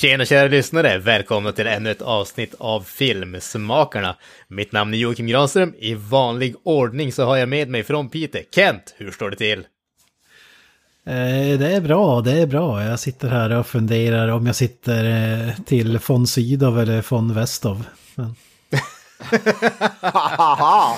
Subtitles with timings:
[0.00, 0.98] Tjena kära lyssnare!
[0.98, 4.16] Välkomna till ännu ett avsnitt av Filmsmakarna.
[4.48, 5.74] Mitt namn är Joakim Granström.
[5.78, 9.58] I vanlig ordning så har jag med mig från Piteå, Kent, hur står det till?
[11.06, 12.84] Eh, Det är bra, det är bra.
[12.84, 17.84] Jag sitter här och funderar om jag sitter eh, till von Sydow eller von Westov.
[18.14, 18.34] Men!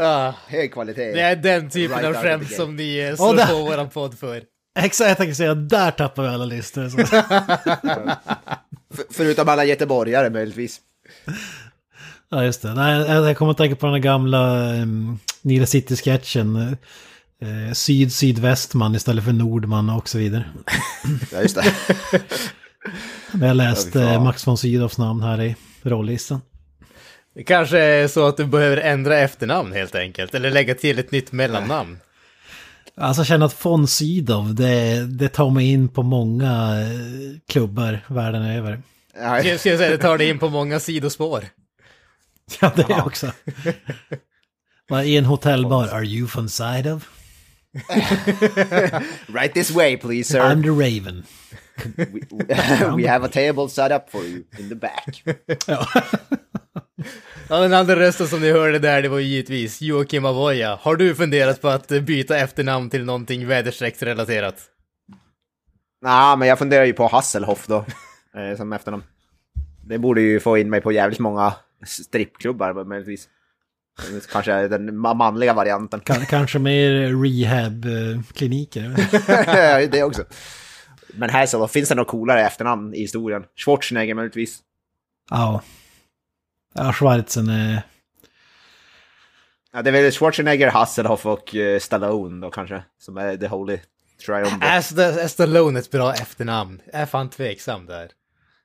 [0.00, 1.12] Ah, Hög kvalitet.
[1.12, 4.18] det är den typen Right av skämt som ni eh, slår där- på våran podd
[4.18, 4.42] för.
[4.84, 6.88] Exakt, jag tänkte säga, där tappar vi alla listor.
[6.88, 6.98] Så.
[8.94, 10.80] F- förutom alla göteborgare möjligtvis.
[12.30, 12.74] Ja, just det.
[12.74, 16.56] Nej, jag kommer att tänka på den gamla um, Nile City-sketchen.
[17.42, 20.44] Eh, Syd-sydvästman istället för Nordman och så vidare.
[21.32, 21.64] Ja, just det.
[23.40, 26.40] Jag läste Ja, Max von Sydows namn här i rollistan.
[27.34, 31.12] Det kanske är så att du behöver ändra efternamn helt enkelt, eller lägga till ett
[31.12, 31.98] nytt mellannamn.
[33.00, 38.00] Alltså jag känner att von Sydow, det, det tar mig in på många eh, klubbar
[38.08, 38.82] världen över.
[39.14, 41.44] Ska jag säga, det tar dig in på många sidospår.
[42.60, 43.32] Ja, det är också.
[45.04, 47.04] I en hotellbar, are you von Sydow?
[49.28, 50.40] right this way please sir.
[50.40, 51.24] I'm the Raven.
[51.96, 52.22] We,
[52.96, 55.22] we have a table set up for you in the back.
[57.50, 60.78] Ja, den andra rösten som ni hörde där, det var ju givetvis Joakim Avoya.
[60.82, 64.54] Har du funderat på att byta efternamn till någonting väderstrecksrelaterat?
[66.02, 67.76] Nej, men jag funderar ju på Hasselhoff då.
[68.40, 69.02] eh, Som efternamn.
[69.86, 71.54] Det borde ju få in mig på jävligt många
[71.86, 73.28] strippklubbar möjligtvis.
[74.32, 76.00] Kanske den ma- manliga varianten.
[76.00, 76.90] Kan, kanske mer
[77.24, 78.94] rehab-kliniker.
[79.46, 80.24] Ja, det också.
[81.14, 83.44] Men Hasselhoff, finns det något coolare efternamn i historien?
[83.64, 84.58] Schwarzenegger möjligtvis?
[85.30, 85.62] Ja.
[86.74, 87.82] Ja, Schwarzen är...
[89.72, 92.82] Ja, det är väl Schwarzenegger, Hasselhoff och uh, Stallone då kanske.
[92.98, 93.78] Som är the holy
[94.26, 95.04] triumvirate.
[95.04, 96.80] Är Stallone ett bra efternamn?
[96.92, 98.10] Jag är fan tveksam där.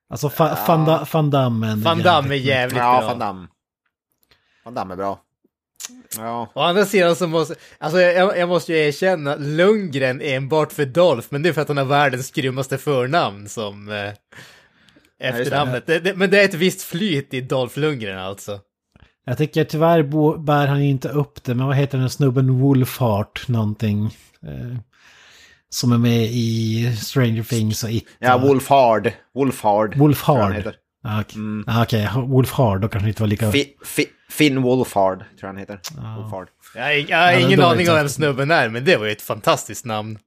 [0.10, 1.68] Alltså fa, Van, Da- Van Damme.
[1.72, 3.08] är Van Damme är jävligt- jävligt Ja, bra.
[3.10, 3.48] Van Damme.
[4.66, 5.20] Van Damme är bra.
[6.18, 6.50] Ja.
[6.54, 10.86] Å andra sidan så måste, alltså jag, jag måste ju erkänna, Lundgren är enbart för
[10.86, 14.12] Dolph, men det är för att han har världens grymmaste förnamn som eh,
[15.20, 15.86] efternamnet.
[15.88, 18.60] Det, det, men det är ett visst flyt i Dolph Lundgren alltså.
[19.26, 23.48] Jag tycker tyvärr bo, bär han inte upp det, men vad heter den snubben Wolfhart
[23.48, 24.06] någonting?
[24.48, 24.78] Eh,
[25.70, 28.06] som är med i Stranger Things och It.
[28.20, 29.12] Ja, och- Wolf Hard.
[29.36, 29.96] Wolf Hard.
[29.98, 30.64] Wolf tror jag han Hard.
[30.64, 30.76] heter.
[31.04, 31.42] Ja, okej.
[31.68, 32.10] Ja, okej.
[32.28, 33.52] Wolf Hard, då kanske det inte var lika...
[33.52, 35.80] Fi, fi, Finn Wolfhard, tror jag han heter.
[36.18, 36.48] Wolfhard.
[36.76, 39.22] Jag, jag har Ja, ingen aning om vem snubben är, men det var ju ett
[39.22, 40.18] fantastiskt namn.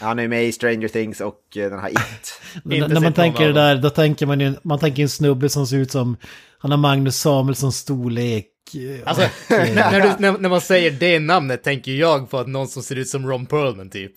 [0.00, 2.40] Han är med i Stranger Things och eh, den här It.
[2.64, 5.76] När man tänker det där, då tänker man ju, man tänker en snubbe som ser
[5.76, 6.16] ut som,
[6.58, 8.46] han har Magnus Samuelssons storlek.
[8.74, 12.48] eh, Alltså, när, när, du, när, när man säger det namnet tänker jag på att
[12.48, 14.12] någon som ser ut som Ron Perlman typ.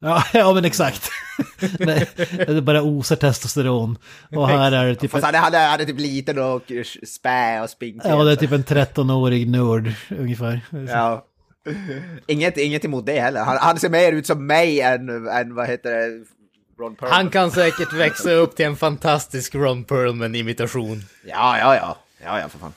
[0.00, 1.10] Ja, ja men exakt.
[1.78, 2.08] Nej,
[2.46, 3.98] det bara osar testosteron.
[4.30, 6.72] Och här är det typ, Fast han hade, hade typ liten och
[7.06, 8.08] spä och spinkig.
[8.10, 10.60] ja, det är typ en 13-årig nörd ungefär.
[10.88, 11.24] Ja.
[12.26, 13.44] Inget, inget emot det heller.
[13.44, 16.24] Han, han ser mer ut som mig än, än vad heter det,
[16.78, 17.14] Ron Perlman.
[17.16, 21.02] Han kan säkert växa upp till en fantastisk Ron Perlman-imitation.
[21.24, 21.96] Ja, ja, ja.
[22.24, 22.72] Ja, ja, för fan.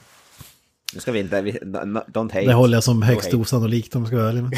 [0.93, 1.41] Nu ska vi inte...
[1.41, 2.45] Vi, don't hate.
[2.45, 4.53] Det håller jag som högst osannolikt om jag ska vara ärlig med.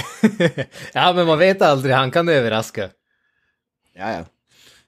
[0.93, 2.89] Ja, men man vet aldrig, han kan överraska.
[3.93, 4.25] Ja, ja.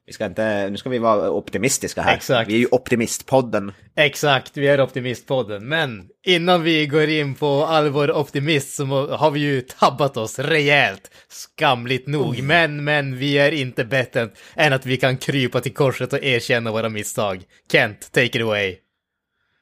[0.06, 0.70] Vi ska inte...
[0.70, 2.16] Nu ska vi vara optimistiska här.
[2.16, 2.50] Exakt.
[2.50, 3.72] Vi är ju optimistpodden.
[3.96, 5.68] Exakt, vi är Optimistpodden.
[5.68, 10.40] Men innan vi går in på all vår optimist så har vi ju tabbat oss
[10.40, 11.12] rejält.
[11.30, 12.44] Skamligt nog.
[12.44, 16.72] Men, men vi är inte bättre än att vi kan krypa till korset och erkänna
[16.72, 17.44] våra misstag.
[17.72, 18.76] Kent, take it away.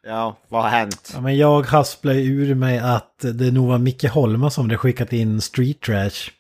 [0.03, 1.11] Ja, vad har hänt?
[1.13, 5.13] Ja, men jag hasplar ur mig att det nog var Micke Holma som hade skickat
[5.13, 6.31] in Street Trash.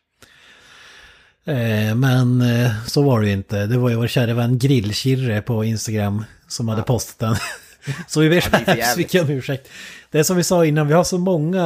[1.45, 3.65] Eh, men eh, så var det ju inte.
[3.65, 7.35] Det var ju vår kära vän Grillkirre på Instagram som hade postat den.
[8.07, 8.35] så vi ber
[8.67, 8.97] jävligt.
[8.97, 9.69] mycket om ursäkt.
[10.11, 11.65] Det är som vi sa innan, vi har så många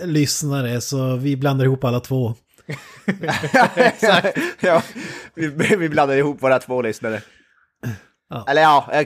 [0.00, 2.34] eh, lyssnare så vi blandar ihop alla två.
[3.76, 4.38] Exakt.
[4.60, 4.82] ja,
[5.34, 7.22] vi, vi blandade ihop våra två lyssnare.
[8.30, 8.44] Ja.
[8.48, 9.04] Eller ja,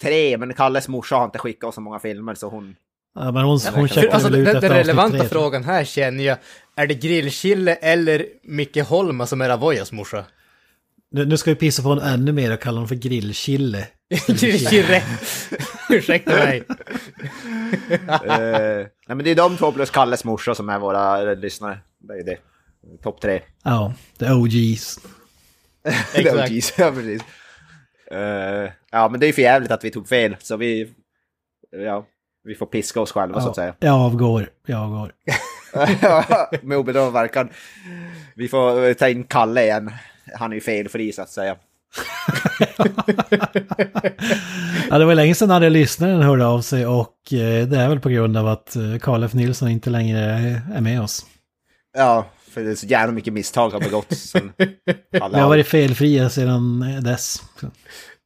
[0.00, 2.76] tre, men Kalles morsa har inte skickat oss så många filmer så hon
[3.14, 5.28] Ja, men hon, hon För, checkade alltså, väl ut den, efter den relevanta tre.
[5.28, 6.38] frågan här känner jag,
[6.76, 10.24] är det Grillchille eller Micke Holma som är Avoyas morsa?
[11.10, 13.88] Nu, nu ska vi pissa på honom ännu mer och kalla honom för grillchille.
[14.26, 15.02] Grillchille!
[15.90, 16.62] Ursäkta mig.
[18.08, 21.78] Eh, nej, men det är de två plus Kalles morsa som är våra lyssnare.
[21.98, 22.38] Det är det.
[23.02, 23.42] Topp tre.
[23.64, 24.98] Ja, the OGs.
[26.14, 26.50] Exakt.
[26.50, 27.22] OGs, ja precis.
[28.10, 30.92] Eh, ja men det är ju för jävligt att vi tog fel, så vi...
[31.70, 32.06] Ja,
[32.44, 33.74] vi får piska oss själva så att säga.
[33.78, 35.12] Jag avgår, jag avgår.
[36.66, 37.48] Med oberoende verkan.
[38.34, 39.90] Vi får eh, ta in Kalle igen.
[40.34, 41.56] Han är ju felfri så att säga.
[44.90, 48.00] Ja, det var länge sedan hade lyssnaren hörde av sig och eh, det är väl
[48.00, 49.34] på grund av att eh, Karl F.
[49.34, 50.20] Nilsson inte längre
[50.74, 51.26] är med oss.
[51.96, 54.52] Ja, för det är så jävla mycket misstag har begåtts sen
[55.10, 57.42] Vi har varit felfria sedan dess.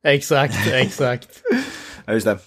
[0.06, 1.28] Exakt, exakt.
[2.04, 2.38] Ja, just det.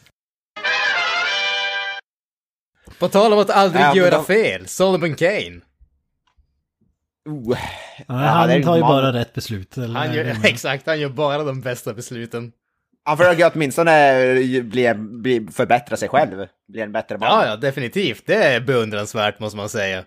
[2.99, 5.59] På tal om att aldrig Ja, göra de- fel, Solomon Kane.
[7.29, 7.57] Oh.
[8.07, 9.77] Ja, han tar ju man- bara rätt beslut.
[9.77, 12.51] Eller, Han gör, exakt, han gör bara de bästa besluten.
[13.03, 14.13] Han försöker åtminstone
[14.63, 16.45] bli, bli, förbättra sig själv.
[16.67, 17.29] Bli en bättre man.
[17.29, 18.23] Ja, ja, definitivt.
[18.25, 20.03] Det är beundransvärt måste man säga.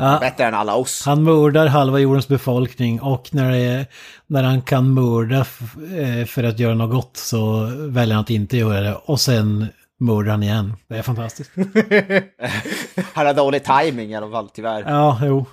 [0.00, 1.02] Ja, Bättre än alla oss.
[1.06, 3.86] han mördar halva jordens befolkning och när, det är,
[4.26, 8.56] när han kan mörda eh, för att göra något gott så väljer han att inte
[8.56, 8.94] göra det.
[8.94, 9.66] Och sen
[9.98, 10.72] mördar han igen.
[10.88, 11.50] Det är fantastiskt.
[13.12, 14.84] Han har dålig timing i alla fall, tyvärr.
[14.86, 15.46] Ja, jo.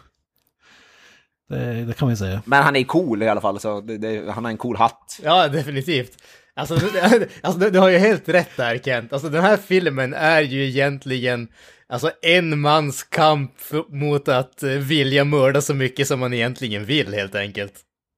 [1.50, 2.42] Det, det kan vi säga.
[2.46, 5.20] Men han är cool i alla fall, så det, det, han har en cool hatt.
[5.24, 6.18] Ja, definitivt.
[6.56, 6.74] Alltså,
[7.42, 9.14] alltså du, du har ju helt rätt där Kent.
[9.14, 11.48] Alltså den här filmen är ju egentligen
[11.88, 13.52] alltså en mans kamp
[13.90, 17.74] mot att eh, vilja mörda så mycket som man egentligen vill helt enkelt.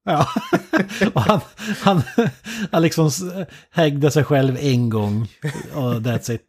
[0.08, 0.28] Ja,
[1.14, 1.40] och han,
[1.82, 2.02] han,
[2.72, 3.12] han liksom
[3.72, 5.28] hägde sig själv en gång
[5.74, 6.42] och that's it.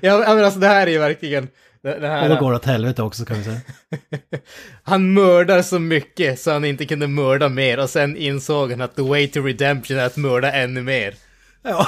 [0.00, 1.48] ja, men alltså det här är ju verkligen...
[1.82, 3.60] Det, det Och här, då går det åt helvete också kan vi säga.
[4.82, 8.96] Han mördar så mycket så han inte kunde mörda mer och sen insåg han att
[8.96, 11.14] the way to redemption är att mörda ännu mer.
[11.66, 11.86] Ja,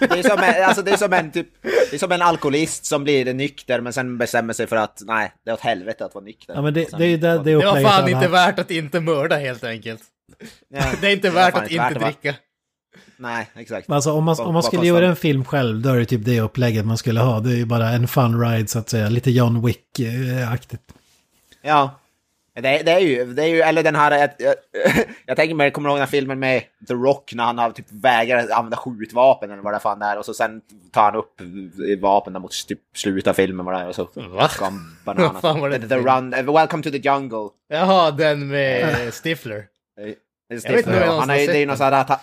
[0.00, 2.84] Det är som en, alltså det är som en, typ, det är som en alkoholist
[2.86, 6.14] som blir nykter men sen bestämmer sig för att nej, det är åt helvete att
[6.14, 6.54] vara nykter.
[6.54, 8.70] ja men det, sen- det är ju det, det Det var fan inte värt att
[8.70, 10.02] inte mörda helt enkelt.
[10.68, 12.06] Ja, Det är inte var värt att värt inte det, va?
[12.06, 12.34] dricka.
[13.16, 13.90] Nej, exakt.
[13.90, 15.06] Alltså om man, om man skulle göra det?
[15.06, 17.40] en film själv, då är det typ det upplägget man skulle ha.
[17.40, 19.08] Det är ju bara en fun ride så att säga.
[19.08, 20.82] Lite John Wick-aktigt.
[21.62, 22.00] Ja.
[22.54, 24.54] Det, det är ju, det är ju, eller den här, jag, jag,
[25.26, 27.70] jag tänker mig, kommer du ihåg den här filmen med The Rock när han har
[27.70, 30.60] typ vägrar använda skjutvapen eller vad det fan är och så sen
[30.92, 31.40] tar han upp
[32.00, 34.48] vapen mot typ slutet av filmen vad det är och så Va?
[34.48, 35.42] ska han Vad bananas.
[35.42, 37.48] fan var det the, the run, eh, Welcome to the jungle.
[37.68, 39.66] Jaha, den med Stifler.
[40.48, 42.18] Vet inte han är, har det är ju något sånt att han,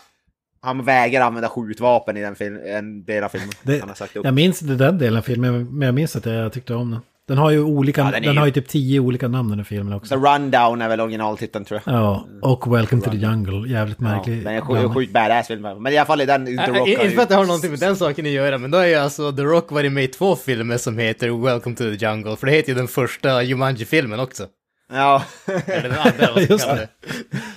[0.61, 3.49] han vägrar använda skjutvapen i den film, en del av filmen.
[3.63, 4.25] Det, han har sagt upp.
[4.25, 7.01] jag minns inte den delen av filmen, men jag minns att jag tyckte om den.
[7.31, 9.59] Den har ju olika, Ja, den, den ju- har ju typ tio olika namn den
[9.59, 10.15] här filmen The också.
[10.15, 11.95] Rundown är väl originaltiteln tror jag.
[11.95, 13.69] Ja, och Welcome to the Jungle.
[13.69, 14.43] Jävligt Ja, märklig.
[14.43, 15.61] den är sjukt badass film.
[15.61, 17.79] Men i alla fall är den The Rock inte för att det har någonting med
[17.79, 20.35] den saken att göra, men då är ju alltså The Rock varit med i två
[20.35, 24.47] filmer som heter Welcome to the Jungle, för det heter ju den första Jumanji-filmen också.
[24.93, 25.23] Ja.
[25.65, 26.87] Eller den andra, vad ska Just det.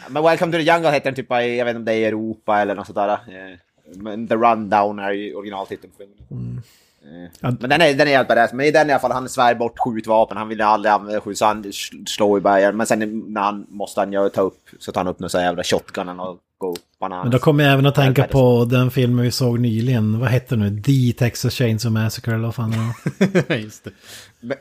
[0.09, 1.97] Men Welcome to the Jungle heter den typ i, jag vet inte om det är
[1.99, 3.09] i Europa eller något sånt där.
[3.11, 3.17] Eh,
[3.97, 6.17] Men The Rundown är ju originaltiteln på filmen.
[6.29, 6.63] Ja.
[7.41, 8.53] Men den är, den är helt badass.
[8.53, 10.37] Men i den i alla fall, han svär bort skjutvapen.
[10.37, 12.77] Han vill aldrig använda skjut, så han sl- slår i bergen.
[12.77, 15.41] Men sen när han måste han göra, ta upp, så tar han upp någon sån
[15.41, 17.25] här jävla shotgunen och går bananas.
[17.25, 20.21] Men då kommer jag även att tänka på den filmen vi såg nyligen.
[20.21, 20.83] Vad hette den nu?
[20.83, 22.77] The Texas Chainsaw Massacre eller vad fan det
[23.49, 23.57] var.
[23.57, 23.91] Just det.
[24.41, 24.57] Men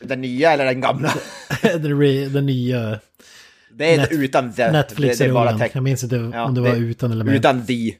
[0.00, 1.14] Den nya eller den gamla?
[1.62, 2.98] den, re- den nya
[3.74, 4.62] Det är Net- utan the.
[4.62, 5.68] det, det är bara.
[5.72, 7.34] Jag minns inte Ja, om det var det- utan eller med.
[7.34, 7.94] Utan the.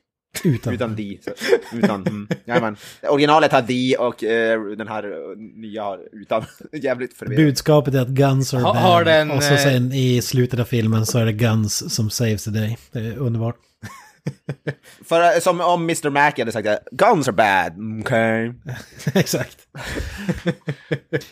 [0.45, 0.75] Utan.
[0.75, 0.97] Utan.
[1.25, 1.31] Så,
[1.77, 2.07] utan.
[2.07, 2.29] Mm.
[2.45, 2.77] Jajamän.
[3.03, 6.45] Originalet har the och eh, den här eh, nya har utan.
[6.73, 7.45] Jävligt förvirrande.
[7.47, 10.65] Budskapet är att guns are Ha- har den, och så eh, sen i slutet av
[10.65, 12.79] filmen så är det guns som saves the day.
[12.93, 13.57] Det är underbart.
[15.09, 16.11] För eh, som om Mr.
[16.11, 18.55] Mac hade sagt Guns are bad, okej.
[19.15, 19.59] Exakt.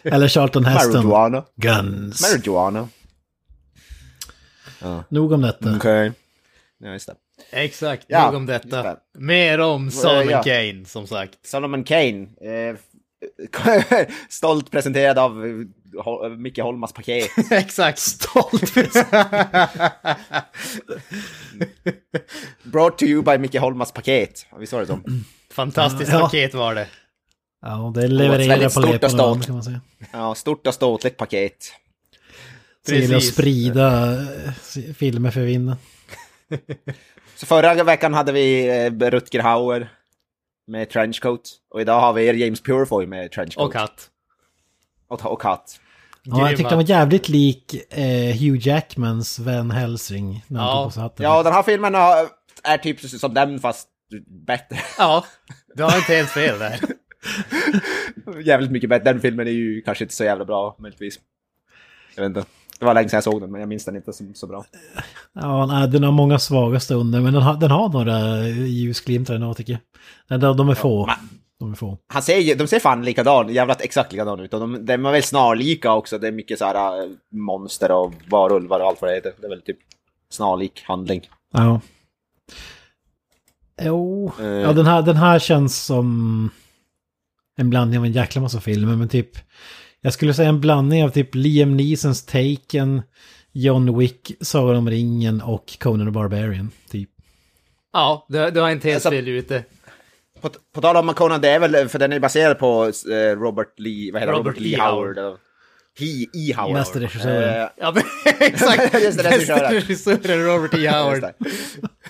[0.02, 0.92] eller Charlton Heston.
[1.06, 1.44] Marijuana.
[1.56, 2.22] Guns.
[2.22, 2.88] Marijuana.
[5.08, 5.76] Nog om detta.
[5.76, 6.12] Okej.
[6.78, 7.14] Ja, just det.
[7.52, 8.82] Exakt, Ja, nog om detta.
[8.82, 8.96] det.
[9.18, 10.42] Mer om Solomon ja.
[10.42, 11.38] Kane, som sagt.
[11.46, 12.26] Solomon Kane.
[12.40, 12.76] Eh,
[14.28, 15.44] stolt presenterad av
[16.24, 17.30] eh, Micke Holmas paket.
[17.50, 17.98] Exakt.
[17.98, 18.74] Stolt.
[22.62, 24.46] Brought to you by Micke Holmas paket.
[24.58, 25.00] Visst var det så?
[25.54, 26.20] Fantastiskt Ja.
[26.20, 26.86] paket var det.
[27.62, 29.80] ja, det levererar på stort och läpparna kan man säga.
[30.12, 31.72] Ja, stort och ståtligt paket.
[32.86, 33.32] Så gillar att Precis.
[33.32, 34.16] sprida
[34.94, 35.76] filmer för vinden.
[37.40, 39.92] Så förra veckan hade vi eh, Rutger Hauer.
[40.66, 41.50] med trenchcoat.
[41.70, 43.66] Och idag har vi James Purefoy med trenchcoat.
[43.66, 44.10] Och katt.
[45.08, 45.80] Och, och katt.
[46.22, 50.44] Ja, jag tyckte han var jävligt lik eh, Hugh Jackmans Van Helsing.
[50.48, 50.84] När han Ja.
[50.84, 51.24] tog på hatten.
[51.24, 52.28] Ja, den här filmen har-
[52.62, 53.88] är typ som den fast
[54.46, 54.78] bättre.
[54.98, 55.24] Ja,
[55.74, 56.80] du har inte helt fel där.
[58.44, 59.12] Jävligt mycket bättre.
[59.12, 61.18] Den filmen är ju kanske inte så jävla bra, möjligtvis.
[62.14, 62.50] Jag vet inte.
[62.80, 64.64] Det var länge sedan jag såg den, men jag minns den inte som så bra.
[65.32, 69.54] Ja, nej, den har många svaga stunder, men den har, den har några ljusglimtar ändå
[69.54, 69.78] tycker
[70.28, 70.40] jag.
[70.40, 71.06] De, de är få.
[71.06, 71.16] men-
[71.58, 71.98] De är få.
[72.12, 74.54] Han ser, de ser fan likadan, jävligt exakt likadan ut.
[74.54, 76.18] Och de, de är väl snarlika också.
[76.18, 79.32] Det är mycket så här äh, monster och varulvar och allt vad det heter.
[79.40, 79.78] Det är väl typ
[80.30, 81.20] snarlik handling.
[81.52, 81.80] Ja.
[83.82, 84.44] Jo, Eh.
[84.46, 86.50] ja, den, här, den här känns som
[87.56, 89.30] en blandning av en jäkla massa filmer, men typ...
[90.00, 93.02] Jag skulle säga en blandning av typ Liam Neesons Taken,
[93.52, 97.10] John Wick, Sagan om ringen och Conan the Barbarian, typ.
[97.92, 99.64] Ja, du, du har inte helt fel ute.
[100.40, 103.78] På, på tal om Conan, det är väl, för den är baserad på eh, Robert
[103.78, 104.32] Lee, vad heter?
[104.32, 104.80] Robert Robert Lee.
[104.80, 105.18] Howard.
[105.18, 105.36] eller-
[105.98, 106.52] He, E.
[106.56, 106.72] Howard.
[106.72, 107.62] Mästerregissören.
[107.62, 108.02] Eh, Ja, men,
[108.40, 108.94] exakt!
[109.04, 109.72] Just det, regissören.
[109.72, 110.88] Regissören Robert E.
[110.88, 111.24] Howard.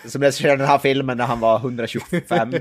[0.05, 2.55] Som regisserade den här filmen när han var 125.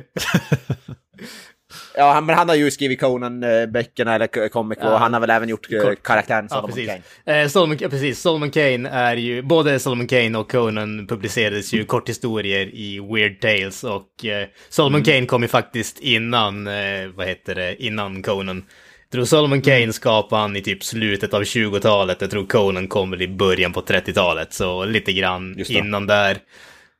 [1.98, 4.94] ja, han, men han har ju skrivit Conan-böckerna eller k- comic Ja.
[4.94, 6.04] och han har väl även gjort eh, Kort.
[6.04, 6.90] karaktären Ja, Solomon precis.
[7.26, 7.42] Kane.
[7.42, 8.22] Eh, Solomon, ja, precis.
[8.22, 13.84] Solomon Kane är ju, både Solomon Kane och Conan publicerades ju korthistorier i Weird Tales
[13.84, 18.64] och eh, Solomon Kane kom ju faktiskt innan, eh, vad heter det, innan Conan.
[19.12, 23.12] Jag tror Solomon Kane skapade han i typ slutet av 20-talet, jag tror Conan kom
[23.12, 26.38] väl i början på 30-talet, så lite grann innan där.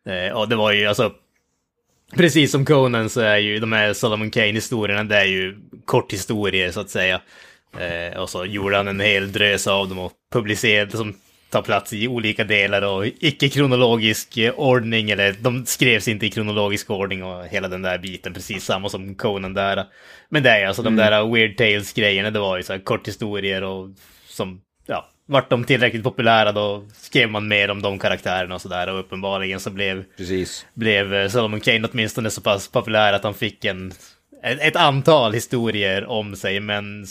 [0.10, 1.12] Eh, och det var ju alltså,
[2.16, 6.80] precis som Conan så är ju de här Solomon Kane-historierna, det är ju korthistorier så
[6.80, 7.22] att säga.
[7.78, 11.14] Eh, och så gjorde han en hel drös av dem och publicerade som
[11.50, 16.90] tar plats i olika delar och icke-kronologisk eh, ordning, eller de skrevs inte i kronologisk
[16.90, 19.86] ordning och hela den där biten, precis samma som Conan där.
[20.30, 23.90] Men det är alltså de där Weird Tales-grejerna, det var ju så här korthistorier och
[24.28, 24.62] som,
[25.30, 29.60] vart de tillräckligt populära då skrev man mer om de karaktärerna och sådär och uppenbarligen
[29.60, 30.66] så blev Precis.
[30.74, 33.92] blev eh, Solomon Kane åtminstone så pass populär att han fick en,
[34.44, 37.06] ett, ett antal historier om sig, men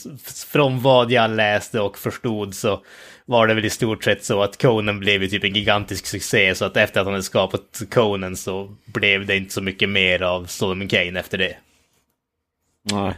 [0.46, 2.82] från vad jag läste och förstod så
[3.25, 6.54] var det väl i stort sett så att Conan blev ju typ en gigantisk succé,
[6.54, 10.22] så att efter att han hade skapat Conan så blev det inte så mycket mer
[10.22, 11.56] av Solomon Kane efter det.
[12.92, 13.14] Nej.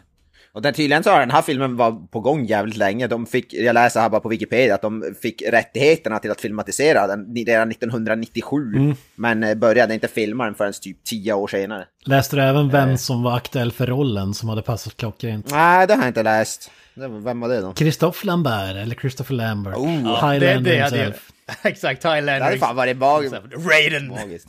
[0.53, 3.07] Och där tydligen så har den här filmen var på gång jävligt länge.
[3.07, 7.07] De fick, jag läser här bara på Wikipedia att de fick rättigheterna till att filmatisera
[7.07, 8.95] den redan 1997.
[9.15, 11.85] Men eh, började inte filma den förrän typ tio år senare.
[12.05, 12.73] Läste du även Eh.
[12.73, 15.51] vem som var aktuell för rollen som hade passat klockrent?
[15.51, 16.71] Nej, det har jag inte läst.
[16.95, 17.75] Det Vem var det då?
[17.75, 19.77] Christophe Lambert, eller Christopher Lambert.
[19.77, 19.89] Oh,
[20.31, 21.31] Highlander det, det himself.
[21.63, 22.41] Exakt, Det Highlander.
[22.41, 23.31] hade fan varit mag-
[23.71, 24.09] Raiden!
[24.09, 24.49] magiskt.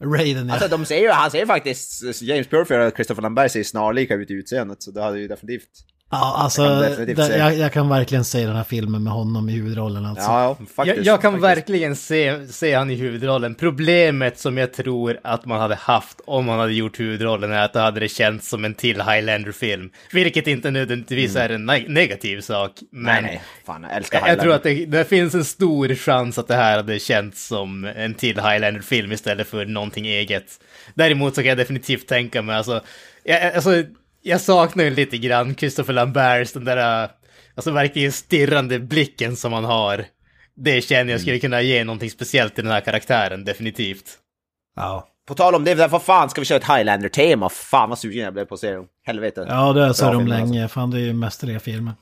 [0.00, 0.52] Raiden, ja.
[0.52, 3.64] Alltså de ser ju, han ser ju faktiskt, James Purfield och Christopher Lambert ser ju
[3.64, 4.82] snarlika ut i utseendet.
[4.82, 5.68] Så det hade ju definitivt
[6.10, 7.36] ja alltså, jag kan se.
[7.38, 10.24] jag, jag kan verkligen se den här filmen med honom i huvudrollen alltså.
[10.30, 10.96] Ja, ja faktiskt.
[10.96, 11.44] Jag, jag kan faktiskt.
[11.58, 13.54] verkligen se, se han i huvudrollen.
[13.54, 17.72] Problemet som jag tror att man hade haft om man hade gjort huvudrollen är att
[17.72, 19.90] det hade det känts som en till Highlander-film.
[20.12, 22.72] Vilket inte nödvändigtvis är en ne- negativ sak.
[22.92, 23.22] Men Mm.
[23.24, 23.42] Nej, nej.
[23.66, 24.84] Fan, jag älskar jag, jag tror Highlander.
[24.84, 28.36] att det, det finns en stor chans att det här hade känts som en till
[28.40, 30.44] Highlander-film istället för någonting eget.
[30.94, 32.80] Däremot så kan jag definitivt tänka mig, alltså,
[33.24, 33.70] jag, alltså,
[34.26, 37.10] jag saknar ju lite grann Christopher Lamberts, den där, äh,
[37.54, 40.04] alltså verkligen stirrande blicken som han har.
[40.56, 44.18] Det känner jag skulle kunna ge någonting speciellt till den här karaktären, definitivt.
[44.76, 45.08] Ja.
[45.28, 47.48] På tal om det, vad fan ska vi köra ett Highlander-tema?
[47.48, 48.86] Fan vad sugen jag blev på att se dem.
[49.06, 49.46] Helvete.
[49.48, 50.68] Ja, det sa Bra de film, länge.
[50.68, 51.92] Fan, det är ju mästerliga filmer.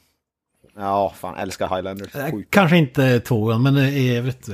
[0.77, 2.11] Ja, fan älskar Highlander.
[2.15, 2.51] Eh, Sjukt.
[2.51, 4.49] Kanske inte tvåan, men i övrigt.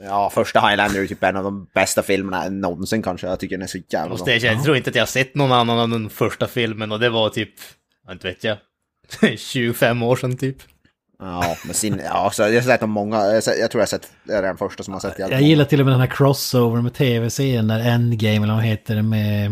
[0.00, 3.26] Ja, första Highlander är typ en av de bästa filmerna någonsin kanske.
[3.26, 4.34] Jag tycker den är så jävla Måste bra.
[4.34, 7.00] jag, jag tror inte att jag har sett någon annan av den första filmen och
[7.00, 7.50] det var typ,
[8.06, 8.58] jag inte vet jag,
[9.38, 10.56] 25 år sedan typ.
[11.18, 13.16] Ja, men sin, ja, så jag har sett dem många.
[13.16, 15.18] Jag, har sett- jag tror jag har sett, det är den första som har sett
[15.18, 15.40] Jag många.
[15.40, 19.02] gillar till och med den här crossover med tv-serien där Endgame, eller vad heter det
[19.02, 19.46] med...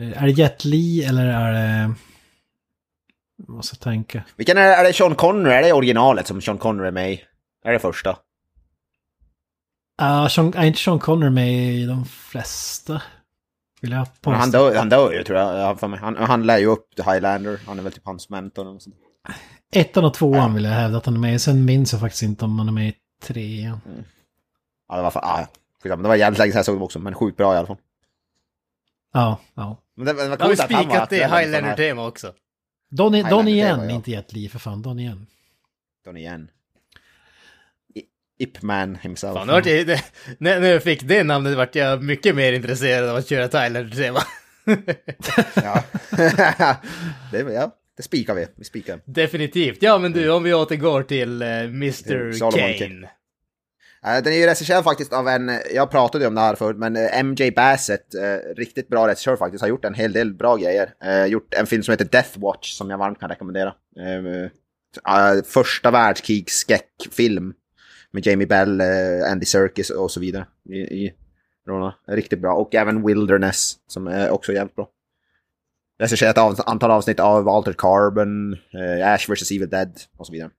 [0.00, 1.94] eh, Är det Jet Li eller är det...
[3.46, 4.22] Jag måste tänka.
[4.36, 5.54] Vilken är, är det Sean Connery?
[5.54, 7.20] Är det originalet som Sean Connery är med i?
[7.64, 8.16] Är det första?
[9.98, 13.02] Ja, Sean, är inte Sean Connery med i de flesta?
[13.80, 14.38] Vill jag påstå.
[14.38, 15.74] Han dör, han dör ju tror jag.
[15.74, 17.60] Han, han lär ju upp The Highlander.
[17.66, 18.66] Han är väl typ hans mentor.
[18.66, 18.96] Och sånt.
[19.72, 21.40] Ettan och tvåan vill jag hävda att han är med.
[21.40, 23.80] Sen minns jag faktiskt inte om han är med i trean.
[24.88, 25.46] Ja, det var, fan, ah, ja.
[25.82, 27.66] Skitsamma, det var jävligt länge sedan jag såg dem också, men sjukt bra i alla
[27.66, 27.76] fall.
[29.12, 29.76] Ja, ja.
[29.96, 32.32] Men det, det var coolt att han var det Highlander-tema också.
[32.90, 33.90] Donnie, tema, igen, ja.
[33.90, 34.82] inte Jet Li för fan.
[34.82, 35.26] Donnie igen.
[36.04, 36.50] Donnie Yen.
[38.38, 39.34] Ip Man himself.
[39.34, 40.04] Fan, vart jag, det,
[40.38, 44.20] när, jag fick det namnet vart jag mycket mer intresserad av att köra Highlander-tema.
[45.54, 45.84] ja.
[47.32, 48.46] det, ja, det spikar vi.
[48.56, 49.00] Vi spikar.
[49.04, 49.82] Definitivt.
[49.82, 52.32] Ja, men du, om vi återgår till uh, Mr.
[52.32, 52.78] Solomon Kane.
[52.78, 53.08] Kane.
[54.04, 56.54] Eh, Den är ju regisserad faktiskt av en, eh, jag pratade ju om det här
[56.54, 60.34] förut, men eh, MJ Bassett, eh, riktigt bra regissör faktiskt, har gjort en hel del
[60.34, 60.90] bra grejer.
[61.04, 63.74] Eh, gjort en film som heter Death Watch som jag varmt kan rekommendera.
[64.00, 64.44] Eh,
[65.14, 67.52] eh, första världskrigs skräckfilm
[68.12, 70.46] med Jamie Bell, eh, Andy Serkis och så vidare.
[70.68, 71.14] I, i
[71.68, 71.94] rollerna.
[72.06, 72.54] Riktigt bra.
[72.54, 74.88] Och även Wilderness som är också jävligt bra.
[75.98, 79.50] Regisserat ett av, antal avsnitt av Altered Carbon, eh, Ash vs.
[79.50, 80.50] Evil Dead och så vidare.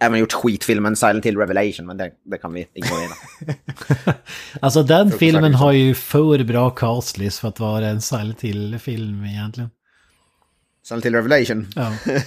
[0.00, 3.12] Även gjort skitfilmen Silent Hill Revelation, men det, det kan vi ignorera.
[4.60, 9.70] Alltså den filmen har ju för bra castlist för att vara en Silent Hill-film egentligen.
[10.82, 11.66] Silent Hill Revelation.
[11.76, 11.92] Ja.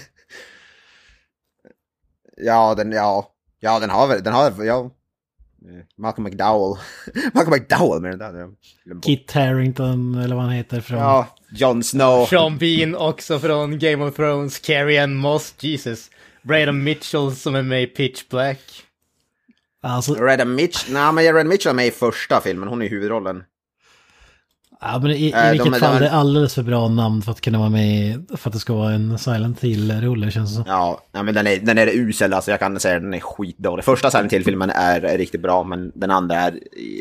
[2.42, 4.92] Ja, den, ja, ja, den har väl, den har, ja.
[5.98, 6.80] Malcolm McDowell.
[7.34, 9.02] Malcolm McDowell med den där.
[9.02, 11.00] Kit Harington eller vad han heter från...
[11.00, 12.26] Ja, Jon Snow.
[12.26, 16.10] Sean Bean också från Game of Thrones, Carrie Ann Moss, Jesus.
[16.42, 18.60] Braden Mitchell som är med i Pitch Black.
[19.82, 22.90] Alltså, Redda Mitch, nej men Redda Mitchell är med i första filmen, hon är i
[22.90, 23.44] huvudrollen.
[24.82, 27.22] Ja, men i, i Äh, vilket de- fall de- det är alldeles för bra namn
[27.22, 30.56] för att kunna vara med för att det ska vara en Silent Hill-rulle känns det
[30.56, 30.64] som.
[31.12, 33.86] Ja, men den är, den är usel, alltså jag kan säga den är skitdålig.
[33.86, 36.60] Första Silent Hill-filmen är, är riktigt bra, men den andra är,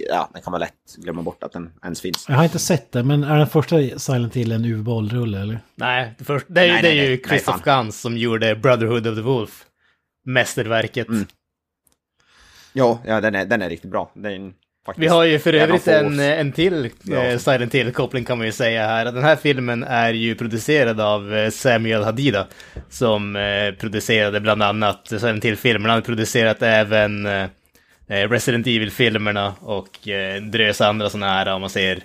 [0.09, 2.27] ja, den kan man lätt glömma bort att den ens finns.
[2.29, 5.61] Jag har inte sett det, men är den första Silent Hill en UV-bollrulle eller?
[5.75, 7.65] Nej, det, först, det är, ju- Nej, det är nej, ju nej, Christoph.
[7.65, 9.65] Gans som gjorde Brotherhood of the Wolf.
[10.27, 11.09] Mästerverket.
[11.09, 11.27] Mm.
[12.73, 14.11] Ja, ja den, är, den är riktigt bra.
[14.15, 14.53] Den, är
[14.87, 17.25] faktiskt, Vi har ju för övrigt en, en till Ja.
[17.25, 19.05] eh, Silent Hill-koppling kan man ju säga här.
[19.05, 22.47] Den här filmen är ju producerad av eh, Samuel Hadida.
[22.91, 25.93] Som eh, producerade bland annat Silent Hill-filmerna.
[25.93, 27.29] Han har producerat även
[28.09, 31.99] Resident Evil-filmerna och en drös andra sådana här, om man ser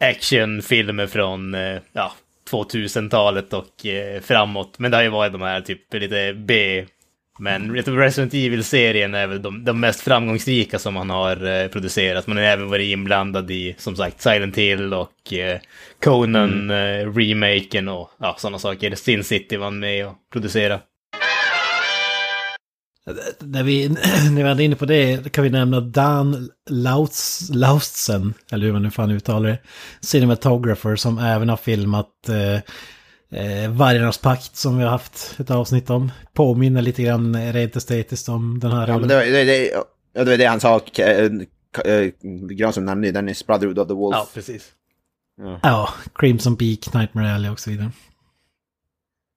[0.00, 1.56] actionfilmer från
[1.92, 2.12] ja,
[2.50, 3.66] 2000-talet och
[4.22, 4.78] framåt.
[4.78, 6.84] Men det har ju varit de här typ lite B
[7.38, 12.26] men Resident Evil-serien är väl de, de mest framgångsrika som han har eh, producerat.
[12.26, 15.60] Man har även varit inblandad i, som sagt, Silent Hill och eh,
[16.04, 18.94] Conan, eh, remaken och ja, sådana saker.
[18.94, 20.80] Sin City var han med och producerade.
[23.40, 23.88] När vi,
[24.30, 26.50] när vi är inne på det kan vi nämna Dan
[27.50, 29.58] Laustsen, eller hur man nu fan uttalar det,
[30.00, 32.60] cinematographer som även har filmat eh,
[33.32, 36.12] eh, Vargarnas pakt som vi har haft ett avsnitt om.
[36.32, 39.66] Påminner lite grann rent estetiskt om den här Ja, men det, det, det,
[40.12, 41.24] ja, det var det han sa, eh,
[41.84, 42.10] eh,
[42.50, 44.16] Granström nämnde ju, Dennis Brotherhood of the Wolf.
[44.16, 44.72] Ja, precis.
[45.62, 47.90] Ja, Crimson Peak, Nightmare Alley och så vidare.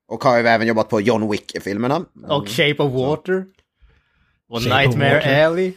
[0.08, 2.06] Och har ju även jobbat på John Wick-filmerna.
[2.28, 3.46] Och Shape of Water.
[4.50, 5.46] Och Shape of Nightmare Water.
[5.46, 5.74] Alley.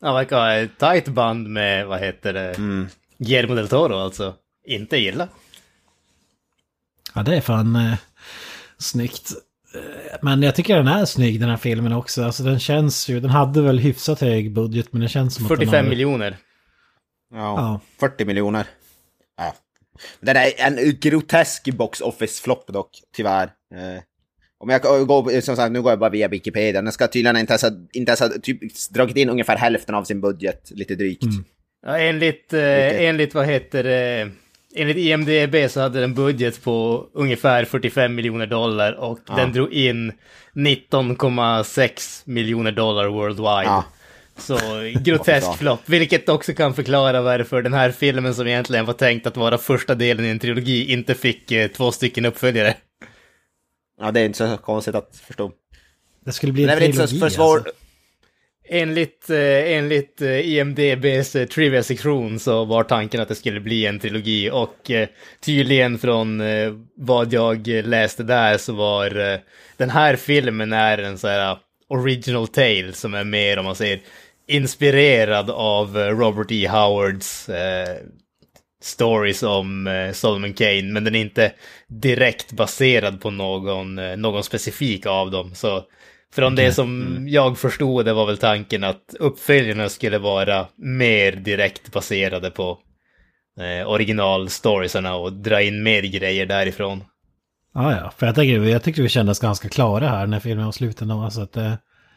[0.00, 2.86] Han verkar ha ett tight band med, vad heter det, Mm.
[3.18, 4.34] Guillermo del Toro alltså.
[4.66, 5.28] Inte illa.
[7.14, 7.94] Ja, det är fan eh,
[8.78, 9.30] snyggt.
[9.74, 12.24] Eh, Men jag tycker den är snygg den här filmen också.
[12.24, 15.48] Alltså den känns ju, den hade väl hyfsat hög budget men det känns som att
[15.48, 15.90] den 45 har...
[15.90, 16.36] miljoner.
[17.34, 17.80] Ja, Ja.
[18.00, 18.66] 40 miljoner.
[19.36, 19.54] Ja.
[20.20, 23.44] Den är en grotesk box office-flopp dock, tyvärr.
[23.74, 24.02] Eh,
[24.58, 26.82] om jag går, som sagt, nu går jag bara via Wikipedia.
[26.82, 30.04] Den ska tydligen inte ens ha, inte ens ha typ, dragit in ungefär hälften av
[30.04, 31.22] sin budget, lite drygt.
[31.22, 31.44] Mm.
[31.86, 34.30] Ja, enligt, eh, enligt vad heter det,
[34.74, 39.36] enligt IMDB så hade den budget på ungefär 45 miljoner dollar och Ja.
[39.36, 40.12] den drog in
[40.54, 43.64] 19,6 miljoner dollar worldwide.
[43.64, 43.84] Ja.
[44.36, 44.58] Så
[45.04, 49.36] grotesk flopp, vilket också kan förklara varför den här filmen som egentligen var tänkt att
[49.36, 52.74] vara första delen i en trilogi inte fick eh, två stycken uppföljare.
[54.00, 55.52] Ja, det är inte så konstigt att förstå.
[56.24, 57.56] Det skulle bli en är väl inte trilogi så för svår...
[57.56, 57.72] alltså.
[58.68, 63.98] Enligt, eh, enligt eh, IMDBs eh, trivia-sektion så var tanken att det skulle bli en
[63.98, 64.90] trilogi och
[65.40, 66.42] tydligen från
[66.96, 69.40] vad jag läste där så var
[69.76, 74.00] den här filmen är en så här original tale som är mer om man säger
[74.46, 76.68] inspirerad av Robert E.
[76.68, 77.96] Howards eh,
[78.82, 81.52] stories om eh, Solomon Kane men den är inte
[81.88, 85.54] direkt baserad på någon, någon specifik av dem.
[85.54, 85.84] Så
[86.34, 91.92] från det som jag förstod det var väl tanken att uppföljarna skulle vara mer direkt
[91.92, 92.78] baserade på
[93.60, 97.04] eh, originalstoriesarna och dra in mer grejer därifrån.
[97.74, 98.12] Ja, ja.
[98.18, 101.30] För jag, tänker, jag tyckte vi kändes ganska klara här när filmen var slut ändå.
[101.30, 101.74] Så att, eh,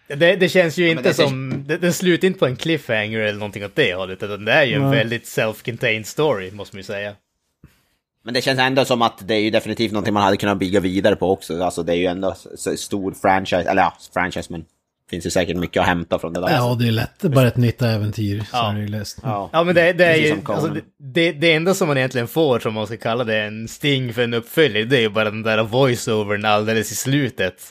[0.08, 3.39] Det, det känns ju inte det- som, det, den slutar inte på en cliffhanger eller
[3.39, 6.84] någonting åt det hållet, utan det är ju en väldigt self-contained story, måste man ju
[6.84, 7.15] säga.
[8.28, 10.80] Men det känns ändå som att det är ju definitivt någonting man hade kunnat bygga
[10.80, 11.63] vidare på också.
[11.63, 12.36] Alltså det är ju ändå
[12.78, 14.66] stor franchise, eller ja, franchise men
[15.10, 16.50] finns ju säkert mycket att hämta från det där.
[16.50, 17.22] Ja, det är lätt.
[17.22, 18.40] Bara ett nytt äventyr.
[18.40, 18.76] Så Ja.
[19.24, 19.50] Ja.
[19.54, 22.60] Ja men det, det är ju, alltså, det, det, det enda som man egentligen får,
[22.60, 25.44] som man ska kalla det, en sting för en uppföljare, det är ju bara den
[25.44, 27.62] där voice-overn alldeles i slutet.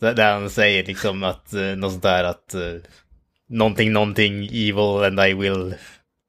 [0.00, 2.60] Där, där han säger liksom att, eh, något sånt där att, eh,
[3.48, 5.74] någonting, någonting evil and I will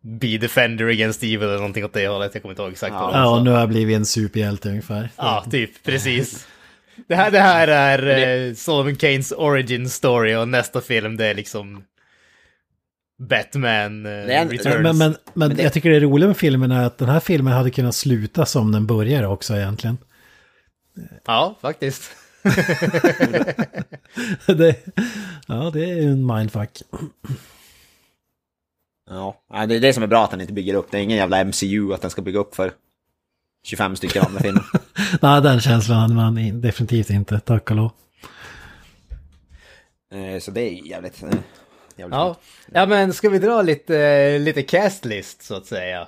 [0.08, 2.34] be defender against evil eller någonting åt det hållet.
[2.34, 3.00] Jag kommer inte ihåg exakt Ja.
[3.02, 3.38] vad det var.
[3.38, 5.10] Ja, nu har jag blivit en superhjälte ungefär.
[5.18, 6.48] Ja, typ, precis.
[7.08, 11.36] Det här, det här är eh, Solomon Kanes origin story och nästa film det är
[11.36, 11.84] liksom
[13.30, 14.84] Batman eh, Det är en- Returns.
[14.84, 17.54] Men, men, men, det- jag tycker det roliga med filmen är att den här filmen
[17.54, 19.98] hade kunnat sluta som den börjar också egentligen.
[21.26, 22.12] Ja, faktiskt.
[24.46, 24.76] det,
[25.48, 26.70] ja, det är ju en mindfuck.
[29.10, 30.88] Ja, det är det som är bra att den inte bygger upp.
[30.91, 32.72] Det är ingen jävla MCU att den ska bygga upp för
[33.63, 34.63] 25 stycken andra filmer.
[35.22, 37.91] Nej, den känslan hade man in- definitivt inte, tack och lov.
[40.13, 41.24] Eh, Så det är jävligt...
[41.24, 41.30] eh,
[41.98, 42.36] jävligt Ja.
[42.74, 46.08] ja, men ska vi dra lite, lite castlist så att säga?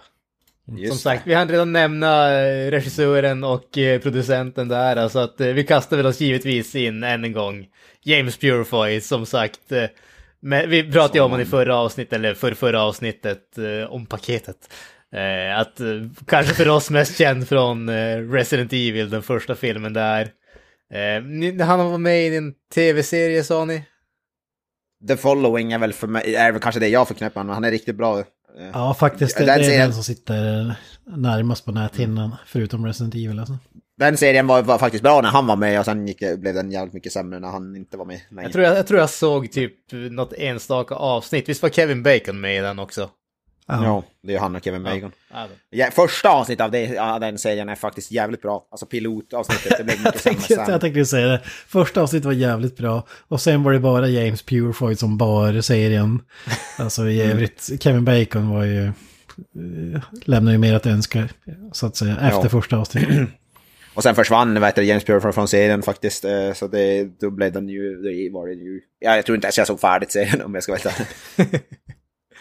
[0.78, 3.72] Just Som sagt, vi hann redan nämna eh, regissören och
[4.04, 7.68] producenten där, så att vi kastar väl oss givetvis in än en gång.
[8.04, 9.60] James Purefoy, som sagt.
[10.40, 14.06] Men vi pratade ju om honom i förra avsnittet, eller för förra avsnittet, eh, om
[14.06, 14.74] paketet.
[15.14, 15.88] Eh, att eh,
[16.28, 20.22] kanske för oss mest känd från eh, Resident Evil, den första filmen där.
[20.94, 23.84] Eh, han var med i en tv-serie sa ni?
[25.08, 27.72] The Following är väl för mig, är väl kanske det jag förknippar med, han är
[27.72, 28.20] riktigt bra.
[28.20, 28.26] Eh,
[28.74, 29.38] Ja, faktiskt.
[29.38, 33.58] Det, Den det är den som sitter närmast på näthinnan, förutom Resident Evil alltså.
[34.00, 36.72] Den serien var, var faktiskt bra när han var med och sen gick, blev den
[36.72, 38.44] jävligt mycket sämre när han inte var med längre.
[38.44, 39.74] Jag tror jag, jag tror jag såg typ
[40.12, 41.50] något enstaka avsnitt.
[41.50, 43.10] Visst var Kevin Bacon med i den också?
[43.70, 43.84] Ja.
[43.84, 45.12] Ja, det är ju han och Kevin Bacon.
[45.34, 45.48] Ja.
[45.70, 48.68] Ja, första avsnittet av det, av den serien är faktiskt jävligt bra.
[48.72, 50.72] Alltså pilotavsnittet, det blev mycket Jag sämre sen.
[50.72, 51.42] jag tänkte säga det.
[51.68, 53.08] Första avsnittet var jävligt bra.
[53.28, 56.22] Och sen var det bara James Purefoy som bar serien.
[56.78, 58.86] Alltså i övrigt, Kevin Bacon var ju...
[58.86, 61.30] eh, Lämnar ju mer att önska,
[61.72, 62.50] så att säga, efter Ja.
[62.50, 63.30] första avsnittet.
[63.98, 66.26] Och sen försvann vet du, James Pureford från serien faktiskt.
[66.26, 68.82] eh, Så det, då blev den ju, det var det ju...
[69.00, 71.08] Ja, jag tror inte ens jag såg färdigt serien om jag ska ärlig.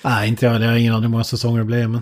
[0.04, 0.66] Nej, inte jag heller.
[0.66, 2.00] Jag har ingen aning hur många säsonger det blev, men...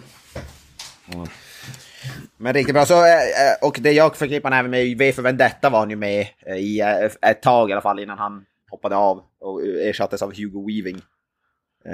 [2.36, 2.86] Men riktigt bra.
[2.86, 5.96] Så, eh, eh, och det jag förknippar även med V för Vendetta var han ju
[5.96, 6.26] med
[6.58, 6.80] i
[7.22, 11.02] ett tag i alla fall innan han hoppade av och ersattes av Hugo Weaving.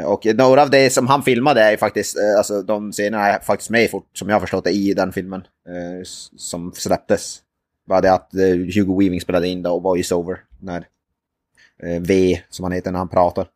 [0.06, 3.90] Och några av det som han filmade är faktiskt, alltså de scenerna är faktiskt med
[3.90, 5.42] fort, som jag har förstått det, i den filmen
[6.36, 7.42] som släpptes.
[7.90, 8.40] Bara det att eh,
[8.74, 10.86] Hugo Weaving spelade in då voice over när
[11.82, 13.46] eh, V, som han heter när han pratar.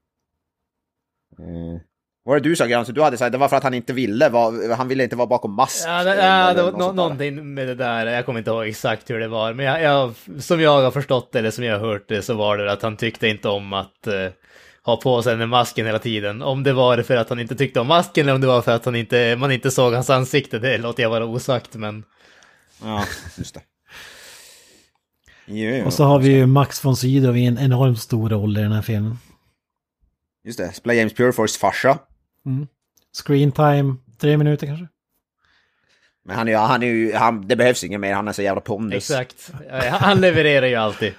[2.25, 2.95] Vad var det du sa Granström?
[2.95, 5.27] Du hade sagt det var för att han inte ville vara, han ville inte vara
[5.27, 5.85] bakom mask.
[5.89, 9.11] Ja, det, ja, det var nå- någonting med det där, jag kommer inte ihåg exakt
[9.11, 11.87] hur det var, men jag, jag, som jag har förstått det, eller som jag har
[11.87, 14.29] hört det, så var det att han tyckte inte om att eh,
[14.83, 16.43] ha på sig den här masken hela tiden.
[16.43, 18.73] Om det var för att han inte tyckte om masken eller om det var för
[18.73, 22.05] att han inte, man inte såg hans ansikte, det låter jag vara osagt, men...
[22.83, 23.05] Ja,
[23.39, 23.61] just det.
[25.47, 25.85] Jo.
[25.87, 28.73] Och så har vi ju Max von Sydow i en enormt stor roll i den
[28.73, 29.19] här filmen.
[30.45, 31.99] Just det, spelar James Purefoys farsa.
[33.25, 34.87] Screen time, tre minuter kanske?
[36.25, 38.43] Men han är ju, han är ju, han, det behövs inget mer, han är så
[38.43, 39.11] jävla pondus.
[39.11, 39.51] Exakt.
[39.91, 41.13] Han levererar ju alltid.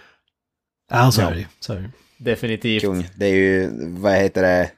[0.89, 1.27] Ja, så Ja.
[1.29, 1.45] är det ju.
[1.59, 1.89] Så det.
[2.17, 2.81] Definitivt.
[2.83, 3.07] Kung.
[3.15, 4.71] Det är ju, vad heter det,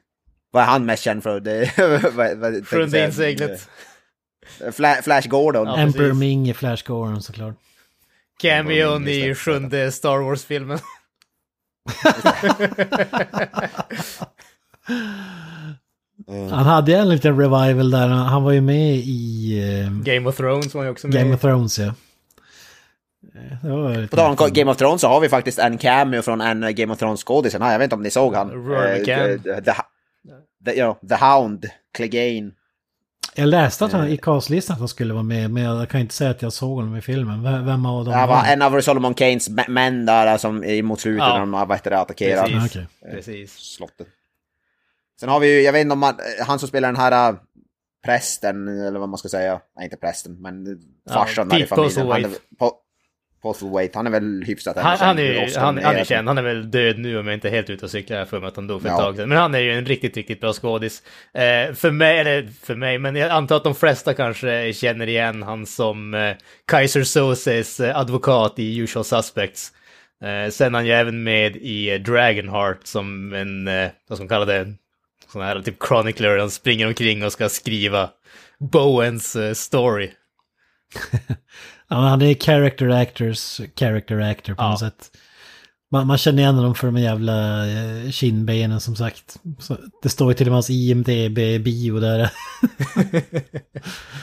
[0.51, 1.39] vad är han mest känd för?
[1.39, 1.77] Det,
[2.13, 3.69] vad, vad, Frundin-seglet.
[4.71, 5.67] Fla, Flash Gordon.
[5.67, 5.77] Ja.
[5.77, 6.13] Emperor.
[6.13, 7.55] Ming i Flash Gordon såklart.
[8.41, 10.79] Cameon i sjunde Star Wars-filmen.
[16.51, 20.73] Han hade en liten revival där, han var ju med i eh, Game of Thrones
[20.75, 21.15] var ju också med.
[21.21, 21.93] Game of Thrones ja.
[23.35, 26.63] Eh, På tal om Game of Thrones så har vi faktiskt en cameo från en
[26.63, 27.71] eh, Game of Thrones-skådisen här.
[27.71, 28.51] Jag vet inte om ni såg han.
[28.51, 29.43] Rory Eh, McCann.
[29.43, 29.73] the, the,
[30.65, 31.65] the, ja, the Hound,
[31.97, 32.51] Clegane.
[33.37, 33.99] Jag läste att Eh.
[33.99, 36.53] han i castlistan att han skulle vara med, men jag kan inte säga att jag
[36.53, 37.43] såg honom i filmen.
[37.43, 40.81] V- Vem av dem Det var en av Solomon Kanes mä- män där som i-
[40.81, 41.33] mot slutet Ja.
[41.33, 42.43] när de vad heter det, attackerar.
[42.47, 42.65] Precis.
[42.71, 42.87] Okej.
[43.11, 43.53] Precis.
[43.53, 44.07] slottet.
[45.19, 46.15] Sen har vi ju, jag vet inte om man,
[46.47, 47.35] han som spelar den här äh,
[48.05, 50.79] prästen, eller vad man ska säga, nej inte prästen, men
[51.13, 52.07] farsan där i familjen.
[52.11, 52.29] Han är,
[53.41, 53.41] Postlethwaite.
[53.41, 56.41] po, Postlethwaite, han är väl hyfsat Han, han, är han, han är känd, han är
[56.41, 58.67] väl död nu om jag inte är helt ute och cyklar för mig att han
[58.67, 59.01] dog för ett Ja.
[59.03, 59.29] tag sedan.
[59.29, 61.03] Men han är ju en riktigt, riktigt bra skådis.
[61.33, 65.43] Eh, för mig, eller för mig, men jag antar att de flesta kanske känner igen
[65.43, 66.35] han som eh,
[66.67, 69.71] Kaiser Soses eh, advokat i Usual Suspects.
[70.23, 74.29] Eh, sen han ju även med i eh, Dragonheart som en, eh, vad ska man
[74.29, 74.73] kalla det,
[75.31, 76.37] sån här typ chronicler.
[76.37, 78.09] Han springer omkring och ska skriva
[78.59, 80.09] Bowens eh, story.
[81.89, 84.69] Ja, han är character actors, character actor på Ja.
[84.69, 85.11] något sätt.
[85.91, 89.37] Man, man känner igen dem för de jävla eh, kindbenen som sagt.
[89.59, 92.31] Så, det står ju till och med hans IMDB-bio där.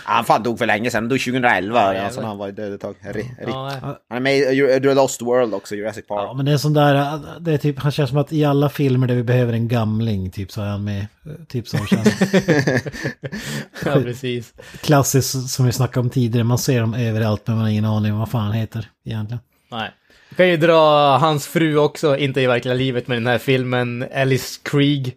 [0.04, 1.94] Han fan dog för länge sedan, han dog 2011.
[1.94, 2.94] Ja, alltså, han var ju död ett tag.
[3.02, 3.22] R-.
[3.46, 3.98] Ja.
[4.08, 6.28] Han är med i The Lost World också, Jurassic Park.
[6.28, 8.68] Ja, men det är sån där, det är typ, han känns som att i alla
[8.68, 11.06] filmer där vi behöver en gamling, typ så är han med.
[11.48, 12.20] Typ så känns
[13.84, 14.54] ja, precis.
[14.80, 18.12] Klassiskt som vi snackade om tidigare, man ser dem överallt men man har ingen aning
[18.12, 19.40] om vad fan han heter egentligen.
[19.70, 19.90] Nej.
[20.34, 23.38] Jag kan ju dra hans fru också, inte i verkliga livet, men i den här
[23.38, 25.14] filmen, Alice Krieg.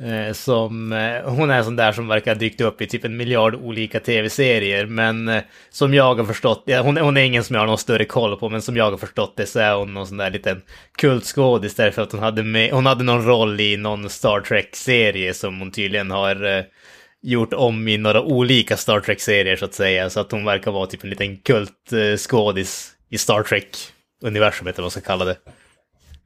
[0.00, 3.04] Eh, som, eh, hon är en sån där som verkar ha dykt upp i typ
[3.04, 7.44] en miljard olika tv-serier, men eh, som jag har förstått, ja, hon, hon är ingen
[7.44, 9.74] som jag har någon större koll på, men som jag har förstått det så är
[9.74, 10.62] hon någon sån där liten
[10.98, 15.58] kultskådis därför att hon hade, med, hon hade någon roll i någon Star Trek-serie som
[15.58, 16.64] hon tydligen har eh,
[17.22, 20.86] gjort om i några olika Star Trek-serier så att säga, så att hon verkar vara
[20.86, 23.92] typ en liten kultskådis i Star Trek.
[24.26, 25.36] Trek-universumet eller vad man ska kalla det.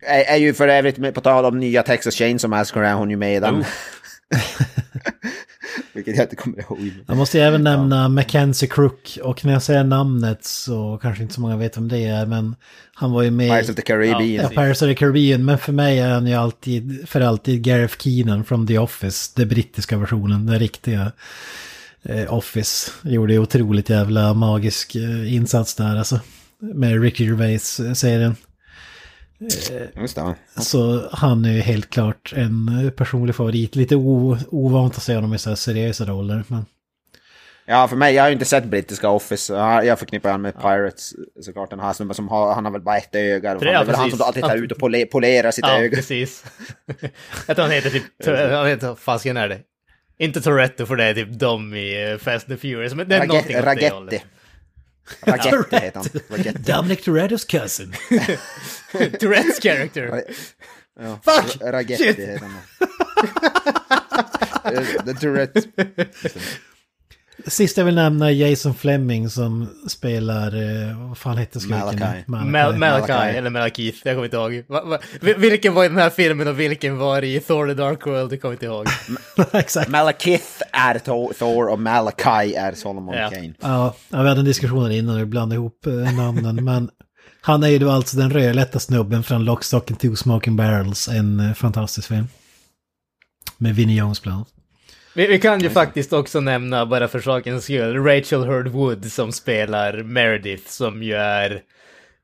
[0.02, 3.16] Är, är ju för övrigt, på tal om nya Texas Chainsaw Massacre, är hon ju
[3.16, 3.64] med i den.
[5.92, 6.90] Vilket jag inte kommer ihåg.
[7.06, 11.34] Jag måste ju även nämna Mackenzie Crook och när jag säger namnet så kanske inte
[11.34, 12.56] så många vet vem det är men
[12.94, 14.34] han var ju med Pirates of the Caribbean.
[14.34, 17.98] Ja, Pirates of the Caribbean, men för mig är han ju alltid, för alltid Gareth
[17.98, 21.12] Keenan från The Office, den brittiska versionen, den riktiga
[22.02, 22.90] eh, Office.
[23.02, 26.20] Gjorde ju otroligt jävla magisk eh, insats där alltså,
[26.60, 28.36] med Ricky Gervais-serien.
[29.96, 30.34] Just det.
[30.60, 33.76] Så han är ju helt klart en eh, personlig favorit.
[33.76, 36.44] Lite ovant att se honom i så här seriösa roller.
[36.48, 36.66] Men
[37.66, 39.52] Ja, för mig, jag har ju inte sett brittiska Office.
[39.84, 41.70] Jag förknippar honom med Pirates såklart.
[41.70, 43.54] Den här snubben som har, han har väl bara ett öga.
[43.54, 45.96] Det är väl han som alltid tar ut och pole, polerar sitt Ja, öga.
[45.96, 46.44] precis.
[47.46, 48.02] jag tror han heter typ,
[48.52, 49.58] han heter, fasken är det?
[50.18, 53.26] Inte Toretto för det är typ de i eh, Fast and Furious, men det är
[53.26, 53.86] någonting Ragetti.
[53.86, 54.22] åt det hållet.
[55.26, 56.08] Ragetti heter han.
[56.28, 56.62] Ragetti.
[56.62, 57.92] Dominic Toretto's cousin.
[59.20, 60.24] Tourettes character.
[61.00, 61.18] Ja.
[61.24, 61.60] Fuck!
[61.60, 62.18] Ragetti Shit!
[62.18, 62.60] heter han.
[65.04, 65.66] The Tourette.
[67.46, 70.46] Sist jag vill nämna Jason Fleming som spelar,
[70.90, 71.78] eh, vad fan hette skurken?
[72.26, 72.50] Malachi.
[72.50, 74.64] Mal Malachi, eller Malakith, jag kommer inte ihåg.
[74.68, 77.74] Va, va, vil- vilken var i den här filmen och vilken var i Thor the
[77.74, 78.86] Dark World, det kommer inte ihåg.
[79.52, 79.88] Exakt.
[79.90, 83.30] Malakith är Thor- och Malachi är Solomon Ja.
[83.30, 83.52] Kane.
[83.60, 86.56] Ja, ja, vi hade en diskussion innan och blandade ihop eh, namnen.
[86.64, 86.90] men
[87.42, 91.08] han är ju då alltså den rödlätta snubben från Lock, Stock and Two Smoking Barrels.
[91.08, 92.26] En eh, fantastisk film.
[93.58, 94.48] Med Vinnie Jones bland annat.
[95.14, 99.32] Vi, vi kan ju faktiskt också nämna, bara för sakens skull, Rachel Hurd Wood som
[99.32, 101.62] spelar Meredith, som ju är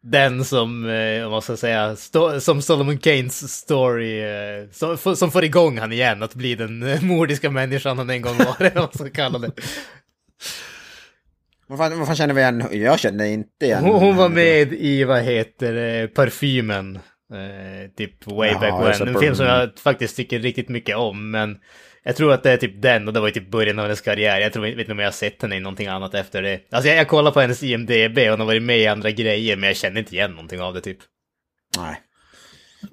[0.02, 1.96] den som, eh, vad ska jag säga,
[2.40, 7.02] som Solomon Keynes story, eh, som, som får igång han igen att bli den eh,
[7.02, 9.52] mordiska människan han en gång var, vad ska kalla det.
[11.66, 12.64] Vad fan, vad fan känner vi igen?
[12.70, 16.98] Jag känner inte igen Hon, hon var med i, vad heter det, Parfymen.
[17.32, 19.08] Eh, typ way Jaha, back when.
[19.08, 21.58] En film som jag faktiskt tycker riktigt mycket om, men
[22.06, 24.00] jag tror att det är typ den och det var ju typ början av hennes
[24.00, 24.38] karriär.
[24.38, 26.60] Jag tror, vet inte om jag har sett henne i någonting annat efter det.
[26.70, 29.56] Alltså jag, jag kollar på hennes IMDB och hon har varit med i andra grejer,
[29.56, 30.98] men jag känner inte igen någonting av det typ.
[31.76, 32.00] Nej.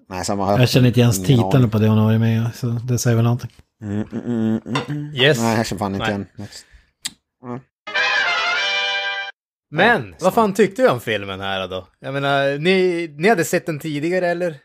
[0.10, 0.60] Nej, samma här.
[0.60, 3.16] Jag känner inte ens titeln på det hon har varit med i, så det säger
[3.16, 3.52] väl någonting.
[3.82, 5.16] Mm, mm, mm, mm, mm.
[5.16, 5.40] Yes.
[5.40, 6.28] Nej, jag känner fan inte Nej.
[6.38, 7.60] igen.
[9.72, 11.88] Men, vad fan tyckte du om filmen här då?
[12.00, 14.56] Jag menar, ni, ni hade sett den tidigare eller?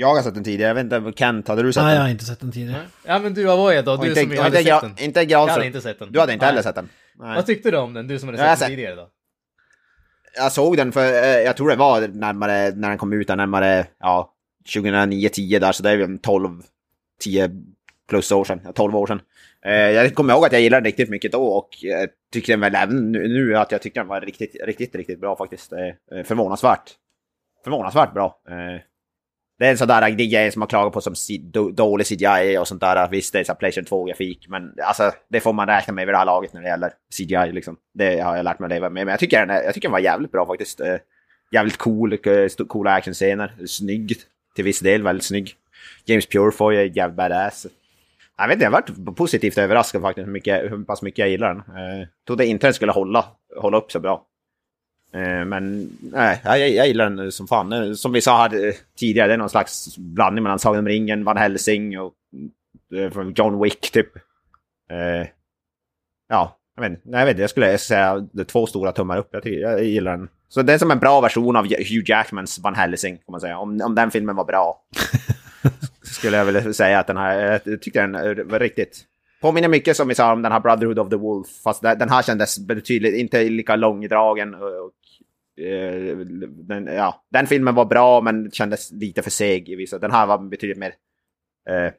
[0.00, 2.02] Jag har sett den tidigare, jag vet inte, Kent, hade du sett Nej, jag den?
[2.02, 2.82] har inte sett den tidigare.
[3.06, 5.04] Ja men du Avoya då, Och du inte, som och hade inte, sett den.
[5.04, 6.12] inte Jag hade inte sett den.
[6.12, 6.50] Du hade inte Nej.
[6.52, 6.88] heller sett den?
[7.18, 7.34] Nej.
[7.36, 9.08] Vad tyckte du om den, du som hade jag sett har den sett- tidigare då?
[10.36, 13.36] Jag såg den för, eh, jag tror det var närmare, när den kom ut, där,
[13.36, 14.34] närmare, ja,
[14.74, 16.62] 2009-10 där, så det är väl 12,
[17.20, 17.50] 10
[18.08, 19.20] plus år sedan, ja, 12 år sedan.
[19.64, 22.60] Eh, Jag kommer ihåg att jag gillade den riktigt mycket då och jag tycker den
[22.60, 25.72] väl även nu, att jag tycker den var riktigt, riktigt, riktigt bra faktiskt.
[25.72, 26.90] Eh, Förvånansvärt.
[27.64, 28.38] Förvånansvärt bra.
[29.60, 31.14] Det är en sån där grej som man klagar på som
[31.72, 33.08] dålig CGI och sånt där.
[33.08, 36.18] Visst, det är så Playstation 2-grafik, men alltså, det får man räkna med vid det
[36.18, 37.52] här laget när det gäller CGI.
[37.52, 37.76] Liksom.
[37.94, 39.06] Det har jag lärt mig att leva med.
[39.06, 40.80] Men jag tycker den, jag tycker den var jävligt bra faktiskt.
[40.80, 40.96] Eh,
[41.52, 43.52] jävligt cool, eh, coola actionscener.
[43.66, 44.16] Snygg
[44.54, 45.54] till viss del, väldigt snygg.
[46.04, 47.66] James Purefoy är jävligt badass.
[48.38, 51.54] Jag vet inte, jag varit positivt överraskad faktiskt hur, mycket, hur pass mycket jag gillar
[51.54, 51.62] den.
[51.98, 53.24] Jag trodde inte den skulle hålla,
[53.56, 54.26] hålla upp så bra.
[55.12, 57.72] Eh, men nej, jag, jag gillar den som fan.
[57.72, 61.24] Eh, Som vi sa eh, tidigare, det är någon slags blandning mellan Sagan om ringen,
[61.24, 62.12] Van Helsing och
[62.94, 64.16] eh, John Wick typ.
[64.90, 65.28] Eh,
[66.28, 69.28] ja, jag vet, nej, jag vet jag skulle säga det två stora tummar upp.
[69.32, 70.28] Jag, tycker, jag gillar den.
[70.48, 73.58] Så det är som en bra version av Hugh Jackmans Van Helsing, kan man säga.
[73.58, 74.82] Om, om den filmen var bra.
[76.02, 79.04] skulle jag vilja säga att den här, jag tyckte den eh, var riktigt...
[79.40, 82.22] Påminner mycket som vi sa om den här Brotherhood of the Wolf, fast den här
[82.22, 84.90] kändes betydligt, inte lika långdragen och, eh,
[86.68, 89.98] den, ja, den filmen var bra men kändes lite för seg i vissa.
[89.98, 90.94] Den här var betydligt mer
[91.68, 91.92] eh,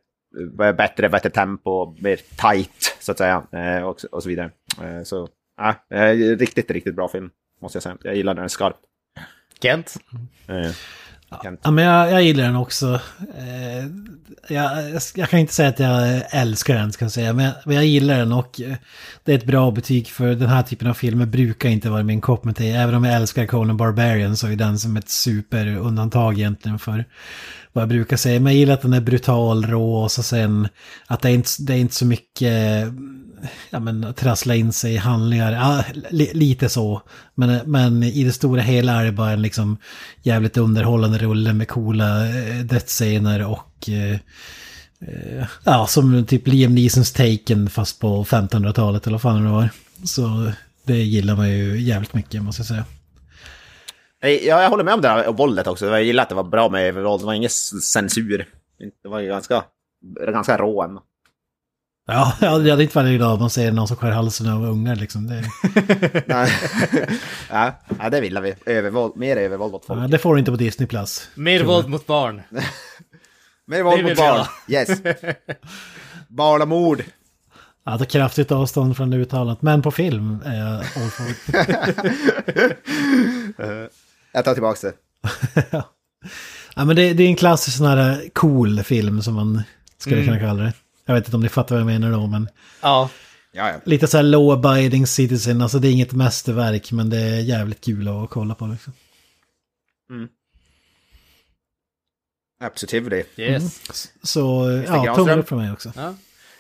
[0.74, 4.52] bättre, bättre tempo, mer tight så att säga eh, och, och så vidare.
[4.84, 5.28] Eh, så
[5.90, 7.30] eh, riktigt, riktigt bra film
[7.62, 7.98] måste jag säga.
[8.04, 8.80] Jag gillar den skarpt.
[9.62, 9.96] Kent?
[11.64, 13.00] Ja, men jag, jag gillar den också.
[13.38, 13.86] Eh,
[14.48, 14.72] jag,
[15.16, 17.34] jag kan inte säga att jag älskar den, ska jag säga.
[17.34, 18.76] Men jag, men jag gillar den och eh,
[19.24, 22.22] det är ett bra betyg för den här typen av filmer brukar inte vara min
[22.22, 22.72] kopp med te.
[22.72, 27.06] Även om jag älskar Conan Barbarian så är den som ett superundantag egentligen för
[27.74, 28.40] vad jag brukar säga.
[28.40, 30.68] Men jag gillar att den är brutal, rå och så sen
[31.08, 32.88] att det är inte, det är inte så mycket
[33.70, 35.52] ja, men, trassla in sig i handlingar.
[35.52, 37.02] Ja, li, lite så.
[37.36, 39.78] Men, men i det stora hela är det bara en liksom
[40.22, 44.20] jävligt underhållande rulle med coola eh, dödsscener och eh,
[45.08, 49.70] eh ja, som typ Liam Neesons Taken fast på 1500-talet eller vad fan det var.
[50.04, 50.52] Så
[50.84, 52.86] det gillar man ju jävligt mycket måste jag säga.
[54.22, 55.86] Ja, jag håller med om det här våldet också.
[55.86, 57.22] Jag gillar att det var bra med övervåld.
[57.22, 58.48] Det var ingen censur.
[59.04, 59.64] Det var ju ganska,
[60.32, 61.04] ganska rå ändå.
[62.08, 64.96] Ja, jag hade inte varit glad om man ser någon som skär halsen av ungar
[64.96, 65.28] liksom.
[65.28, 65.44] Det,
[66.28, 66.52] Nej.
[68.00, 68.56] ja, det vill vi.
[68.66, 70.00] Övervåld, mer övervåld åt folk.
[70.00, 70.88] ja, det får du inte på Disney+.
[70.88, 71.30] Plus.
[71.36, 72.42] Mer våld mot barn.
[73.68, 74.46] Mer våld mot barn.
[74.68, 74.88] jag.
[74.88, 75.02] Yes.
[76.28, 77.04] Barnamord.
[77.86, 81.38] Ja, det är kraftigt avstånd från det uttalandet, men på film är jag for it.
[84.34, 84.94] Jag tar tillbaka det.
[86.76, 89.64] Ja, men det, det är en klassisk sån här cool film som man
[89.98, 90.28] skulle Mm.
[90.28, 90.74] kunna kalla det.
[91.12, 92.50] Jag vet inte om ni fattar vad jag menar då, men
[92.82, 93.10] Ja,
[93.54, 93.80] Ja, ja.
[93.86, 97.82] lite så här low abiding citizen, alltså det är inget mästerverk, men det är jävligt
[97.84, 98.94] kul att kolla på liksom.
[102.64, 103.24] Absolutely.
[103.38, 103.82] yes.
[104.24, 105.92] Så ja, tummen upp för mig också.
[105.96, 106.16] Ja.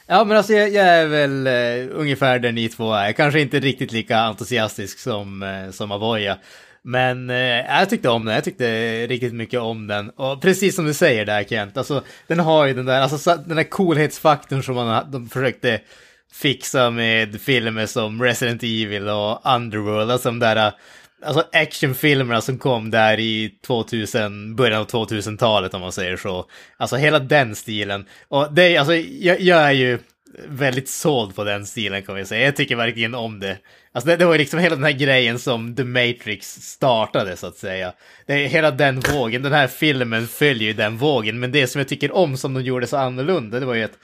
[0.05, 3.11] ja, men alltså jag, jag är väl eh, ungefär där ni två är.
[3.11, 6.37] Kanske inte riktigt lika entusiastisk som, eh, som Avoya.
[6.83, 7.35] Men eh,
[7.79, 10.09] jag tyckte om den, jag tyckte riktigt mycket om den.
[10.09, 13.57] Och precis som du säger där Kent, alltså den har ju den där, alltså den
[13.57, 15.81] där coolhetsfaktorn som man, de försökte
[16.33, 20.73] fixa med filmer som Resident Evil och Underworld, alltså de där
[21.25, 26.45] alltså actionfilmerna som kom där i 2000, början av 2000-talet om man säger så.
[26.77, 28.05] Alltså hela den stilen.
[28.27, 29.99] Och det alltså jag, jag är ju
[30.47, 32.45] väldigt såld på den stilen kan vi säga.
[32.45, 33.57] Jag tycker verkligen om det.
[33.91, 37.47] Alltså det, det var ju liksom hela den här grejen som The Matrix startade så
[37.47, 37.93] att säga.
[38.25, 41.39] Det är hela den vågen, den här filmen följer ju den vågen.
[41.39, 43.97] Men det som jag tycker om som de gjorde så annorlunda, det var ju att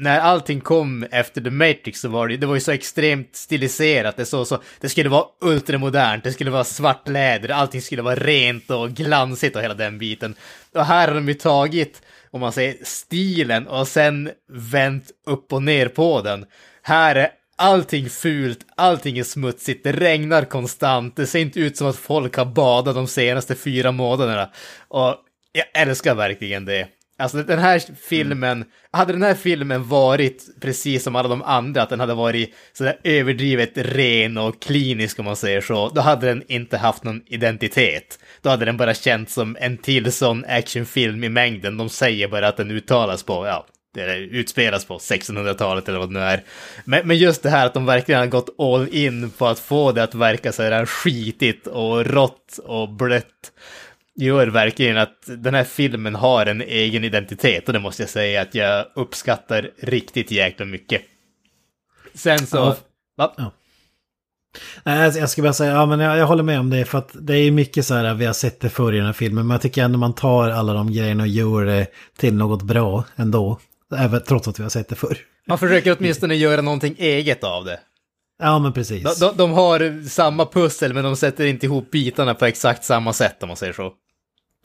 [0.00, 4.16] när allting kom efter The Matrix så var det, det var ju så extremt stiliserat.
[4.16, 8.14] Det, så, så, det skulle vara ultramodernt, det skulle vara svart läder, allting skulle vara
[8.14, 10.34] rent och glansigt och hela den biten.
[10.74, 15.62] Och här har de ju tagit, om man säger stilen och sen vänt upp och
[15.62, 16.46] ner på den.
[16.82, 21.86] Här är allting fult, allting är smutsigt, det regnar konstant, det ser inte ut som
[21.86, 24.50] att folk har badat de senaste fyra månaderna.
[24.88, 25.16] Och
[25.52, 26.88] jag älskar verkligen det.
[27.20, 31.88] Alltså den här filmen, hade den här filmen varit precis som alla de andra, att
[31.88, 36.42] den hade varit sådär överdrivet ren och klinisk om man säger så, då hade den
[36.48, 38.18] inte haft någon identitet.
[38.42, 41.76] Då hade den bara känts som en till sån actionfilm i mängden.
[41.76, 46.14] De säger bara att den uttalas på, ja, det utspelas på 1600-talet eller vad det
[46.14, 46.42] nu är.
[46.84, 49.92] Men, men just det här att de verkligen har gått all in på att få
[49.92, 53.52] det att verka så här skitigt och rått och blött
[54.18, 58.42] gör verkligen att den här filmen har en egen identitet och det måste jag säga
[58.42, 61.02] att jag uppskattar riktigt jäkla mycket.
[62.14, 62.56] Sen så...
[62.56, 62.76] Ja.
[63.16, 63.52] Va?
[64.84, 66.98] Nej, jag- jag ska bara säga, ja men jag, jag håller med om det för
[66.98, 69.46] att det är mycket så här, vi har sett det förr i den här filmen,
[69.46, 71.86] men jag tycker ändå man tar alla de grejerna och gör det
[72.18, 73.58] till något bra ändå.
[73.96, 75.18] Även trots att vi har sett det förr.
[75.46, 77.80] Man försöker åtminstone göra någonting eget av det.
[78.42, 79.02] Ja men precis.
[79.20, 83.12] De, de, de har samma pussel men de sätter inte ihop bitarna på exakt samma
[83.12, 83.92] sätt om man säger så.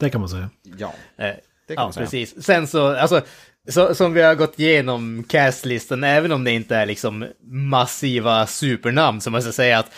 [0.04, 0.50] Det kan man säga.
[0.78, 0.94] Ja.
[1.18, 2.06] Eh, Det kan ja, man säga.
[2.06, 2.46] precis.
[2.46, 3.22] Sen så, alltså,
[3.70, 9.22] så, som vi har gått igenom castlistan, även om det inte är liksom massiva supernamn,
[9.22, 9.92] så måste jag säga att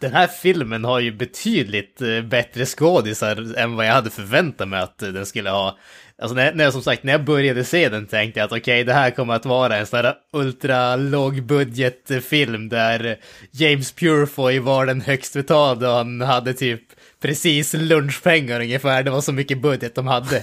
[0.00, 4.80] den här filmen har ju betydligt eh, bättre skådisar än vad jag hade förväntat mig
[4.80, 5.78] att den skulle ha.
[6.18, 8.84] Alltså när, när jag som sagt, när jag började se den tänkte jag att okej,
[8.84, 13.16] det här kommer att vara en sån här ultra lågbudget film där
[13.50, 16.82] James Purefoy var den högst betalda och han hade typ
[17.24, 20.42] precis lunchpengar ungefär, det var så mycket budget de hade.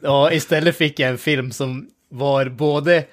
[0.00, 3.04] Och istället fick jag en film som var både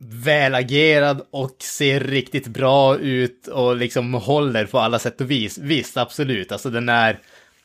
[0.00, 5.58] välagerad och ser riktigt bra ut och liksom håller på alla sätt och vis.
[5.58, 7.18] Visst, absolut, alltså den är,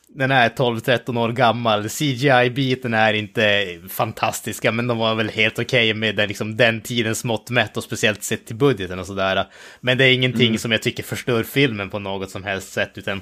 [0.08, 1.88] den är 12-13 år gammal.
[1.88, 7.24] CGI-biten är inte fantastiska, men de var väl helt okej med den, liksom, den tidens
[7.24, 9.46] mått mätt och speciellt sett till budgeten och sådär.
[9.80, 13.20] Men det är ingenting som jag tycker förstör filmen på något som helst sätt, utan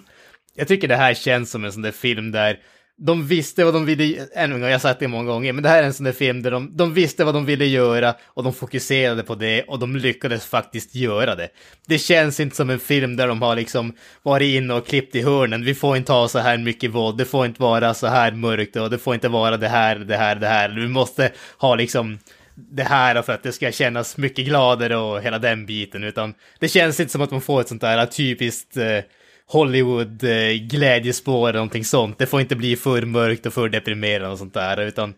[0.56, 2.58] jag tycker det här känns som en sån där film där
[2.96, 5.62] de visste vad de ville, ännu en gång, jag har sagt det många gånger, men
[5.62, 8.14] det här är en sån där film där de, de visste vad de ville göra
[8.26, 11.48] och de fokuserade på det och de lyckades faktiskt göra det.
[11.86, 13.92] Det känns inte som en film där de har liksom
[14.22, 17.24] varit inne och klippt i hörnen, vi får inte ha så här mycket våld, det
[17.24, 20.34] får inte vara så här mörkt och det får inte vara det här, det här,
[20.34, 22.18] det här, vi måste ha liksom
[22.54, 26.68] det här för att det ska kännas mycket gladare och hela den biten, utan det
[26.68, 28.98] känns inte som att man får ett sånt där typiskt eh,
[29.46, 32.18] Hollywood-glädjespår eh, eller någonting sånt.
[32.18, 35.14] Det får inte bli för mörkt och för deprimerande och sånt där, utan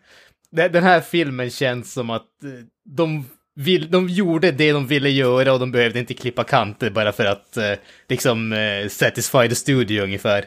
[0.50, 2.50] den här filmen känns som att eh,
[2.84, 7.12] de, vill, de gjorde det de ville göra och de behövde inte klippa kanter bara
[7.12, 7.72] för att eh,
[8.08, 8.56] liksom
[8.90, 10.44] satisfy the studio ungefär.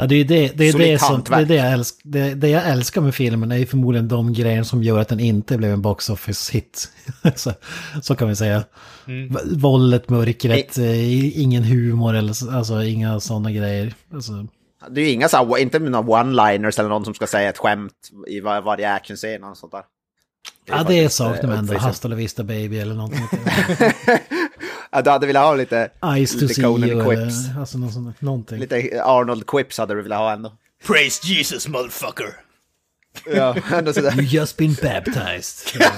[0.00, 2.48] Ja, det är det, det, är det, som, det, är det, jag älsk, det, det
[2.48, 5.72] jag älskar med filmen är ju förmodligen de grejer som gör att den inte blev
[5.72, 6.88] en box office hit.
[7.34, 7.52] så,
[8.02, 8.64] så kan vi säga.
[9.06, 9.36] Mm.
[9.58, 13.94] Våldet, mörkret, eh, ingen humor eller så- alltså inga sådana grejer.
[14.14, 14.46] Alltså,
[14.90, 17.92] Det är ju inga så inte några one-liners eller någon som ska säga ett skämt
[18.28, 19.82] i var, varje actionscen och sånt där.
[20.66, 21.62] ja, det saknar eh, man ändå.
[21.62, 21.88] uppfriskande.
[21.88, 23.20] Hasta la vista baby eller någonting.
[24.90, 25.90] Ja, du hade velat ha lite,
[26.26, 27.34] Ice to lite see Conan och, quips.
[27.58, 28.58] alltså någon sån, någonting.
[28.58, 30.52] Lite Arnold quips hade du velat ha ändå.
[30.86, 32.34] Praise Jesus motherfucker!
[33.26, 34.12] Ja, ändå sådär.
[34.12, 35.82] You just been baptized.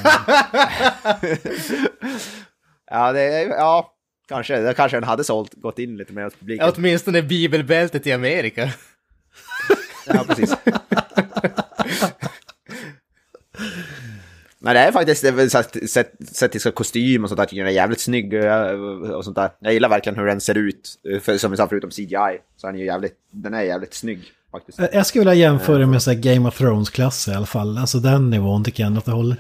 [2.93, 3.95] Ja, det, är- ja,
[4.29, 4.57] kanske.
[4.61, 6.67] Det kanske den hade sålt, gått in lite mer hos publiken.
[6.67, 8.73] Ja, åtminstone bibelbältet i Amerika.
[10.07, 10.55] Ja, precis.
[14.63, 18.01] Men det är faktiskt det är väl kostym och sånt där tycker jag är jävligt
[18.01, 18.71] snygg eh,
[19.15, 19.51] och sånt där.
[19.61, 20.95] Jag gillar verkligen hur den ser ut.
[21.13, 23.95] Eh, för, som vi sa förutom CGI så är den ju jävligt, den är jävligt
[23.95, 24.21] snygg
[24.53, 24.81] faktiskt.
[24.81, 27.79] Eh, jag skulle vilja jämföra med så här Game of Thrones-klass i alla fall.
[27.79, 29.37] Alltså den nivån tycker jag ändå att det håller.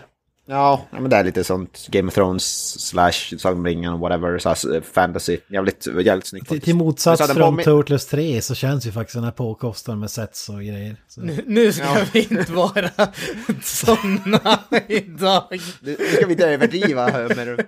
[0.52, 4.80] Ja, ja, men det är lite sånt Game of Thrones slash Sagan ringen whatever, så
[4.92, 5.38] fantasy.
[5.48, 6.64] Jävligt, jävligt snyggt Till, faktiskt.
[6.64, 10.10] till motsats Men från påmin- Turtles 3 så känns ju faktiskt den här påkostaren med
[10.10, 10.96] sets och grejer.
[11.08, 11.20] Så.
[11.46, 11.96] Nu ska Ja.
[12.12, 12.90] vi inte vara
[13.62, 15.44] sådana idag.
[15.50, 17.22] Nu nu ska vi inte överdriva.
[17.22, 17.58] eh, Men,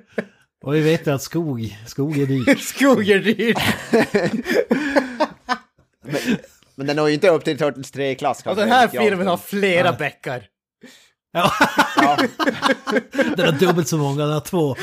[0.64, 2.60] Och vi vet ju att skog, skog är dyrt.
[2.62, 3.58] Skog är dyrt.
[6.74, 8.42] men den når ju inte upp till Turtles 3-klass.
[8.46, 10.44] Och den här filmen har flera bäckar.
[11.32, 11.52] Ja,
[11.96, 12.16] Ja.
[13.36, 14.76] den har dubbelt så många, den har två.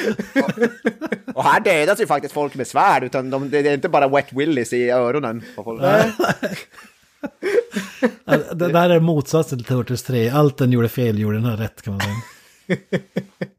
[1.34, 4.34] Och här dödas ju faktiskt folk med svärd, utan de, det är inte bara wet
[4.34, 5.44] willies i öronen.
[8.26, 10.30] Ja, Det där är motsatsen till Turtles 3.
[10.30, 12.80] Allt den gjorde fel gjorde den här rätt kan man säga.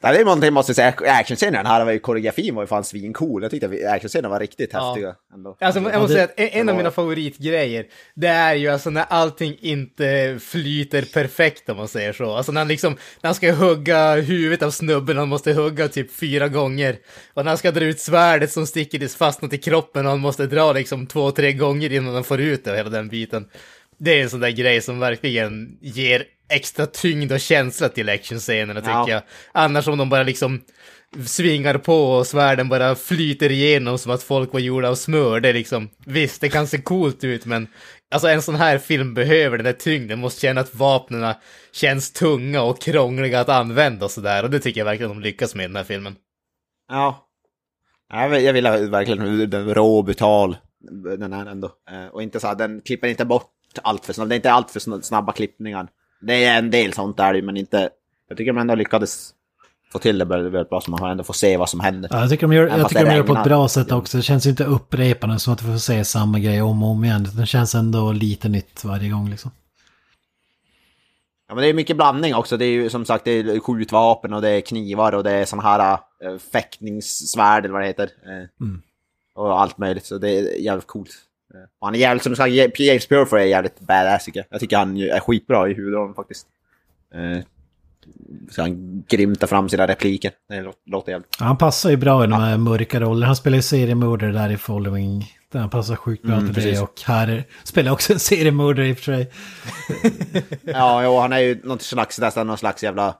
[0.00, 3.42] Det är någonting jag måste säga, actionscenen här var ju koreografin var ju fan svincool.
[3.42, 4.88] Jag tyckte actionscenen var riktigt Ja.
[4.88, 5.14] häftiga.
[5.34, 5.56] Ändå.
[5.60, 9.04] Alltså jag Ja, måste säga att en- av mina favoritgrejer, det är ju alltså när
[9.08, 12.34] allting inte flyter perfekt om man säger så.
[12.34, 16.12] Alltså när han liksom, när han ska hugga huvudet av snubben, han måste hugga typ
[16.16, 16.96] fyra gånger.
[17.34, 20.46] Och när han ska dra ut svärdet som sticker fastnat i kroppen och han måste
[20.46, 23.48] dra liksom två, tre gånger innan han får ut det och hela den biten.
[23.98, 28.80] Det är en sån där grej som verkligen ger extra tyngd och känsla till actionscenerna
[28.80, 29.08] tycker Ja.
[29.08, 29.22] jag.
[29.52, 30.60] Annars om de bara liksom
[31.26, 35.40] svingar på och svärden bara flyter igenom som att folk var gjorda av smör.
[35.40, 37.68] Det är liksom, visst, det kan se coolt ut, men
[38.14, 41.34] alltså en sån här film behöver den där tyngden, måste känna att vapnen
[41.72, 44.42] känns tunga och krångliga att använda och sådär.
[44.42, 46.16] Och det tycker jag verkligen de lyckas med i den här filmen.
[46.88, 47.28] Ja.
[48.12, 50.56] Jag vill, verkligen den rå och brutal
[51.18, 51.70] den är ändå.
[51.90, 53.50] Eh, Och inte så här, den klipper inte bort
[53.82, 54.28] allt för snabbt.
[54.28, 55.88] Det är inte allt för sn- snabba klippningar.
[56.26, 57.90] Det är en del sånt där men inte...
[58.28, 59.34] Jag tycker de ändå lyckades
[59.92, 62.10] få till det väldigt bra så man ändå får se vad som händer.
[62.12, 63.92] Ja, jag tycker de gör, jag tycker det de gör det på ett bra sätt
[63.92, 64.16] också.
[64.16, 67.26] Det känns inte upprepande som att du får se samma grej om och om igen.
[67.36, 69.50] Den känns ändå lite nytt varje gång liksom.
[71.48, 72.56] Ja, men det är mycket blandning också.
[72.56, 75.44] Det är ju som sagt det är skjutvapen och det är knivar och det är
[75.44, 78.04] såna här äh, fäktningssvärd eller vad det heter.
[78.04, 78.64] Eh,
[79.34, 80.06] Och allt möjligt.
[80.06, 81.10] Så det är jävligt coolt.
[81.80, 84.46] Och han är jävligt, som sagt, James Purfoy är jävligt badass tycker jag.
[84.50, 86.46] Jag tycker han är skitbra i huvudrollen faktiskt.
[87.14, 87.38] Eh,
[88.50, 90.32] så han grymtar fram sina repliker.
[90.48, 91.36] Det lå- låter jävligt...
[91.40, 93.26] Ja, han passar ju bra i de här mörka rollerna.
[93.26, 95.24] Han spelar ju seriemördare där i Following.
[95.52, 96.78] Där han passar sjukt bra Mm, till precis.
[96.78, 96.82] det.
[96.84, 99.30] Och här spelar också en seriemördare i och för sig.
[100.64, 103.14] Ja, jo, han är ju någon slags, nästan någon slags jävla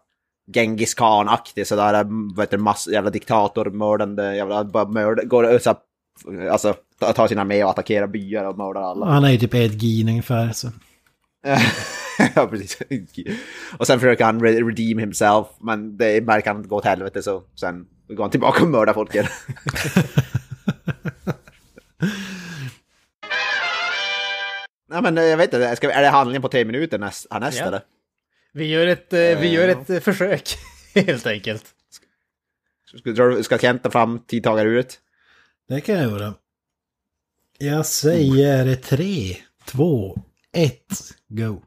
[0.55, 2.05] Genghis Khan-aktig sådär,
[2.35, 6.74] vad heter det, mass, jävla diktator, mördande, jävla, bara mörd, går så här, alltså,
[7.12, 9.07] tar sin armé och attackerar byar och mördar alla.
[9.07, 10.52] Han är ju typ Ed Gein ungefär.
[10.52, 10.68] Så.
[12.34, 12.78] ja, precis.
[13.78, 17.22] Och sen försöker han re- redeem himself, men det märker han inte gå åt helvete
[17.22, 19.26] så sen går han tillbaka och mördar folk igen.
[24.88, 27.26] Nej men eh, jag vet inte, ska, vi- är det handlingen på tre minuter näst,
[27.30, 27.64] härnäst Ja.
[27.66, 27.80] eller?
[28.52, 30.48] Vi gör ett, eh, vi gör ett eh, försök,
[30.94, 31.64] helt enkelt.
[32.98, 34.98] Ska, dra- ska Kent ta fram tidtagaruret?
[35.68, 36.34] Det kan jag göra.
[37.59, 40.16] Jag säger tre, två,
[40.52, 40.98] ett,
[41.28, 41.62] go.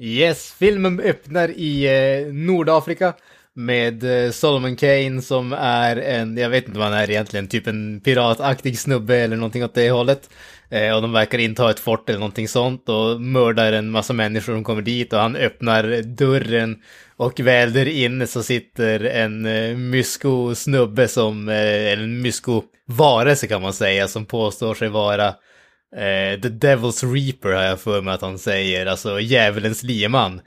[0.00, 3.14] Yes, filmen öppnar i eh, Nordafrika
[3.54, 7.66] med eh, Solomon Kane som är en, jag vet inte vad han är egentligen, typ
[7.66, 10.30] en pirataktig snubbe eller någonting åt det hållet.
[10.68, 14.52] Eh, och de verkar inta ett fort eller någonting sånt och mördar en massa människor
[14.52, 16.82] som kommer dit och han öppnar dörren
[17.20, 23.62] och väl där inne så sitter en eh, mysko-snubbe som, eh, eller en mysko-varelse kan
[23.62, 25.26] man säga, som påstår sig vara
[25.96, 30.40] eh, The Devil's Reaper har jag för mig att han säger, alltså djävulens lieman.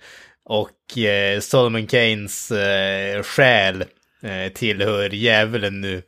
[0.45, 3.82] Och eh, Solomon Keynes eh, själ
[4.24, 6.01] eh, tillhör djävulen nu.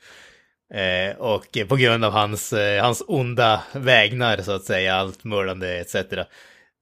[0.74, 5.78] Eh, och på grund av hans, eh, hans onda vägnar så att säga, allt mördande
[5.78, 5.95] etc.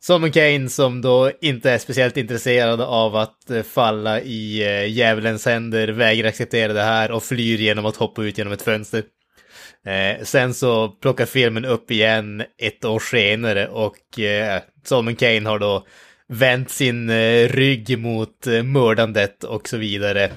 [0.06, 5.46] Solomon Kane som då inte är speciellt intresserad av att eh, falla i eh, djävulens
[5.46, 9.04] händer, vägrar acceptera det här och flyr genom att hoppa ut genom ett fönster.
[9.86, 15.60] Eh, sen så plockar filmen upp igen ett år senare och eh, Solomon Kane har
[15.60, 15.86] då
[16.28, 20.32] vänt sin eh, rygg mot eh, mördandet och så vidare.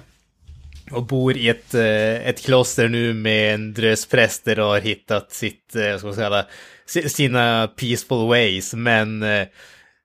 [0.90, 5.32] Och bor i ett, eh, ett kloster nu med en drös präster och har hittat
[5.32, 6.44] sitt, eh, vad ska man
[6.86, 8.74] säga, sina peaceful ways.
[8.74, 9.46] Men eh,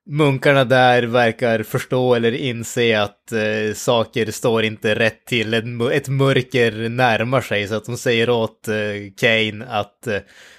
[0.09, 3.33] munkarna där verkar förstå eller inse att
[3.75, 5.53] saker står inte rätt till.
[5.53, 8.69] Ett, mörker närmar sig så att de säger åt
[9.17, 10.07] Kane att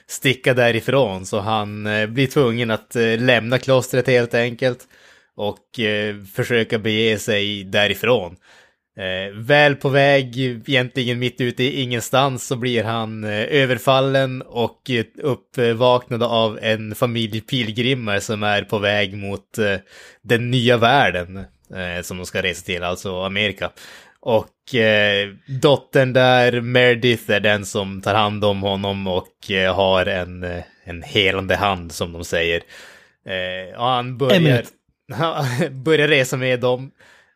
[0.07, 1.27] sticka därifrån.
[1.27, 4.79] Så han blir tvungen att lämna klostret helt enkelt
[5.37, 5.81] och
[6.35, 8.37] försöka bege sig därifrån.
[8.97, 14.91] Eh, väl på väg, egentligen mitt ute i ingenstans, så blir han eh, överfallen och
[14.91, 19.77] eh, uppvaknad av en familj pilgrimer som är på väg mot eh,
[20.23, 21.37] den nya världen
[21.75, 23.71] eh, som de ska resa till, alltså Amerika.
[24.25, 24.49] Och
[25.47, 29.33] dottern där, Meredith, är den som tar hand om honom och
[29.75, 32.63] har en, en helande hand som de säger.
[33.77, 34.69] Och han börjar, Emmet.
[35.85, 36.91] börjar resa med dem.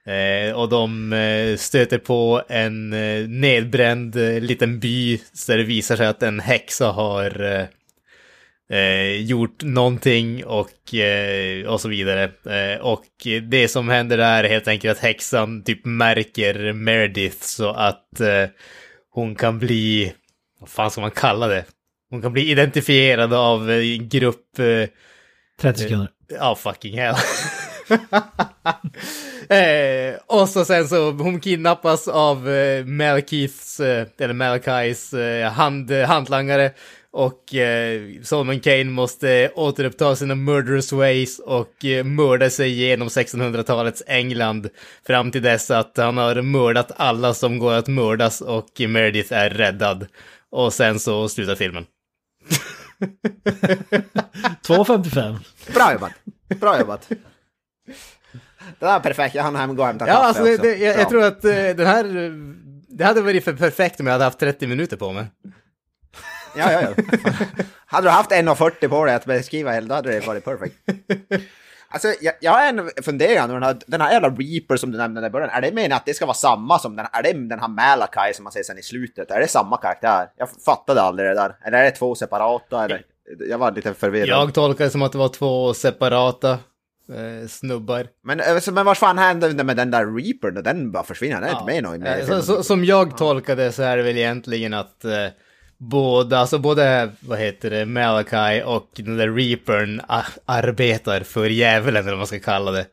[0.07, 6.07] Eh, och de eh, stöter på en eh, nedbränd liten by där det visar sig
[6.07, 7.67] att en häxa har
[9.19, 10.95] gjort någonting och,
[11.67, 12.31] och så vidare.
[12.81, 13.05] Och
[13.43, 18.21] det som händer där är helt enkelt att häxan typ märker Meredith så att
[19.11, 20.13] hon kan bli,
[20.61, 21.65] vad fan ska man kalla det?
[22.11, 24.89] Hon kan bli identifierad av en grupp eh,
[25.61, 26.09] 30 sekunder.
[26.29, 27.17] Ja, fucking hell.
[29.49, 35.91] eh, och så sen så, hon kidnappas av eh, Malekiths, eh, eller Malakais eh, hand,
[35.91, 36.73] hantlangare.
[37.11, 44.03] Och eh, Solomon Kane måste återuppta sina murderous ways och eh, mörda sig igenom 1600-talets
[44.07, 44.69] England.
[45.07, 49.51] Fram till dess att han har mördat alla som går att mördas och Meredith är
[49.51, 50.07] räddad.
[50.51, 51.87] Och sen så slutar filmen.
[54.67, 55.37] 2.55.
[55.75, 56.13] Bra jobbat!
[56.61, 57.09] Bra jobbat!
[58.79, 60.99] Det är perfekt, jag hann hem gå och hämta Ja, kaffe alltså det, det, jag,
[60.99, 62.33] jag tror att eh, den här...
[62.89, 65.27] Det hade varit för perfekt om jag hade haft 30 minuter på mig.
[66.57, 67.03] Ja, ja, ja.
[67.87, 70.77] hade du haft 1,40 på dig att beskriva hela, då hade det varit perfekt.
[71.89, 73.49] Alltså, jag, jag har en fundering.
[73.49, 76.07] Den här, den här jävla Reaper som du nämnde i början, är det meningen att
[76.07, 78.79] det ska vara samma som den, är det den här Malakai som man ser sen
[78.79, 79.31] i slutet?
[79.31, 80.29] Är det samma karaktär?
[80.37, 81.57] Jag fattade aldrig det där.
[81.65, 82.85] Eller är det två separata?
[82.85, 83.03] Eller?
[83.49, 84.29] Jag var lite förvirrad.
[84.29, 86.59] Jag tolkar det som att det var två separata
[87.15, 88.07] eh, snubbar.
[88.25, 90.55] Men, eh, men vad fan hände med den där Reapern?
[90.55, 90.63] då?
[90.63, 93.73] Den bara försvinner, den är inte med någon mer i Eh, så, Som jag tolkade
[93.73, 95.27] så är det väl egentligen att eh,
[95.79, 100.01] båda, alltså både, vad heter det, Malachi och den där Reapern
[100.45, 102.87] arbetar för djävulen eller vad man ska kalla det.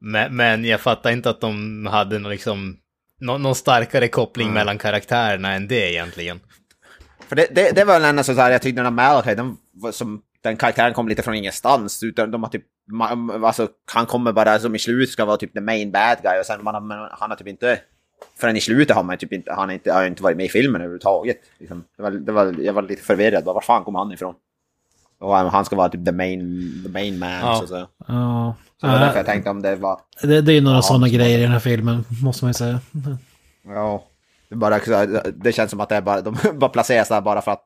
[0.00, 2.76] Men, men jag fattar inte att de hade någon, liksom,
[3.20, 6.40] någon, någon starkare koppling mellan karaktärerna än det egentligen.
[7.28, 9.56] För det, det, det var väl en sån här, jag tyckte den här Malachi, den,
[9.72, 12.02] var som, den karaktären kom lite från ingenstans.
[12.02, 12.64] Utan de har typ,
[13.44, 16.46] alltså, han kommer bara som i slutet ska vara typ the main bad guy och
[16.46, 16.74] sen man,
[17.10, 17.80] han har typ inte,
[18.40, 20.48] förrän i slutet har man typ inte, han har inte, har inte varit med i
[20.48, 21.36] filmen överhuvudtaget.
[21.58, 21.84] Liksom.
[21.96, 24.34] Det var, det var, jag var lite förvirrad, var fan kom han ifrån?
[25.20, 27.58] Och han, ska vara typ the main, the main man Ja.
[27.60, 27.86] så säga.
[28.08, 28.54] Ja.
[28.80, 30.82] Så det var därför jag tänkte om det var, det, det är ju några Ja,
[30.82, 32.80] sådana så- grejer i den här filmen, måste man ju säga.
[33.66, 34.04] ja.
[34.48, 37.50] Det, bara, så- det känns som att det bara, de bara placeras där bara för
[37.52, 37.64] att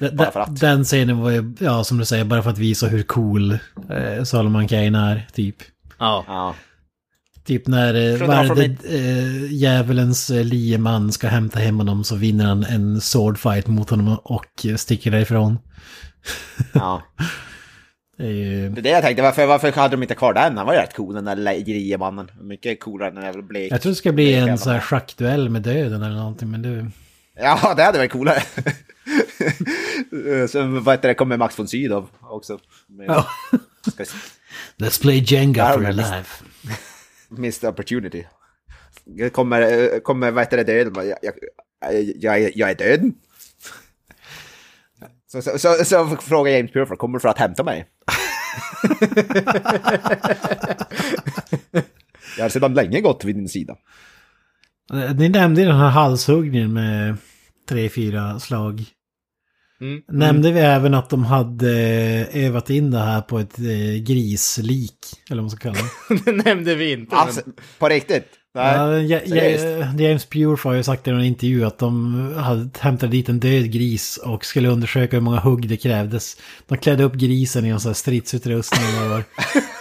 [0.00, 0.60] D- Bara för att.
[0.60, 3.58] Den scenen var ju, ja som du säger, bara för att visa hur cool
[3.90, 5.56] eh, Solomon Kane är, typ.
[5.98, 6.24] Ja.
[6.28, 6.54] Ja.
[7.44, 12.64] Typ när eh, varje eh, djävulens eh, lieman ska hämta hem honom så vinner han
[12.64, 15.58] en swordfight mot honom och sticker därifrån.
[16.72, 17.02] ja.
[18.18, 18.68] Det är ju...
[18.70, 20.56] Det är det jag tänkte, varför, varför hade de inte kvar den?
[20.56, 22.30] Han var ju rätt cool den där liemannen.
[22.40, 23.72] Mycket coolare än den jävla blek.
[23.72, 26.50] Jag tror det ska bli blek en jävla så här schackduell med döden eller någonting,
[26.50, 26.90] men du...
[27.38, 28.42] Ja, det hade varit coolare.
[30.48, 32.58] Så vad heter det, kommer Max von Sydow också.
[32.88, 33.24] Med,
[34.76, 36.44] Let's play Jenga for your life.
[37.28, 38.24] missed opportunity.
[39.32, 41.08] Kommer, eh, kommer vad heter det, döden?
[41.08, 41.34] Jag, jag,
[42.16, 43.12] jag, är- jag är död.
[45.26, 47.86] Så, så, så, så frågar James Pureford, kommer du för att hämta mig?
[52.36, 53.76] jag har sedan länge gått vid din sida.
[54.92, 57.16] Eh, Ni nämnde den här halshuggningen med
[57.68, 58.84] tre, fyra slag.
[59.80, 60.02] Mm.
[60.08, 61.70] Nämnde vi även att de hade
[62.32, 64.98] övat in det här på ett eh, grislik,
[65.30, 66.24] eller vad man ska kalla det.
[66.32, 67.16] det nämnde vi inte.
[67.16, 67.40] Alltså,
[67.78, 68.26] på riktigt?
[68.54, 69.20] Nej, Ja,
[69.98, 73.72] James Purefire har ju sagt i någon intervju att de hade hämtat dit en död
[73.72, 76.36] gris och skulle undersöka hur många hugg det krävdes.
[76.66, 79.22] De klädde upp grisen i en sån här stridsutrustning och,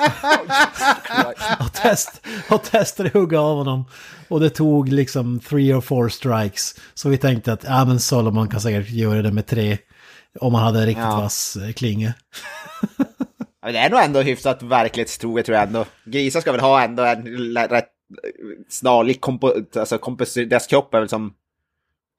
[1.59, 3.85] och, test, och testade hugga av honom.
[4.27, 6.75] Och det tog liksom three or four strikes.
[6.93, 9.77] Så vi tänkte att ja, men Solomon kan säkert göra det med tre.
[10.39, 11.15] Om man hade en riktigt Ja.
[11.21, 12.13] vass eh, klinga.
[13.61, 15.85] Ja, Det är nog ändå hyfsat verklighetstroget tror jag ändå.
[16.05, 17.23] Grisar ska väl ha ändå en
[17.57, 18.29] rätt eh,
[18.69, 19.51] snarlik kompo...
[19.75, 20.33] Alltså kompos...
[20.33, 21.33] Deras kropp är väl som...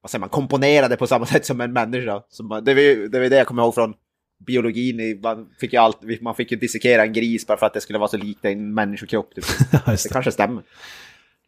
[0.03, 0.29] Vad säger man?
[0.29, 2.23] Komponerade på samma sätt som en människa.
[2.29, 3.95] Så det, var ju, det var det jag kommer ihåg från
[4.47, 5.01] biologin.
[5.01, 7.81] i- Man fick ju, allt, man fick ju dissekera en gris bara för att det
[7.81, 9.35] skulle vara så likt en människokropp.
[9.35, 9.45] Typ.
[9.73, 10.09] Ja, Det det.
[10.13, 10.63] kanske stämmer.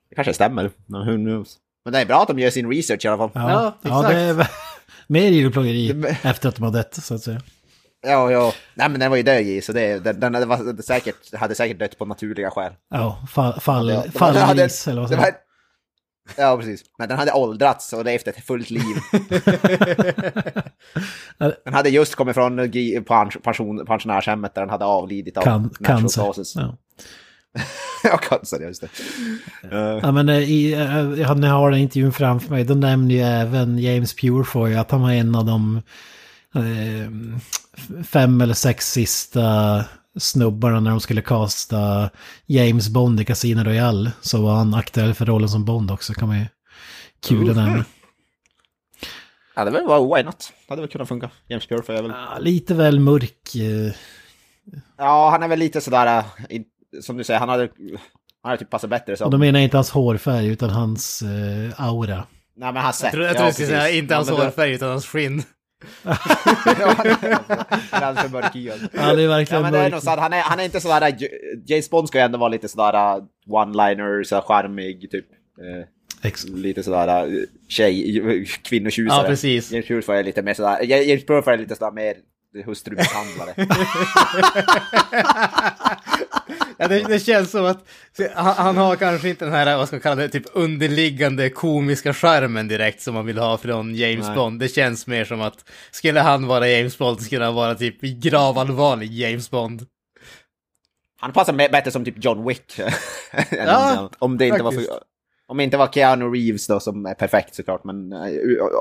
[0.09, 0.71] Det kanske stämmer.
[0.87, 1.57] Men who knows?
[1.85, 3.31] Men det är bra att de gör sin research i alla fall.
[3.35, 4.15] Ja, Ja, ja, exakt.
[4.15, 4.49] det är
[5.07, 7.41] mer djurplågeri Det- efter att de har dött, så att säga.
[8.07, 8.53] Ja, ja.
[8.75, 11.55] Nej, men den var ju död i, så det, den, den hade, var, säkert, hade
[11.55, 12.73] säkert dött på naturliga skäl.
[12.91, 15.35] Ja, fall, fall, Ja, fallgris eller vad säger
[16.37, 16.83] Ja, precis.
[16.99, 18.83] Men den hade åldrats och levt ett fullt liv.
[21.39, 22.71] den hade just kommit från
[23.45, 26.61] pension, pensionärshemmet där den hade avlidit av natural cancer.
[26.61, 26.77] Ja.
[28.05, 28.89] ja, cancer, just det.
[30.03, 32.65] Ja, men eh, i, eh, jag har den intervjun framför mig.
[32.65, 35.83] Då nämner ju även James Purefoy att han var en av de
[36.55, 37.11] eh,
[38.05, 39.85] fem eller sex sista
[40.19, 42.11] snubbarna när de skulle kasta
[42.47, 44.13] James Bond i Casino Royale.
[44.21, 46.47] Så var han aktuell för rollen som Bond också, kan man ju
[47.29, 47.85] kul att nämna.
[49.59, 50.53] Ja, det var why not?
[50.67, 51.31] Det hade väl kunnat funka.
[51.49, 52.11] James Pureford är väl...
[52.15, 53.55] Ja, lite väl mörk.
[53.55, 53.95] eh,
[54.99, 56.61] Ja, han är väl lite sådär, eh,
[57.03, 57.63] som du säger, han hade,
[58.43, 59.31] han hade typ passat bättre Och som...
[59.31, 62.25] då menar jag inte hans hårfärg utan hans eh, aura.
[62.57, 63.05] Nej, men han sätt.
[63.05, 65.43] Jag tror jag tror ja, du skulle säga inte hans Ja, hårfärg utan hans skinn.
[66.03, 66.13] Ja,
[66.97, 68.79] han är- han mörkhyad.
[68.93, 70.81] Ja, det är Ja, verkligen men det är så att han är, han är inte
[70.81, 71.15] sådär,
[71.67, 75.27] James Bond ska ju ändå vara lite sådär uh, one-liner, så här charmig, typ.
[75.33, 75.89] Eh,
[76.23, 79.23] Ex- lite sådär uh, tjej, kvinnotjusare.
[79.23, 79.73] Ja, precis.
[79.73, 82.15] James Pureford är lite mer sådär, James Pureford är lite sådär mer
[82.65, 83.55] hustrumisshandlare.
[86.81, 87.89] Ja, det, det känns som att
[88.35, 92.15] han, han har kanske inte den här, vad ska man kalla det, typ underliggande komiska
[92.15, 94.37] skärmen direkt som man vill ha från James Nej.
[94.37, 94.61] Bond.
[94.61, 99.13] Det känns mer som att skulle han vara James Bond skulle han vara typ gravallvarlig
[99.13, 99.87] James Bond.
[101.21, 102.81] Han passar bättre som typ John Wick.
[103.51, 104.93] Ja, om det inte var faktiskt.
[105.49, 108.21] För, Om det inte var Keanu Reeves då som är perfekt såklart, men eh,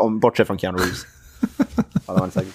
[0.01, 1.05] om, bortsett från Keanu Reeves.
[2.07, 2.53] hade man säkert.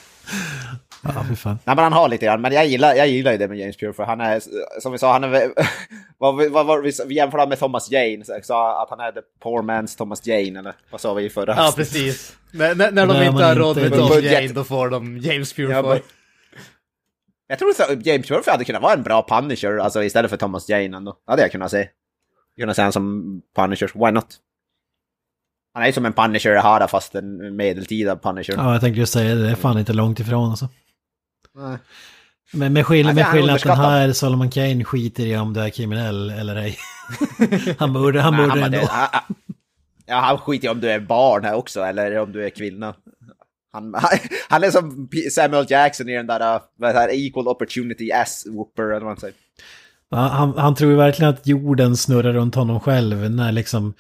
[1.05, 1.59] Ja, fy fan.
[1.65, 3.77] Nej men han har lite grann, men jag gillar, jag gillar ju det med James
[3.77, 4.41] Pure för han är,
[4.81, 5.51] som vi sa, han är
[6.19, 9.01] vad, vi- vad, vad, vi, vi jämför honom med Thomas Jane, så sa att han
[9.01, 12.37] är the poor man's Thomas Jane, eller vad sa vi i förra Ja, precis.
[12.53, 14.33] När, när, när de Där inte har råd med Budget.
[14.33, 15.89] Jane, då får de James Ja, Purefoy.
[15.89, 16.01] men-
[17.47, 20.69] Jag tror att James Pure hade kunnat vara en bra Punisher, alltså istället för Thomas
[20.69, 21.17] Jane ändå.
[21.27, 21.89] hade jag kunnat se.
[22.57, 24.37] Se honom som Punisher, why not?
[25.75, 28.55] Han är ju som en Punisher har fast en medeltida Punisher.
[28.57, 29.43] Ja, jag tänkte just säga det.
[29.43, 30.69] Det är fan inte långt ifrån alltså.
[31.55, 31.79] Nej.
[32.53, 35.53] Men med skillnad, med Alltså, är skillnad att den här Solomon Kane skiter i om
[35.53, 36.77] du är kriminell eller ej.
[37.79, 38.79] han borde, han Nej, borde ändå.
[38.79, 39.35] det- han- han-
[40.07, 42.95] Ja, han skiter i om du är barn här också, eller om du är kvinna.
[43.73, 43.95] Han,
[44.49, 48.83] han, är som Samuel Jackson i den där, uh, vad heter Equal Opportunity ass whooper
[48.83, 49.35] eller vad man säger.
[50.17, 53.95] Han, han tror ju verkligen att jorden snurrar runt honom själv när liksom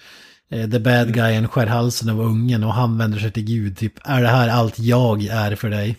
[0.50, 3.78] eh, the bad guyen skär halsen av ungen och han vänder sig till Gud.
[3.78, 5.96] Typ, är det här allt jag är för dig?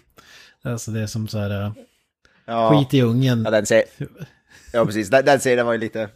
[0.64, 1.72] Alltså det är som så här, eh,
[2.46, 3.42] Ja, skit i ungen.
[3.46, 3.84] ja den ser,
[4.74, 6.10] ja precis, den, den scenen var ju lite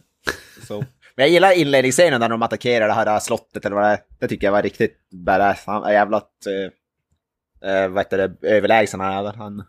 [0.66, 0.78] så.
[1.16, 3.98] Men jag gillar inledningsscenen när de attackerar det här slottet eller vad det är.
[4.18, 5.62] Det tycker jag var riktigt badass.
[5.66, 9.32] Han är jävligt, uh, uh, vad heter det, överlägsen han är.
[9.32, 9.64] Han,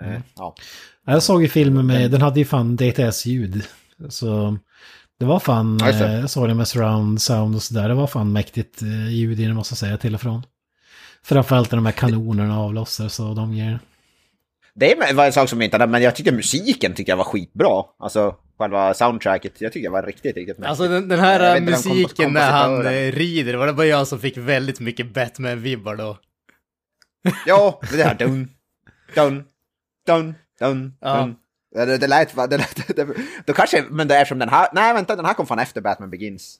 [0.00, 0.54] eh, ja.
[1.04, 3.64] Ja, Jag såg ju filmen med, den hade ju fan DTS-ljud.
[4.08, 4.58] Så
[5.18, 7.88] det var fan, eh, jag såg det med surround sound och sådär.
[7.88, 10.42] Det var fan mäktigt eh, ljud i den måste jag säga till och från.
[11.22, 13.78] Framförallt när de här kanonerna avlossar så de ger...
[14.74, 17.24] Det var en sak som jag inte hade, men jag tycker musiken tycker jag var
[17.24, 17.82] skitbra.
[17.98, 19.60] Alltså, själva soundtracket.
[19.60, 20.68] Jag tycker det var riktigt, riktigt mäktigt.
[20.68, 22.82] Alltså den, den här musiken när han
[23.12, 26.18] rider, var det bara jag som fick väldigt mycket Batman-vibbar då?
[27.46, 28.48] Ja, det där dun,
[29.14, 29.44] dun,
[30.06, 31.16] dun, dun, Ja.
[31.20, 31.36] dun.
[31.74, 32.36] Det, det, lät...
[32.50, 33.06] Det, lät det,
[33.46, 33.84] då kanske...
[33.90, 34.68] Men det är eftersom den här...
[34.72, 36.58] Nej, vänta, den här kom fan efter Batman Begins.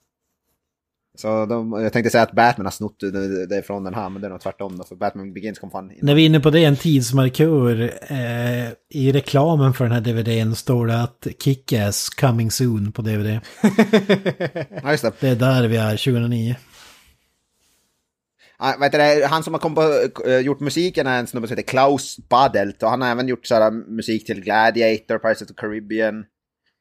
[1.18, 4.22] Så de, jag tänkte säga att Batman har snott det, det, från den här, men
[4.22, 5.92] det är nog tvärtom då, för Batman Begins kom fan.
[6.02, 7.92] När vi är inne på det, en tidsmarkör.
[8.08, 13.26] Eh, I reklamen för den här DVDn står det att Kick-Ass coming soon på DVD.
[14.82, 15.12] Ja, just det.
[15.20, 16.56] Det är där vi är 2009.
[18.58, 19.82] Ah, vet du, han som har kom på,
[20.26, 23.46] eh, gjort musiken är en snubbe som heter Klaus Badelt och han har även gjort
[23.46, 26.24] sådär, musik till Gladiator, Pirates of the Caribbean,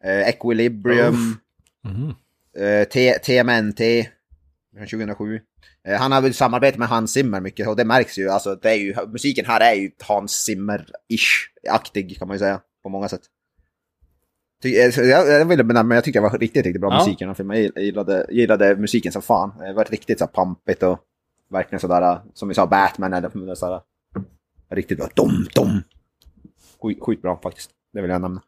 [0.04, 1.38] eh, Equilibrium,
[1.84, 2.14] Mhm.
[2.58, 2.88] eh,
[3.20, 4.10] TMNT
[4.78, 5.40] från 2007.
[5.88, 8.30] Eh, han har väl samarbetat med Hans Zimmer mycket och det märks ju.
[8.30, 12.90] Alltså, det är ju musiken här är ju Hans Zimmer-ish-aktig kan man ju säga på
[12.90, 13.22] många sätt.
[14.64, 16.98] Eh, jag, jag ville benämna, jag tycker det var riktigt, riktigt bra Ja.
[17.00, 17.64] musik i den filmen.
[17.76, 19.54] Jag gillade, gillade musiken som fan.
[19.60, 21.00] Det var riktigt så pampigt och
[21.50, 23.82] verkligen sådär, äh, som vi sa, Batman eller sådär.
[24.70, 25.10] Riktigt bra.
[25.16, 25.84] Dom, dom.
[26.82, 27.72] Skit, skitbra faktiskt.
[27.94, 28.42] Det vill jag nämna.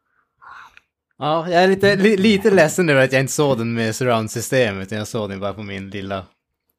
[1.20, 4.80] Ja, jag är lite, li, lite ledsen över att jag inte såg den med surround-system,
[4.80, 6.26] utan jag såg den bara på min lilla,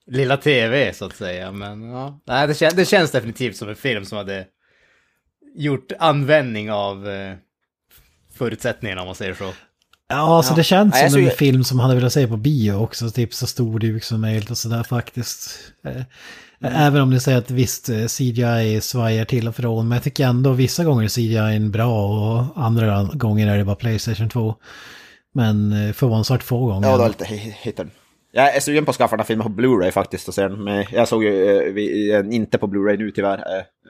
[0.06, 1.52] lilla tv, så att säga.
[1.52, 4.46] Men ja, nej, det, kän, det känns definitivt som en film som hade
[5.54, 7.36] gjort användning av eh,
[8.34, 9.52] förutsättningarna, om man säger så.
[10.08, 10.56] Ja, alltså Ja.
[10.56, 13.10] det känns Nej, jag som en film som han hade velat se på bio också.
[13.10, 15.50] Typ så stor duk som möjligt och sådär faktiskt.
[15.86, 16.02] Eh,
[16.86, 19.88] Även om ni säger att visst eh, CGI svajar till och från.
[19.88, 23.76] Men jag tycker ändå vissa gånger är CGI bra och andra gånger är det bara
[23.76, 24.54] Playstation 2.
[25.34, 26.88] Men eh, förvånansvärt få gånger.
[26.88, 27.90] Ja, det var lite hi- hitten.
[28.32, 30.64] Jag är sugen på att skaffa den här filmen på Blu-ray faktiskt och se den.
[30.64, 33.44] Men jag såg ju inte på Blu-ray nu tyvärr.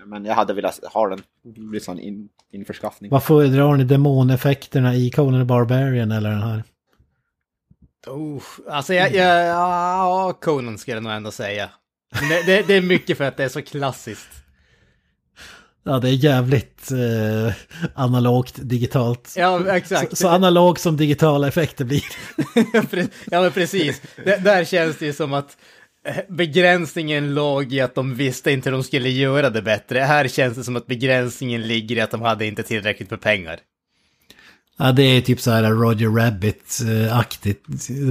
[0.09, 1.22] Men jag hade velat ha den.
[1.80, 3.11] Sån in, införskaffning.
[3.11, 6.64] Vad föredrar ni, demoneffekterna i Conan the Barbarian eller den här?
[8.06, 11.70] Oh, alltså jag, jag, ja, Conan skulle jag nog ändå säga.
[12.28, 14.28] Det, det, det är mycket för att det är så klassiskt.
[15.84, 17.52] Ja, det är jävligt eh,
[17.94, 19.34] analogt digitalt.
[19.36, 20.11] Ja, exakt.
[20.11, 22.02] Så, så analog som digitala effekter blir.
[23.30, 24.02] ja, men precis.
[24.24, 25.56] Det, där känns det ju som att
[26.28, 29.99] begränsningen låg i att de visste inte hur de skulle göra det bättre.
[29.99, 33.61] Här känns det som att begränsningen ligger i att de hade inte tillräckligt med pengar.
[34.76, 37.64] Ja, det är typ så här Roger Rabbit-aktigt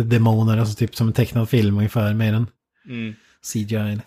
[0.03, 2.47] demoner, alltså typ som en tecknad film ungefär, mer än
[2.89, 3.15] Mm.
[3.53, 3.99] CGI.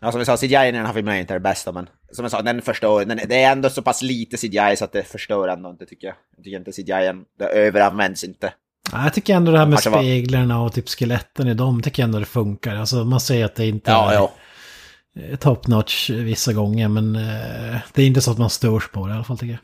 [0.00, 2.24] Ja, som vi sa, CGI i den här filmen är inte det bästa, men som
[2.24, 3.04] jag sa, den förstör.
[3.04, 6.06] Den, det är ändå så pass lite CGI så att det förstör ändå inte, tycker
[6.06, 6.16] jag.
[6.36, 8.52] Jag tycker inte CGI, det överanvänds inte.
[8.92, 12.06] Ja, jag tycker ändå det här med speglarna och typ skeletten i dem, tycker jag
[12.06, 12.76] ändå det funkar.
[12.76, 14.32] Alltså man säger att det inte Ja, är ja.
[15.16, 19.06] eh, top notch vissa gånger, men eh, det är inte så att man störs på
[19.06, 19.60] det i alla fall tycker jag.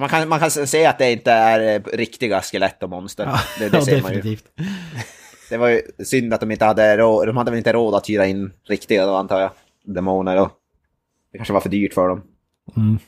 [0.00, 3.24] Man kan, man kan se att det inte är eh, riktiga skelett och monster.
[3.24, 4.16] Ja, det det ja ser man ju.
[4.16, 4.44] definitivt.
[5.50, 8.08] Det var ju synd att de inte hade råd, de hade väl inte råd att
[8.10, 9.50] hyra in riktiga då antar jag,
[9.84, 10.50] demoner och
[11.32, 12.22] det kanske var för dyrt för dem.
[12.76, 12.98] Mm.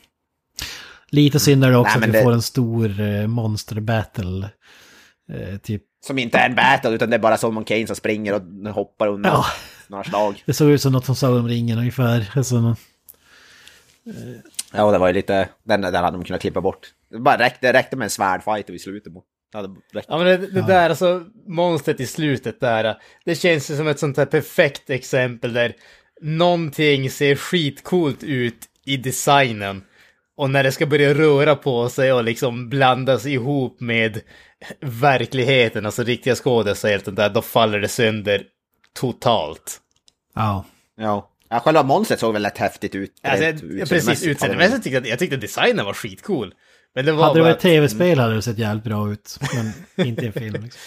[1.15, 4.49] Lite synd är det också Nej, att vi det- får en stor eh, monster battle.
[5.33, 5.81] Eh, typ.
[6.07, 9.07] Som inte är en battle utan det är bara Solomon Kane som springer och hoppar
[9.07, 9.45] undan Ja.
[9.87, 10.43] några slag.
[10.45, 12.31] Det såg ut som något som Sagan om ringen ungefär.
[12.35, 12.75] Alltså,
[14.73, 16.87] Ja, det var ju lite, den, den hade de kunnat klippa bort.
[17.11, 19.23] Det bara räckte, det räckte med en svärdfight och vi slutade mot.
[20.07, 22.95] Ja men det, det där, alltså monstret i slutet där,
[23.25, 25.73] det känns ju som ett sånt här perfekt exempel där
[26.21, 29.83] någonting ser skitcoolt ut i designen.
[30.37, 34.21] Och när det ska börja röra på sig och liksom blandas ihop med
[34.81, 36.35] verkligheten, alltså riktiga
[36.83, 38.43] och helt där, då faller det sönder
[38.93, 39.79] totalt.
[40.35, 40.65] ja.
[40.97, 41.31] Ja.
[41.49, 43.11] ja, själva monstret såg väl rätt häftigt ut.
[43.23, 46.53] Alltså, rent jag, precis, utseendemässigt tyckte jag, jag tyckte designen var skitcool.
[46.95, 49.39] Men det var Hade det varit tv-spel hade det sett jävligt bra ut.
[49.53, 49.73] Men
[50.07, 50.63] inte i en film.
[50.63, 50.81] Liksom.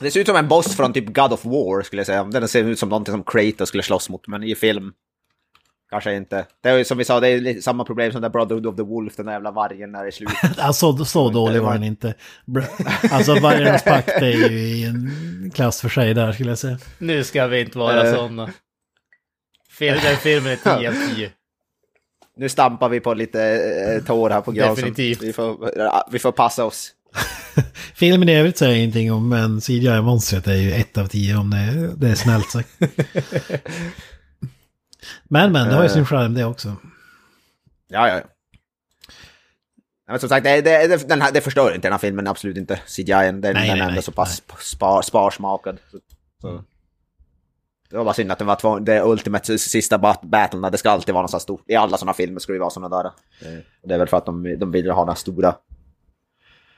[0.00, 2.24] Det ser ut som en boss från typ God of War skulle jag säga.
[2.24, 4.92] Den ser ut som någonting som Kratos skulle slåss mot, men i film
[5.90, 6.46] kanske inte.
[6.62, 8.82] Det är som vi sa, det är lite samma problem som där Brotherhood of the
[8.82, 10.58] Wolf, den där jävla vargen där i slutet.
[10.58, 12.14] Alltså så dålig var den inte.
[13.10, 16.78] Alltså Vargarnas pakt är ju i en klass för sig där skulle jag säga.
[16.98, 18.14] Nu ska vi inte vara Eh.
[18.14, 18.50] sådana.
[19.78, 21.30] Den filmen är 10 av 10.
[22.36, 24.88] Nu stampar vi på lite eh, tår här på Granström.
[24.88, 25.22] Definitivt.
[25.22, 25.70] Vi får,
[26.12, 26.90] vi får passa oss.
[27.94, 31.50] Filmen i övrigt säger jag ingenting om, men CGI-monstret är ju ett av tio om
[31.50, 32.68] det, det är snällt sagt.
[35.24, 36.76] Men men, det har ju sin charm det också.
[37.88, 38.14] Ja, ja.
[38.14, 38.22] ja.
[40.08, 42.76] Men som sagt, det, det, den här, det förstör inte den här filmen, absolut inte.
[42.86, 45.78] CGI, den, Nej, den nej, är ändå så pass spar, sparsmakad.
[45.90, 45.98] Så,
[46.40, 46.64] så.
[47.90, 50.90] Det var bara synd att det var två, det ultimate sista bat- battlen, det ska
[50.90, 51.64] alltid vara något stort.
[51.66, 53.06] I alla sådana filmer ska det vara sådana där.
[53.42, 55.54] Eh, Det är väl för att de, de vill ha den här stora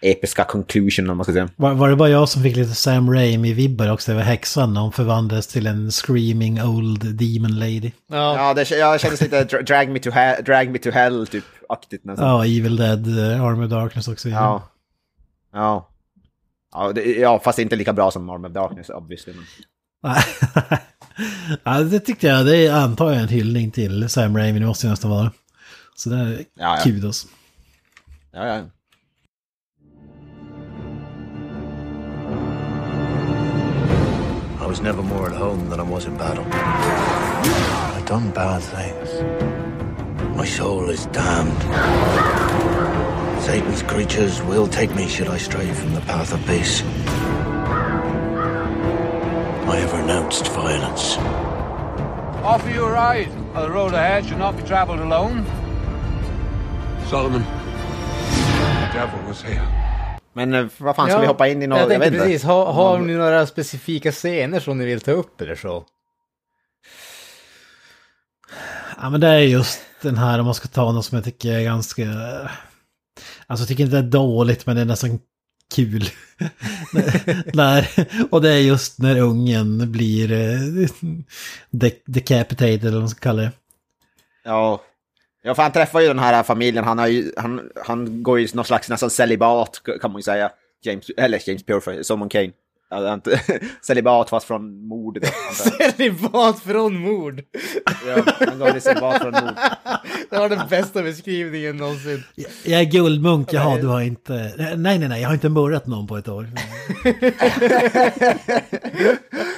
[0.02, 1.48] episka conclusion om man ska säga.
[1.56, 4.92] Var, var det bara jag som fick lite Sam Raimi-vibbar också över häxan när hon
[4.92, 7.90] förvandlades till en screaming old demon lady?
[8.10, 11.26] Ja, Ja, det jag kändes lite dra- drag me to, he- drag me to hell
[11.26, 12.28] typ aktigt nästan.
[12.28, 14.28] Ja, Evil Dead, uh, Army of Darkness också.
[14.28, 14.68] Ja.
[15.52, 15.88] Ja.
[16.74, 19.32] Ja, det, ja, fast inte lika bra som Arm of Darkness obviously.
[19.34, 19.44] Men...
[21.64, 24.86] ja, det tyckte jag, det är antar jag en hyllning till Sam Raimi, det måste
[24.86, 25.32] det nästan vara.
[25.96, 26.44] Så det är Ja,
[26.76, 26.82] ja.
[26.84, 27.26] kudos.
[28.32, 28.60] Ja, ja.
[34.72, 36.46] Was never more at home than I was in battle.
[36.50, 39.20] I've done bad things.
[40.34, 41.62] My soul is damned.
[43.42, 46.80] Satan's creatures will take me should I stray from the path of peace.
[49.68, 51.18] I have renounced violence.
[52.42, 53.30] Offer you a ride.
[53.54, 55.44] The road ahead should not be traveled alone.
[57.08, 57.42] Solomon.
[57.42, 59.81] The devil was here.
[60.32, 61.78] Men eh, vad fan, ska vi hoppa in i något?
[61.78, 62.18] Jag Jag, tänkte inte.
[62.18, 65.84] precis, har, har ni några specifika scener som ni vill ta upp eller så?
[69.00, 71.52] Ja men det är just den här om man ska ta något som jag tycker
[71.52, 72.04] är ganska...
[73.46, 75.20] Alltså jag tycker inte det är dåligt men det är nästan
[75.74, 76.04] kul.
[77.54, 77.88] när,
[78.30, 80.88] och det är just när ungen blir eh,
[81.70, 83.52] de- decapitated eller vad man ska kalla det.
[84.44, 84.82] Ja.
[85.42, 86.84] Ja, för han träffar ju den här familjen.
[86.84, 90.50] Han, har ju, han, han går ju någon slags nästan celibat, kan man ju säga.
[90.84, 92.52] James, eller James Pureford, Solomon Kane.
[93.82, 95.18] Celibat fast från mord.
[95.22, 95.32] jag.
[95.76, 97.42] Celibat från mord!
[98.06, 99.54] Ja, han går i celibat från mord.
[100.30, 102.24] Det var den bästa beskrivningen någonsin.
[102.64, 104.52] Jag är guldmunk, jaha du har inte...
[104.76, 106.46] Nej nej nej, jag har inte mördat någon på ett år.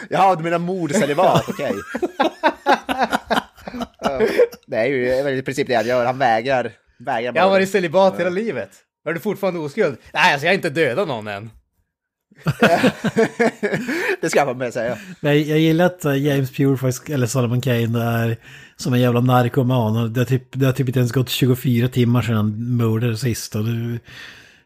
[0.09, 1.73] Jaha, du menar mordcelibat, okej.
[2.19, 2.31] Ja,
[4.67, 6.07] det är ju i princip det han gör.
[6.07, 6.73] Han vägrar.
[6.99, 8.71] vägrar Jag har varit celibat hela livet.
[9.09, 9.97] Är du fortfarande oskuld?
[10.13, 11.51] Nej, alltså jag har inte dödat någon än.
[14.21, 14.99] det ska jag vara med säga.
[15.21, 18.37] Nej, jag gillar att eh, James Pureford, eller Solomon Kane, är
[18.77, 19.97] som en jävla narkoman.
[19.97, 23.17] Och Det har, typ, det har typ inte ens gått 24 timmar sedan han mördade
[23.17, 23.55] sist.
[23.55, 23.99] Och du,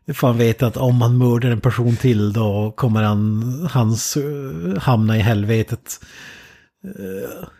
[0.04, 4.78] du fan vet att om han mördar en person till då kommer han hans, eh,
[4.80, 6.00] hamna i helvetet.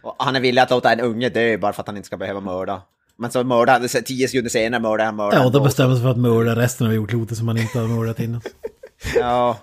[0.03, 2.17] Och han är villig att låta en unge dö bara för att han inte ska
[2.17, 2.83] behöva mörda.
[3.19, 6.11] Men så mördar han, tio sekunder senare mördar han mördar Ja, då bestämmer sig för
[6.11, 8.41] att mörda resten av jordklotet som han inte har mördat innan.
[9.15, 9.59] Ja.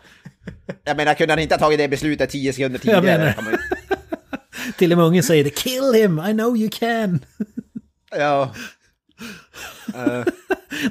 [0.84, 3.02] Jag menar, kunde han inte ha tagit det beslutet tio sekunder tidigare?
[3.02, 3.52] menar- man
[4.66, 7.20] ju- Till och med ungen säger det, kill him, I know you can.
[8.18, 8.52] Ja.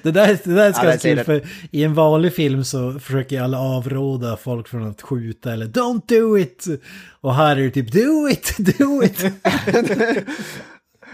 [0.02, 1.24] Det där, det där ska Ja, det.
[1.24, 6.02] för i en vanlig film så försöker alla avråda folk från att skjuta eller don't
[6.08, 6.66] do it.
[7.20, 9.24] Och här är det typ do it, do it.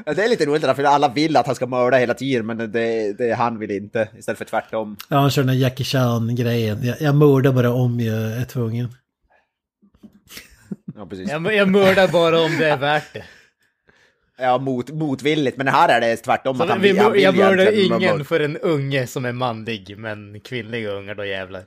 [0.07, 2.47] Ja, Det är lite roligt där, för alla vill att han ska mörda hela tiden,
[2.47, 4.09] men det, det han vill inte.
[4.19, 4.97] Istället för tvärtom.
[5.09, 6.85] Ja, han kör den här Jackie Chan-grejen.
[6.85, 8.89] Jag, jag mördar bara om jag är tvungen.
[10.97, 11.31] Ja, precis.
[11.31, 13.25] Jag, jag mördar bara om det är värt det.
[14.41, 16.57] Ja, mot, motvilligt, men här är det tvärtom.
[16.57, 19.99] Så att han vi, han vill jag mördar ingen för en unge som är manlig,
[19.99, 21.63] men kvinnliga ungar då jävlar.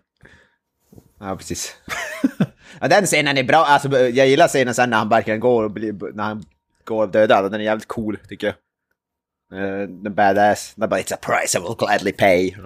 [1.20, 1.76] Ja, precis.
[2.82, 3.58] ja, den scenen är bra.
[3.58, 6.44] Alltså, jag gillar scenen sen när han verkligen går och blir, när han
[6.84, 7.44] går och dödar.
[7.44, 8.56] Den är jävligt cool, tycker jag.
[9.60, 10.74] Uh, den badass.
[10.76, 12.56] Den bara, it's a price I will gladly pay.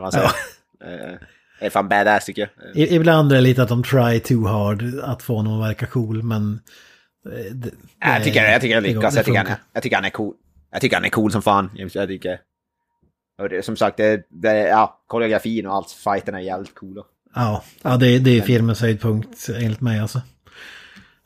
[0.84, 1.14] Eh,
[1.60, 2.76] Det är fan badass, tycker jag.
[2.76, 5.86] I, ibland är det lite att de try too hard att få honom att verka
[5.86, 6.60] cool, men...
[7.54, 9.16] Det, Ja, jag tycker, jag tycker går- lyckas.
[9.16, 10.34] Jag tycker han, jag tycker han är cool.
[10.72, 11.70] Jag tycker han är cool som fan.
[11.76, 12.40] Jag jag tycker...
[13.42, 17.04] Och det, som sagt, det, det, ja, koreografin och allt, fighten är jävligt coola.
[17.36, 20.22] Ja, ja det, det är filmens höjdpunkt enligt mig alltså.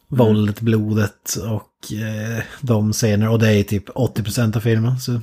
[0.08, 3.30] Våldet, blodet och eh, de scener.
[3.30, 5.00] Och det är typ 80% av filmen.
[5.00, 5.22] Så.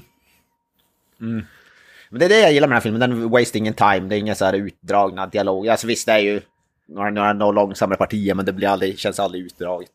[2.11, 4.01] Men det är det jag gillar med den här filmen, den wasting in time.
[4.01, 5.71] Det är inga så här utdragna dialoger.
[5.71, 6.41] Alltså visst, det är ju
[6.89, 9.91] några, några, några långsammare partier, men det blir aldrig, känns aldrig utdraget.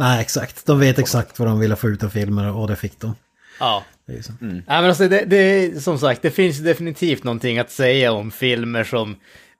[0.00, 0.66] Nej, exakt.
[0.66, 3.14] De vet exakt vad de ville få ut av filmer och det fick de.
[3.58, 3.84] Ja.
[4.06, 4.32] Det är så.
[4.40, 8.84] Nej men alltså det, det, som sagt, det finns definitivt någonting att säga om filmer
[8.84, 9.16] som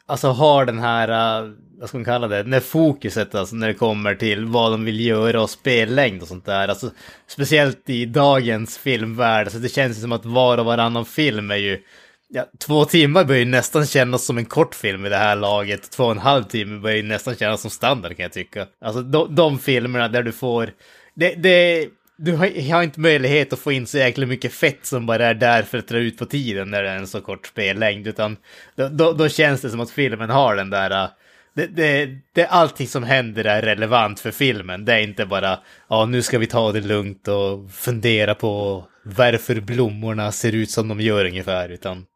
[0.06, 3.74] alltså har den här, uh, vad ska man kalla det, när fokuset alltså när det
[3.74, 6.68] kommer till vad de vill göra och spellängd och sånt där.
[6.68, 6.90] Alltså
[7.26, 11.82] speciellt i dagens filmvärld, alltså det känns som att var och varannan film är ju
[12.32, 15.90] Ja, två timmar börjar ju nästan kännas som en kort film i det här laget.
[15.90, 18.66] Två och en halv timme börjar ju nästan kännas som standard kan jag tycka.
[18.80, 20.70] Alltså de, de filmerna där du får...
[21.14, 25.06] Det, det, du har, har inte möjlighet att få in så jäkla mycket fett som
[25.06, 27.46] bara är där för att dra ut på tiden när det är en så kort
[27.46, 28.06] spellängd.
[28.06, 28.36] Utan
[28.76, 30.90] då, då, då känns det som att filmen har den där...
[30.90, 31.10] Äh,
[31.54, 34.84] det, det, det, allting som händer är relevant för filmen.
[34.84, 35.58] Det är inte bara,
[35.88, 40.88] ja nu ska vi ta det lugnt och fundera på varför blommorna ser ut som
[40.88, 42.06] de gör ungefär, utan...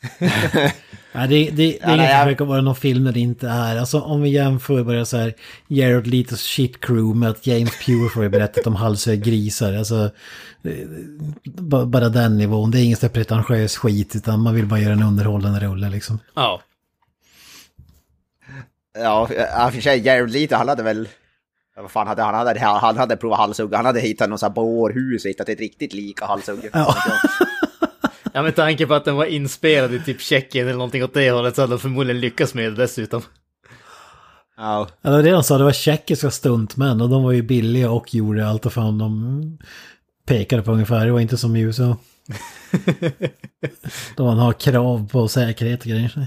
[1.12, 3.20] Ja, det, det, det är Ja, inget jag- försök att vara någon film när det
[3.20, 3.76] inte är.
[3.76, 5.34] Alltså om vi jämför bara så här
[5.68, 9.72] Jared Letos shit crew med att James Purefoy berättat om halshög grisar.
[9.74, 10.10] Alltså
[10.64, 10.72] eh,
[11.44, 12.70] ba- bara den nivån.
[12.70, 16.18] Det är ingen så pretentiös skit utan man vill bara göra en underhållande rulle liksom.
[16.34, 16.60] Ja.
[18.98, 21.08] Ja, ja, för sig, Jared Leto, han hade väl...
[21.76, 22.34] Vad fan hade han?
[22.34, 23.76] Han hade, han hade provat halshugga.
[23.76, 26.70] Han hade hittat någon sån här bårhus och hittat ett riktigt lika halshugge.
[26.72, 26.94] Ja.
[28.38, 31.30] ja, med tanke på att den var inspelad i typ Tjeckien eller någonting åt det
[31.30, 33.22] hållet så hade de förmodligen lyckats med det dessutom.
[34.56, 37.42] Ja, Ja, det var det de sa, det var tjeckiska stuntmän och de var ju
[37.42, 39.58] billiga och gjorde allt och fan de
[40.26, 41.06] pekade på ungefär.
[41.06, 41.96] Det var inte som i USA.
[44.16, 46.26] Då man har krav på säkerhet och grejer.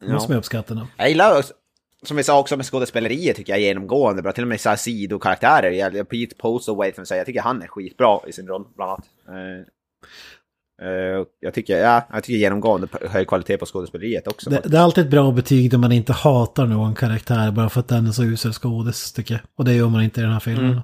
[0.00, 0.38] Det måste man ja.
[0.38, 0.88] uppskatta.
[0.96, 1.54] Jag gillar, också-
[2.02, 4.32] som vi sa också med skådespeleriet tycker jag är genomgående bra.
[4.32, 6.04] Till och med så här sidokaraktärer.
[6.04, 9.06] Pete Postlethwaite, jag tycker han är skitbra i sin roll bland annat.
[9.28, 14.50] Eh, eh, jag, tycker, ja, jag tycker genomgående hög kvalitet på skådespeleriet också.
[14.50, 17.80] Det, det är alltid ett bra betyg när man inte hatar någon karaktär bara för
[17.80, 19.40] att den är så usel skådis tycker jag.
[19.56, 20.64] Och det gör man inte i den här filmen.
[20.64, 20.80] Mm.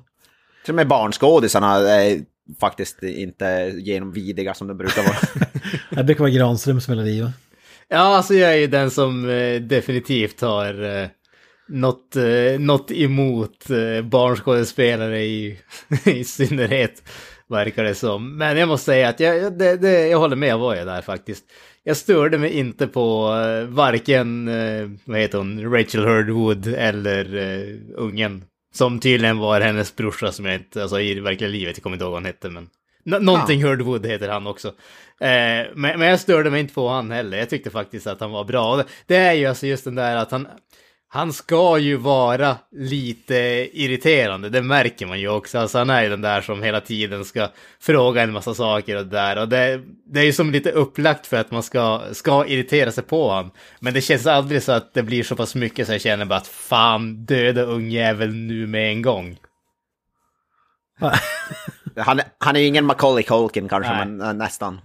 [0.64, 2.20] Till och med barnskådisarna är
[2.60, 5.48] faktiskt inte genomvidiga som de brukar vara.
[5.90, 7.32] Det brukar vara Granströms melodi va?
[7.88, 11.08] Ja, alltså jag är ju den som eh, definitivt har eh,
[11.68, 15.58] något, eh, något emot eh, barnskådespelare i,
[16.04, 17.02] i synnerhet,
[17.48, 18.36] verkar det som.
[18.36, 21.44] Men jag måste säga att jag, det, det, jag håller med vad jag där faktiskt.
[21.82, 27.76] Jag störde mig inte på eh, varken, eh, vad heter hon, Rachel Hurdwood eller eh,
[27.94, 28.44] ungen.
[28.74, 32.04] Som tydligen var hennes brorsa som jag inte, alltså i verkliga livet, jag kommer inte
[32.04, 32.68] ihåg vad han hette men.
[33.04, 34.68] Nå- någonting Hurdwood heter han också.
[35.20, 37.38] Eh, men, men jag störde mig inte på han heller.
[37.38, 38.84] Jag tyckte faktiskt att han var bra.
[39.06, 40.48] Det- är ju alltså just den där att han,
[41.08, 43.34] han ska ju vara lite
[43.72, 44.48] irriterande.
[44.48, 45.58] Det märker man ju också.
[45.58, 47.48] Alltså han är ju den där som hela tiden ska
[47.80, 49.38] fråga en massa saker och det där.
[49.38, 53.04] Och det, det är ju som lite upplagt för att man ska, ska irritera sig
[53.04, 53.50] på honom.
[53.80, 56.38] Men det känns aldrig så att det blir så pass mycket så jag känner bara
[56.38, 59.36] att fan döda ungjävel nu med en gång.
[61.96, 64.06] Han, han är ju ingen Macaulay Culkin kanske, Nej.
[64.06, 64.80] men eh, nästan.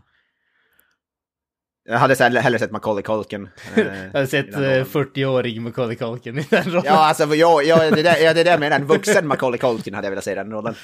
[1.90, 3.50] Jag hade hellre sett Macaulay Culkin.
[3.76, 4.80] eh, Jag har sett i den rollen.
[4.82, 6.82] eh, 40-årig Macaulay Culkin i den rollen.
[6.86, 10.06] Ja, alltså ja, ja, det, där, ja, det där med en vuxen Macaulay Culkin hade
[10.08, 10.76] jag velat se i den rollen.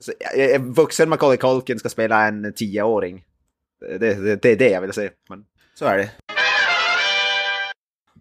[0.00, 3.24] Så, en vuxen Macaulay Culkin ska spela en tioåring.
[3.80, 6.10] Det, det, det är det jag vill se, men så är det.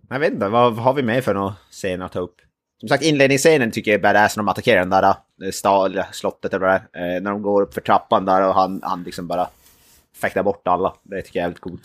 [0.10, 2.36] Jag vet inte, vad har vi med för några scener att ta upp?
[2.80, 6.53] Som sagt, inledningsscenen tycker jag är badass när de attackerar den där eh, stad, slottet
[6.53, 7.15] eller vad det är.
[7.15, 9.47] Eh, när de går upp för trappan där och han, han liksom bara
[10.21, 10.93] fäktar bort alla.
[11.03, 11.82] Det tycker jag är väldigt coolt.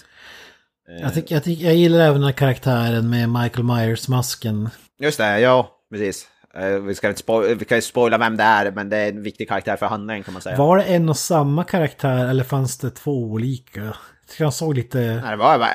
[1.01, 4.71] Jag, tycker, jag, tycker, jag gillar även den här karaktären med Michael Myers-masken.
[5.01, 6.29] Just det, ja, precis.
[6.55, 9.09] Eh, vi, ska inte spo- vi kan ju spoila vem det är, men det är
[9.09, 10.57] en viktig karaktär för handlingen kan man säga.
[10.57, 13.81] Var det en och samma karaktär eller fanns det två olika?
[13.81, 13.95] Jag
[14.29, 14.99] tycker han såg lite...
[14.99, 15.69] Nej, det var bara...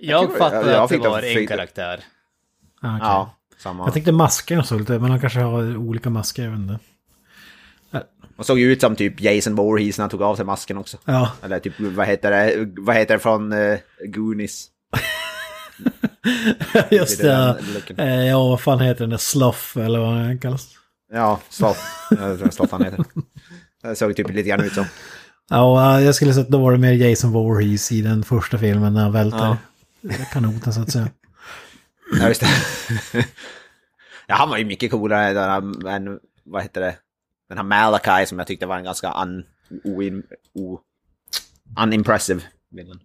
[0.00, 2.00] Jag tror- fattade jag att det var en karaktär.
[2.82, 2.98] Ah, okej.
[3.08, 3.84] Ja, samma.
[3.84, 6.78] Jag tyckte maskerna såg lite, men han kanske har olika masker, jag vet inte.
[8.36, 10.96] Han såg ju ut som typ Jason Voorhees när han tog av sig masken också.
[11.04, 14.66] Ja, Eller typ, vad heter det, vad heter det från uh, Goonies?
[16.90, 17.98] just Det den looken.
[17.98, 20.68] Eh, Ja, vad fan heter den där Sloth eller vad den kallas?
[21.12, 23.04] Ja, tror Sloth han heter.
[23.82, 24.84] Det såg typ lite grann ut som.
[25.50, 28.94] Ja, jag skulle säga att då var det mer Jason Voorhees i den första filmen
[28.94, 29.56] när han välter
[30.32, 31.08] kanoten så att säga.
[32.20, 32.46] Ja, just det.
[34.26, 35.48] ja, han var ju mycket coolare där
[35.88, 36.96] än, vad heter det,
[37.48, 39.44] den här Malakai som jag tyckte var en ganska un,
[39.84, 40.22] oin,
[40.54, 40.80] o,
[41.82, 43.00] unimpressive villain.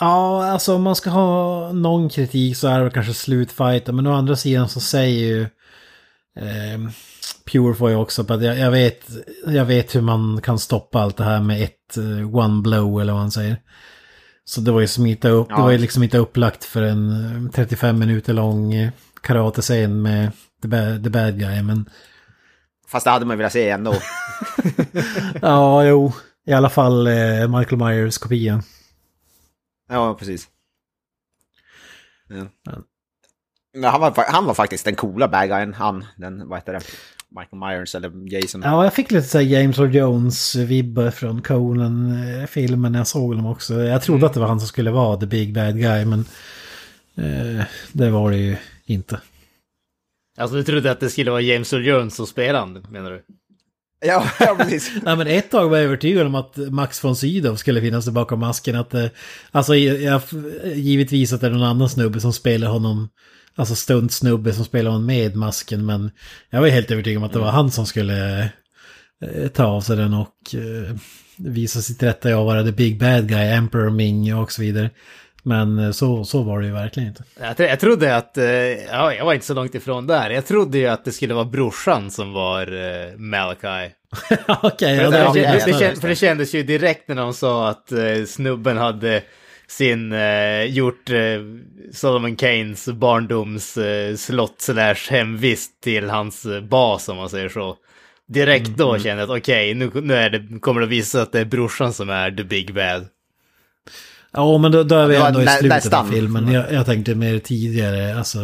[0.00, 3.96] Ja, alltså om man ska ha någon kritik så är det väl kanske slutfighten.
[3.96, 5.42] Men å andra sidan så säger ju
[6.36, 6.90] eh,
[7.52, 9.10] Purefoy också på att jag, jag, vet,
[9.46, 13.12] jag vet hur man kan stoppa allt det här med ett eh, one blow eller
[13.12, 13.56] vad han säger.
[14.44, 15.62] Så det var ju som inte upp, det Ja.
[15.62, 17.10] var ju liksom inte upplagt för en
[17.46, 18.90] eh, 35 minuter lång eh,
[19.20, 20.32] karatescen med
[20.62, 21.62] the bad, the bad guy.
[21.62, 21.90] Men
[22.88, 23.94] Fast det hade man velat se ändå.
[25.42, 26.12] ja, jo,
[26.46, 28.62] i alla fall eh, Michael Myers kopia.
[29.88, 30.48] Ja, precis.
[32.28, 32.46] Ja.
[33.74, 36.80] Men han, var, han var faktiskt den coola bad guyen, han, den, vad heter det,
[37.38, 38.62] Michael Myers eller Jason.
[38.64, 43.46] Ja, jag fick lite så här James Earl Jones-vibbar från Conan-filmen när jag såg honom
[43.46, 43.74] också.
[43.74, 46.24] Jag trodde att det var han som skulle vara the big bad guy, men
[47.16, 48.56] eh, det var det ju
[48.86, 49.20] inte.
[50.38, 53.22] Alltså du trodde att det skulle vara James Earl Jones som spelade menar du?
[54.06, 54.92] Ja, ja precis.
[55.02, 58.12] Nej men ett tag var jag övertygad om att Max von Sydow skulle finnas där
[58.12, 58.76] bakom masken.
[58.76, 59.06] Att, eh,
[59.50, 60.22] alltså jag,
[60.74, 63.08] givetvis att det är någon annan snubbe som spelar honom.
[63.56, 65.86] Alltså stuntsnubbe som spelar honom med masken.
[65.86, 66.10] Men
[66.50, 68.42] jag var helt övertygad om att det var han som skulle
[69.20, 70.96] eh, ta av sig den och eh,
[71.36, 74.90] visa sitt rätta jag vara the big bad guy, Emperor Ming och så vidare.
[75.42, 77.24] Men eh, så, så var det ju verkligen inte.
[77.40, 78.38] Jag, jag trodde att,
[78.90, 80.30] ja, jag var inte så långt ifrån där.
[80.30, 83.94] Jag trodde ju att det skulle vara brorsan som var eh, Malachi.
[84.62, 88.24] Okej, ja, För det det, det, det, kändes ju direkt när de sa att eh,
[88.26, 89.22] snubben hade
[89.76, 91.16] sin, eh, gjort eh,
[91.92, 97.76] Solomon Keynes barndoms eh, slott slash hemvist till hans eh, bas om man säger så.
[98.28, 101.32] Direkt Mm, då kände jag att okej, nu, nu är det, kommer det visa att
[101.32, 103.06] det är brorsan som är the big bad.
[104.32, 106.52] Ja, men då, då är vi ändå i slutet av filmen.
[106.52, 108.38] Jag, jag tänkte mer tidigare, alltså...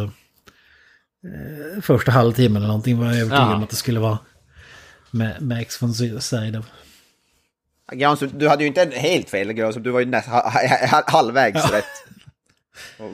[1.25, 3.55] Eh, första halvtimmen eller någonting var jag övertygad Ja.
[3.55, 4.17] om att det skulle vara
[5.11, 6.65] med Max von Sydow.
[7.91, 9.83] Granström, du hade ju inte helt fel, Granström.
[9.83, 11.85] Du var ju näst, ha, ha, ha, halvvägs rätt.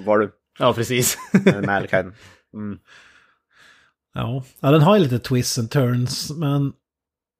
[0.05, 1.17] Var du Ja, precis.
[1.65, 2.11] Malachite.
[2.53, 2.79] Mm.
[4.13, 4.43] Ja.
[4.59, 6.73] ja, den har ju lite twists and turns, men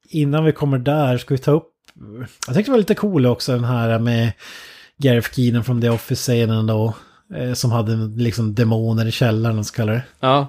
[0.10, 1.74] innan vi kommer där ska vi ta upp...
[2.48, 4.32] Jag tyckte det var lite cool också den här med
[4.98, 6.94] Gareth Keenan från The Office-scenen då.
[7.36, 10.04] eh, Som hade liksom demoner i källaren, så kallar det.
[10.20, 10.48] ja.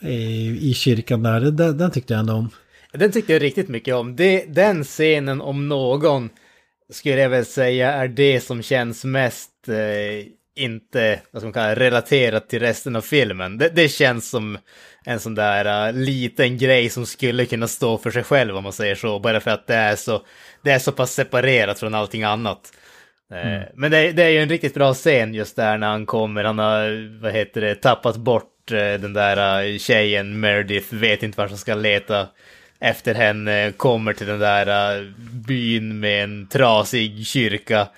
[0.00, 2.50] I, I kyrkan där, den, den tyckte jag ändå om.
[2.92, 4.16] Den tyckte jag riktigt mycket om.
[4.16, 6.30] Det, den scenen om någon
[6.92, 10.26] skulle jag väl säga är det som känns mest eh,
[10.56, 13.58] inte, vad ska man kalla relaterat till resten av filmen.
[13.58, 14.58] Det, det känns som
[15.04, 18.72] en sån där uh, liten grej som skulle kunna stå för sig själv om man
[18.72, 20.22] säger så, bara för att det är så,
[20.62, 22.72] det är så pass separerat från allting annat.
[23.32, 26.44] Eh, Men det, det är ju en riktigt bra scen just där när han kommer,
[26.44, 31.38] han har, vad heter det, tappat bort eh, den där eh, tjejen, Meredith, vet inte
[31.40, 32.28] vart han ska leta
[32.80, 35.04] efter henne, kommer till den där eh,
[35.46, 37.88] byn med en trasig kyrka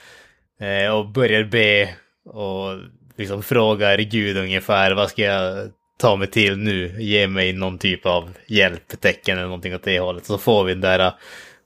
[0.61, 1.89] eh, och börjar be
[2.25, 2.79] och
[3.17, 8.07] liksom frågar Gud ungefär vad ska jag ta mig till nu, ge mig någon typ
[8.07, 10.27] av hjälptecken eller någonting åt det hållet.
[10.27, 11.13] Så får vi den där, eh,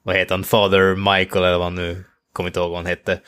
[0.02, 3.20] vad heter han, Father Michael eller vad han nu, kommer inte ihåg vad han hette.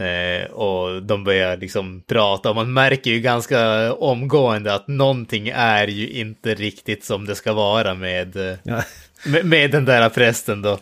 [0.00, 5.88] Eh, och de börjar liksom prata och man märker ju ganska omgående att någonting är
[5.88, 8.82] ju inte riktigt som det ska vara med, Ja
[9.24, 10.72] med, med den där prästen då.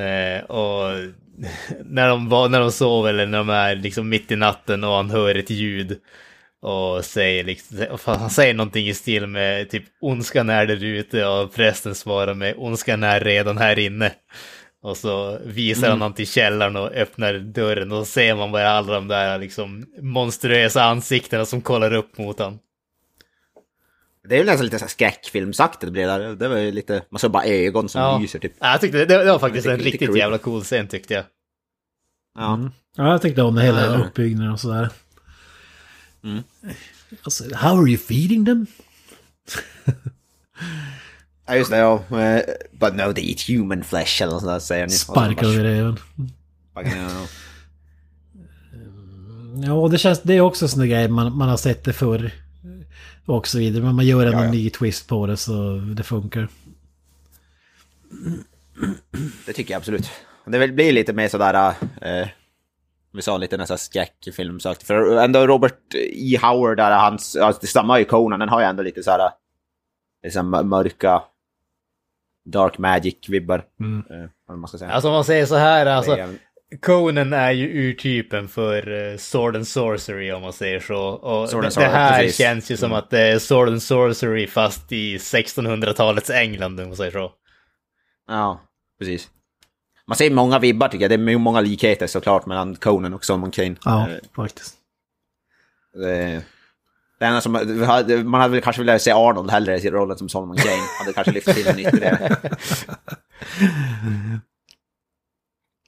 [0.00, 0.92] Eh, och
[1.84, 4.94] när de, var, när de sover eller när de är liksom mitt i natten och
[4.94, 5.98] han hör ett ljud
[6.62, 11.54] och säger liksom, han säger någonting i stil med typ ondskan är där ute och
[11.54, 14.12] prästen svarar med ondskan är redan här inne.
[14.82, 18.70] Och så visar han han till källaren och öppnar dörren och så ser man bara
[18.70, 22.58] alla de där liksom monstruösa ansiktena som kollar upp mot han.
[24.30, 26.34] Det är ju nästan lite så här skräckfilmsaktigt det blir där.
[26.34, 28.18] Det var ju lite, man såg bara ögon som Ja.
[28.18, 28.52] lyser typ.
[28.60, 30.18] Ja, jag tyckte det, det var faktiskt Lite- en riktigt creepy.
[30.18, 31.24] jävla cool scen tyckte jag.
[32.38, 32.70] Ja.
[32.96, 34.04] Ja, jag tyckte om det hela Ja.
[34.04, 34.88] uppbyggnaden och sådär.
[37.22, 38.66] Alltså, how are you feeding them?
[41.46, 41.76] ja, just det.
[41.76, 42.04] Ja.
[42.18, 44.92] Eh, But no, they eat human flesh eller något sånt där säger ni.
[44.92, 45.44] Sparkar.
[46.72, 47.26] Sparkar ner, ja.
[49.66, 51.84] Ja, och det känns, det är också en sån där grej man, man har sett
[51.84, 52.30] det förr.
[53.26, 54.50] Och så vidare, men man gör en Ja, ja.
[54.50, 56.48] ny twist på det så det funkar.
[59.46, 60.10] Det tycker jag absolut.
[60.46, 61.74] Det väl- blir lite mer sådär...
[62.02, 62.28] Eh,
[63.12, 64.86] vi sa lite nästan skräckfilmsaktigt.
[64.86, 66.38] För ändå Robert E.
[66.42, 67.36] Howard, där hans...
[67.36, 69.30] Alltså, samma i Conan, den har ju ändå lite såhär...
[70.22, 71.22] Liksom mörka...
[72.44, 73.62] Dark Magic-vibbar.
[73.80, 74.02] Mm.
[74.48, 74.90] Eh, man ska säga.
[74.90, 76.16] Alltså om man säger så här, alltså.
[76.82, 80.98] Conan är ju urtypen för eh, Sword and Sorcery om man säger så.
[81.02, 82.38] Och Sword det, and det här precis.
[82.38, 82.98] känns ju som Mm.
[82.98, 87.32] att det är Sword and Sorcery fast i 1600-talets England om man säger så.
[88.28, 88.60] Ja,
[88.98, 89.28] precis.
[90.06, 91.20] Man ser många vibbar tycker jag.
[91.20, 93.76] Det är många likheter såklart mellan Conan och Solomon Kane.
[93.84, 94.74] Ja, Eh, faktiskt.
[95.94, 96.42] Det,
[97.18, 97.52] det enda som,
[98.24, 100.82] man hade väl kanske velat se Arnold hellre i rollen som Solomon Kane.
[100.98, 102.36] Hade kanske lyft till den ytterligare.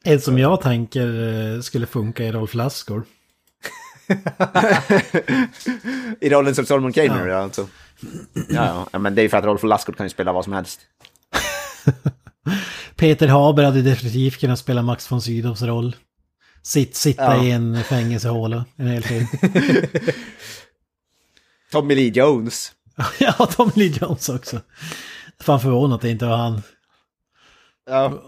[0.04, 3.04] En som jag tänker eh, skulle funka i Rolf Lassgård.
[6.20, 7.36] I rollen som Solomon Kane Ja.
[7.36, 7.68] alltså.
[8.48, 8.98] Ja, ja.
[8.98, 10.80] men det är ju för att Rolf Lassgård kan ju spela vad som helst.
[12.96, 15.96] Peter Haber hade definitivt kunnat spela Max von Sydows roll.
[16.62, 17.44] Sitt, sitta Ja.
[17.44, 19.26] i en fängelsehåla en hel film.
[21.72, 22.72] Tommy Lee Jones.
[23.18, 24.60] ja, Tom Lee Jones också.
[25.40, 26.62] Fan förvånat att det inte var han.
[27.86, 28.22] Ja.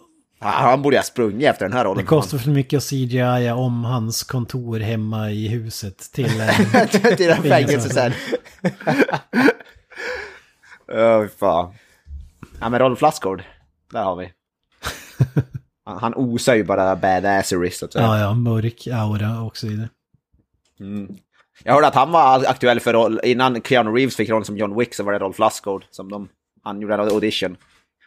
[0.52, 2.04] Han borde ha sprungit efter den här rollen.
[2.04, 6.88] Det kostar för mycket att CGI om hans kontor hemma i huset till en...
[7.16, 8.12] till den fängelse sen.
[10.86, 11.74] Ja, fy fan.
[12.60, 13.42] Ja, men Rolf Lassgård.
[13.92, 14.32] där har vi.
[15.84, 18.04] Han, han osar ju bara badassery så att säga.
[18.04, 19.88] Ja, ja, mörk aura och så vidare.
[20.80, 21.16] Mm.
[21.64, 24.78] Jag hörde att han var aktuell för roll, innan Keanu Reeves fick rollen som John
[24.78, 26.28] Wick så var det Rolf Lassgård som de,
[26.62, 27.56] han gjorde en audition.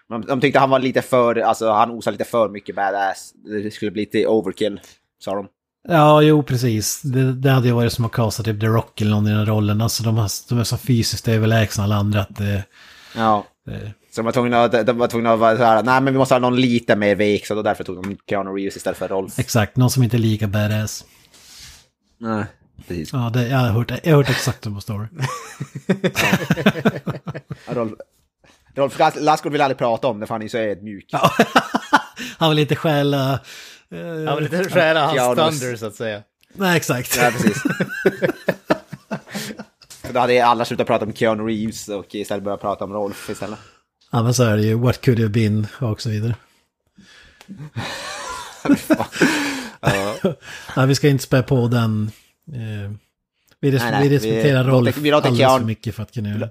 [0.10, 3.34] De, de tyckte han var lite för, alltså han osade lite för mycket badass.
[3.64, 4.80] Det skulle bli lite overkill,
[5.20, 5.48] sa de.
[5.90, 7.02] Ja, jo precis.
[7.02, 9.46] Det, det hade ju varit som att kasta typ The Rock eller någon i den
[9.46, 9.82] rollen.
[9.82, 12.64] Alltså de, har, de är så fysiskt överlägsna alla andra att det...
[13.16, 13.46] Ja.
[13.66, 16.14] det Så de var tvungna att, de var tvungna att vara så här, nej men
[16.14, 18.98] vi måste ha någon lite mer vek, så då därför tog de Keanu Reeves istället
[18.98, 19.40] för Rolf.
[19.40, 21.06] exakt, någon som inte är lika badass.
[22.18, 22.46] Nej,
[22.88, 23.14] precis.
[23.14, 25.08] Ja, det, jag, har hört, jag har hört exakt samma story.
[27.68, 27.92] Ja, Rolf,
[28.78, 31.06] Rolf Lassgård vill aldrig prata om det för han är så ödmjuk.
[32.38, 33.34] Han vill inte stjäla...
[33.92, 35.60] eh, Han vill inte stjäla hans Keanus.
[35.60, 36.22] thunder så att säga.
[36.54, 37.18] Nej, exakt.
[37.18, 37.58] Ja, precis.
[40.08, 43.30] Så då hade alla slutat prata om Keanu Reeves och istället börjat prata om Rolf
[43.30, 43.60] istället.
[44.12, 44.74] Ja, men så är det ju.
[44.76, 46.36] What could have been och så vidare.
[50.76, 52.12] Nej, vi ska inte spä på den.
[52.54, 52.92] Eh,
[53.60, 56.30] vi, res- Nej, nej, vi respekterar vi- Rolf vi alldeles för mycket för att kunna
[56.30, 56.50] göra det.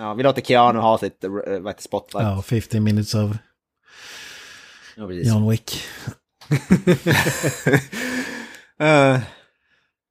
[0.00, 2.26] Ja, vi låter Keanu ha sitt eh, vad heter, spotlight.
[2.26, 3.30] Ja, 50 minutes of
[4.96, 5.28] Ja, precis.
[5.28, 5.82] John Wick.
[8.82, 9.20] Eh,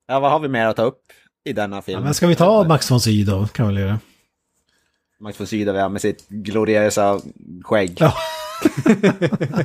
[0.07, 1.01] ja, vad har vi mer att ta upp
[1.45, 2.03] i denna Ja, film?
[2.03, 3.47] men ska vi ta Max von Sydow?
[3.47, 3.99] Kan vi väl göra.
[5.19, 7.19] Max von Sydow med sitt gloriösa
[7.63, 8.13] skägg Ja.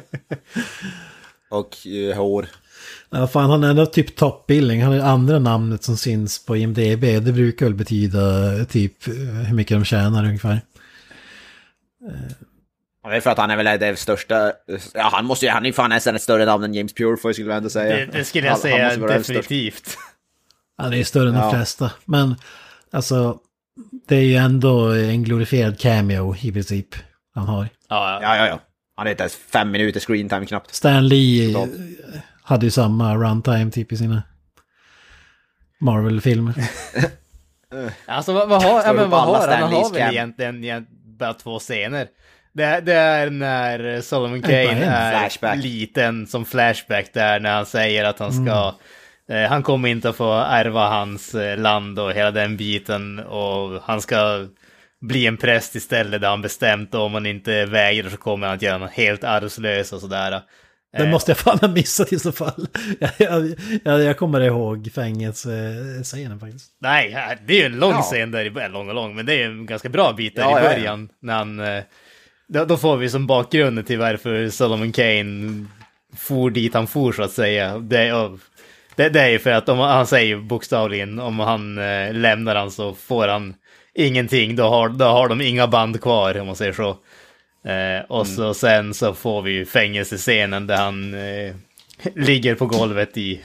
[1.51, 2.47] och eh, hår.
[3.11, 4.83] Ja, fan, han är ändå typ toppbilling.
[4.83, 7.01] Han är det andra namnet som syns på IMDB.
[7.01, 8.21] Det brukar väl betyda
[8.65, 10.61] typ eh, hur mycket de tjänar ungefär.
[13.03, 14.53] Ja, Det är för att han är väl det största,
[14.95, 17.33] ja han måste ju, han är ju fan nästan ett större namn än James Purefoy
[17.35, 17.97] skulle jag ändå säga.
[17.97, 19.19] Det, det skulle jag Han- han säga största.
[19.19, 19.97] definitivt.
[20.91, 21.41] Det är större än Ja.
[21.43, 21.91] de flesta.
[22.05, 22.35] Men
[22.93, 23.39] alltså,
[24.09, 26.89] det är ju ändå en glorifierad cameo i princip
[27.35, 27.69] han har.
[27.89, 28.37] Ja, ja.
[28.37, 28.61] Ja, ja.
[28.97, 30.75] Han är inte ens fem minuter screen time knappt.
[30.75, 31.73] Stan Lee eh, Totalt.
[32.45, 34.23] Hade ju samma runtime typ i sina
[35.81, 36.55] Marvel-filmer.
[38.07, 39.63] Alltså vad, vad har, ja, men vad alla har han?
[39.63, 40.87] Han har väl egentligen, egentligen
[41.19, 42.07] bara två scener.
[42.53, 45.57] Det, det är när Solomon Kane är flashback.
[45.63, 48.75] liten som flashback där när han säger att han ska
[49.29, 53.83] eh, han kommer inte att få ärva hans eh, land och hela den biten och
[53.85, 54.47] han ska
[55.01, 58.57] bli en präst istället där han bestämt och om han inte vägrar så kommer han
[58.57, 60.43] att göra honom helt arvslös och sådär.
[60.99, 62.67] Den måste jag fan ha missat i så fall.
[63.19, 63.55] Jag,
[63.85, 66.71] jag, jag, kommer ihåg fängelsescenen faktiskt.
[66.81, 67.17] Nej,
[67.47, 68.03] det är ju en lång Ja.
[68.03, 70.43] scen där i början, lång och lång, men det är en ganska bra bit där
[70.43, 70.77] Ja, i ja, ja.
[70.77, 71.09] början.
[71.23, 71.83] När han, eh,
[72.49, 75.65] då, då får vi som bakgrunden till varför Solomon Kane
[76.17, 77.79] for dit han for så att säga.
[77.79, 78.39] Det, och,
[78.97, 82.71] det, det är ju för att om han säger bokstavligen om han eh, lämnar han
[82.71, 83.55] så får han
[83.95, 84.57] ingenting.
[84.57, 86.97] Då har, då har de inga band kvar om man säger så.
[87.65, 91.55] Eh, och så sen så får vi ju fängelsescenen där han eh,
[92.15, 93.41] ligger på golvet i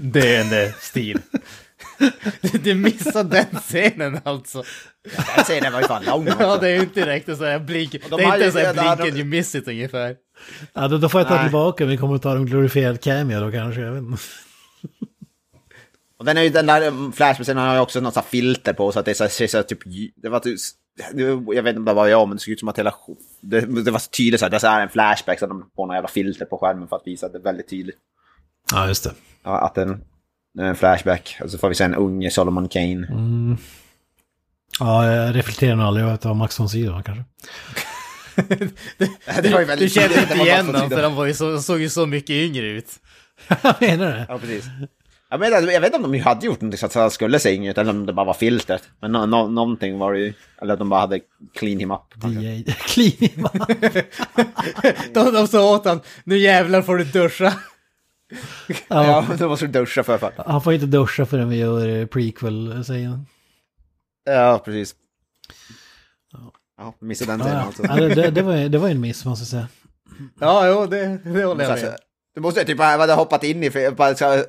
[0.00, 1.18] döende stil.
[2.62, 4.62] Du- missade den scenen alltså.
[5.34, 6.28] Den scenen var ju fan lång.
[6.38, 7.92] Ja, det är ju inte direkt en sån här blink.
[7.92, 10.16] de Det är inte sån här ja, blink de- and you miss it ungefär.
[10.72, 11.44] Ja, då, då får jag ta Nej.
[11.44, 13.80] tillbaka, vi kommer att ta en glorifierad cameo då kanske.
[13.80, 14.22] Jag vet inte.
[16.18, 18.92] Och den, är ju, den där um, flashbacken har ju också något sånt filter på
[18.92, 19.78] så att det är så, ser så här, typ,
[20.16, 20.58] det var typ,
[21.46, 22.94] jag vet inte om det var jag, men det såg ut som att hela,
[23.40, 25.96] det, det var så tydligt så här, det är en flashback så de får några
[25.96, 27.96] jävla filter på skärmen för att visa att det är väldigt tydligt.
[28.72, 29.12] Ja, just det.
[29.42, 29.74] Ja, att
[30.64, 31.38] är en flashback.
[31.44, 33.06] Och så får vi se en unge Solomon Kane.
[34.80, 37.24] Ja, jag reflekterar nog aldrig över att det var Max von Sydow kanske.
[39.42, 41.80] det var ju Du väldigt kände inte igen honom för han var ju så, såg
[41.80, 42.90] ju så mycket yngre ut.
[43.62, 44.26] Jag menar det.
[44.28, 44.64] Ja, precis.
[45.30, 47.54] Jag, menar, jag vet inte om de hade gjort någonting så att han skulle se
[47.54, 48.82] yngre ut, eller om det bara var filtret.
[49.00, 50.32] Men no, no, någonting var det ju,
[50.62, 51.20] eller att de bara hade
[51.54, 52.00] clean him up.
[52.20, 52.40] kanske.
[52.40, 53.48] DJ Clean
[55.14, 57.54] De, de sa åt han, nu jävlar får du duscha.
[58.68, 60.18] ja, Ja, det måste du duscha för.
[60.18, 60.32] fan.
[60.46, 63.26] Han får inte duscha förrän vi gör eh, prequel, säger han.
[64.24, 64.94] Ja, precis.
[66.78, 67.60] Ja, missade den ja.
[67.60, 67.82] alltså.
[67.82, 69.68] Ja, det, det, det, var, det var en miss, måste jag säga.
[70.40, 71.96] Ja, jo, det, det håller jag med.
[72.34, 74.24] Du måste typ ha hoppat in i, bara, så,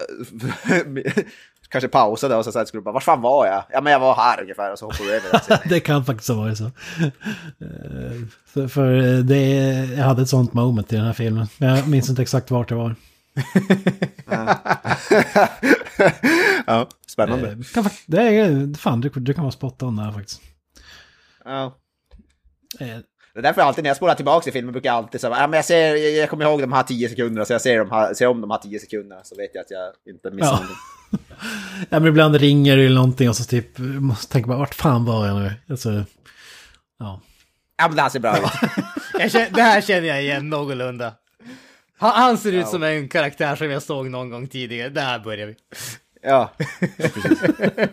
[1.70, 3.64] kanske pausade och så, så här, skulle du bara, var fan var jag?
[3.70, 6.36] Ja men jag var här ungefär och så hoppade du över det kan faktiskt ha
[6.36, 6.66] varit så.
[6.66, 6.72] Eh,
[8.46, 9.46] För, för eh, det,
[9.98, 11.48] jag hade ett sånt moment i den här filmen.
[11.58, 12.96] Men jag minns inte exakt vart det var.
[16.66, 17.50] ja, spännande.
[17.52, 20.42] Eh, Kan, det är, fan, du, du kan vara spot on där faktiskt.
[21.46, 21.78] Ja.
[23.34, 25.36] Det är därför jag alltid när jag spolar tillbaka i filmen brukar jag alltid säga,
[25.40, 27.78] ja men jag ser, jag, jag kommer ihåg de här tio sekunderna så jag ser,
[27.78, 30.48] de här, ser om de här tio sekunderna så vet jag att jag inte missar
[30.48, 30.54] Ja.
[30.54, 30.76] någonting.
[31.90, 35.06] Ja, men ibland ringer det eller någonting och så typ måste tänka bara vart fan
[35.06, 35.54] var jag nu?
[35.70, 35.90] Alltså,
[37.00, 37.22] ja.
[37.78, 38.44] Ja men det här ser bra ut.
[39.32, 41.14] Känner, det här känner jag igen någorlunda.
[41.98, 44.90] Han, han ser ut som en karaktär som jag såg någon gång tidigare.
[44.90, 45.56] Där börjar vi.
[46.24, 46.52] Ja,
[46.98, 47.40] precis.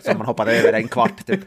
[0.05, 1.41] Som man hoppade över en kvart typ.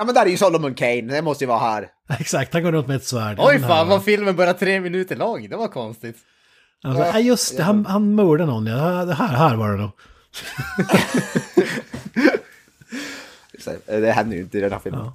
[0.00, 1.88] Ja men där är ju Solomon Kane, det måste ju vara här.
[2.18, 3.36] Exakt, han går runt med ett svärd.
[3.40, 5.48] Oj fan, här- var filmen bara tre minuter lång?
[5.48, 6.16] Det var konstigt.
[6.84, 8.66] Alltså, ja, just det, han, han mördade någon.
[8.66, 9.82] Ja, det här, här var det
[13.92, 15.10] eh, Det händer ju inte i den här filmen.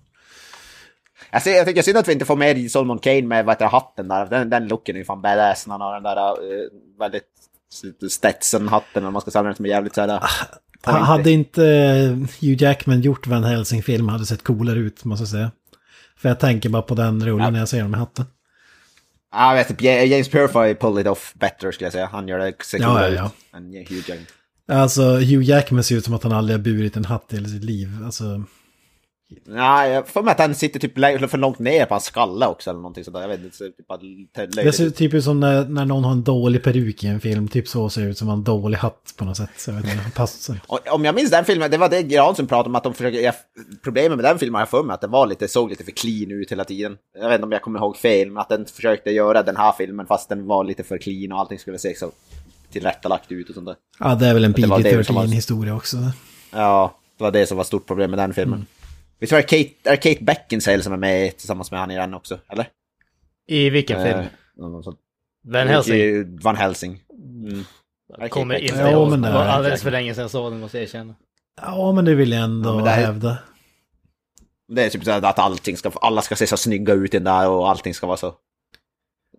[1.32, 3.66] Jag, ser, jag tycker synd att vi inte får med Solomon Kane med vad heter,
[3.66, 4.26] hatten där.
[4.26, 7.30] Den, den looken är ju fan badass han har den där uh, väldigt
[8.10, 10.20] Stetson-hatten eller vad man ska säga den som är jävligt såhär...
[10.86, 11.62] Ha- Hade inte
[12.41, 15.52] Hugh Jackman gjort Van Helsing-film hade sett coolare ut, måste jag säga.
[16.18, 18.26] För jag tänker bara på den rullen när jag ser honom i hatten.
[19.32, 22.10] Ja, jag vet inte, James Purify pull it off better skulle jag säga.
[22.12, 23.26] Han gör det ser Ja, coolare ja, ja.
[23.26, 24.26] ut än Hugh Jackman.
[24.72, 27.48] Alltså, Hugh Jackman ser ut som att han aldrig har burit en hatt i hela
[27.48, 27.90] sitt liv.
[28.06, 28.44] Alltså,
[29.44, 30.94] Nej, jag får mig att den sitter typ
[31.30, 33.22] för långt ner på hans skalle också eller någonting sådär.
[33.22, 36.24] Jag vet inte, så typ det ser typ ut som när, när någon har en
[36.24, 37.48] dålig peruk i en film.
[37.48, 39.49] Typ så ser det ut som en dålig hatt på något sätt.
[39.57, 40.60] Så jag vet inte, passar
[40.91, 43.20] Om jag minns den filmen, det var det Jansson pratade om att de försöker...
[43.20, 43.34] Jag,
[43.84, 45.91] problemet med den filmen har jag för mig att den var lite, såg lite för
[45.91, 46.98] clean ut hela tiden.
[47.20, 49.74] Jag vet inte om jag kommer ihåg fel, men att den försökte göra den här
[49.78, 52.12] filmen fast den var lite för clean och allting skulle se så
[52.72, 53.76] tillrättalagt ut och sånt där.
[53.99, 55.98] Ja, det är väl en det var det som var- PG-13-historia också.
[56.52, 58.53] Ja, det var det som var stort problem med den filmen.
[58.53, 58.68] Mm.
[59.20, 61.96] Visst var det Kate, är det Kate Beckinsale som är med tillsammans med han i
[61.96, 62.68] den också, eller?
[63.48, 64.20] I vilken film?
[64.20, 64.26] Eh,
[65.44, 66.40] Van Helsing?
[66.42, 67.02] Van Helsing.
[67.14, 67.64] Mm.
[68.30, 69.10] Kommer inte Ja, ihåg.
[69.10, 71.16] men Det var alldeles för länge sedan jag såg den, måste jag erkänna.
[71.62, 73.38] Ja, men det vill jag ändå Ja, men det här- hävda.
[74.68, 77.24] Det är typ så att allting ska, alla ska se så snygga ut i den
[77.24, 78.36] där och allting ska vara så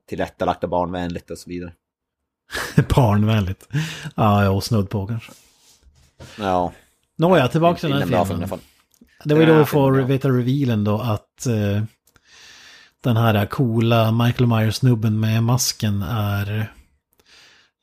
[0.08, 1.72] tillrättalagt och barnvänligt och så vidare.
[2.94, 3.68] Barnvänligt.
[4.16, 5.32] Ja, jag snudd på kanske.
[6.38, 6.72] Ja.
[7.18, 8.48] Nåja, tillbaka till den Inte här filmen.
[9.24, 11.82] Det var ju då här vi får veta revealen då att eh,
[13.04, 16.72] den här coola Michael Myers-snubben med masken är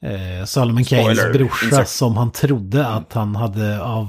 [0.06, 1.34] eh, Solomon Kanes Spoiler.
[1.34, 1.88] brorsa Insert.
[1.88, 4.08] som han trodde att han hade av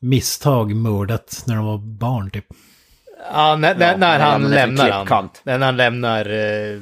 [0.00, 2.46] misstag mördat när de var barn typ.
[3.32, 5.28] Ja, när, när, när ja, han lämnar han.
[5.42, 6.80] När han lämnar, eh,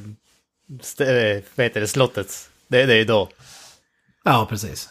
[0.81, 2.51] st- eh, vad heter det, slottet.
[2.69, 3.29] Det, det är ju då.
[4.25, 4.89] Ja, precis.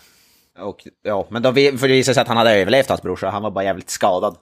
[0.62, 3.30] Och, ja, men då vi- för det visade sig att han hade överlevt hans brorsa,
[3.30, 4.38] han var bara jävligt skadad.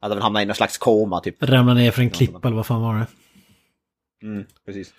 [0.00, 1.42] Hade väl hamnat i någon slags koma typ.
[1.42, 3.06] Ramlade ner för en klippa eller vad fan var det?
[4.26, 4.92] Mm, precis.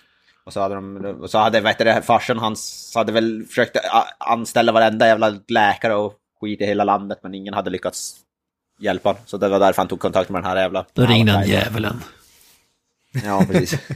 [0.44, 4.72] Och så hade de, så hade, vet du, farsan hans hade väl försökt a- anställa
[4.72, 8.14] varenda jävla läkare och skit i hela landet, men ingen hade lyckats
[8.80, 9.22] hjälpa honom.
[9.26, 10.86] Så det var därför han tog kontakt med den här jävla...
[10.92, 12.00] Då ringde han djävulen.
[13.24, 13.80] Ja, precis.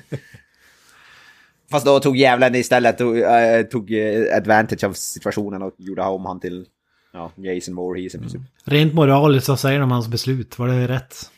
[1.73, 6.27] Fast då tog djävulen istället tog, eh, tog eh, advantage av situationen och gjorde om
[6.27, 6.67] han till
[7.13, 8.41] ja, Jason Voorhees i princip.
[8.65, 10.59] Rent moraliskt, vad säger de om hans beslut?
[10.59, 11.31] Var det rätt?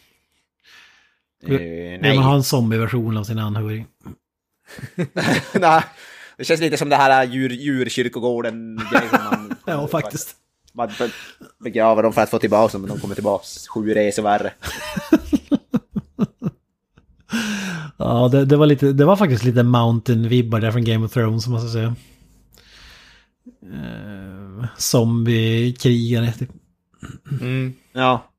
[1.43, 1.61] Vill
[2.01, 2.17] nej.
[2.17, 3.87] man ha en zombieversion av sin anhörig?
[5.53, 5.83] nej.
[6.37, 8.75] Det känns lite som det här djur, djurkyrkogården
[9.13, 9.57] man...
[9.65, 10.37] Ja, faktiskt.
[10.73, 11.11] Man be-
[11.65, 13.45] begraver dem för att få tillbaka dem, men de kommer tillbaka
[13.75, 14.53] sju resor värre.
[17.97, 21.47] Ja, det, det, var lite, det var faktiskt lite Mountain-vibbar där från Game of Thrones,
[21.47, 21.97] måste jag säga.
[23.73, 26.51] Eh, Zombie-krigare, typ.
[27.41, 27.75] Mm.
[27.93, 28.31] Ja.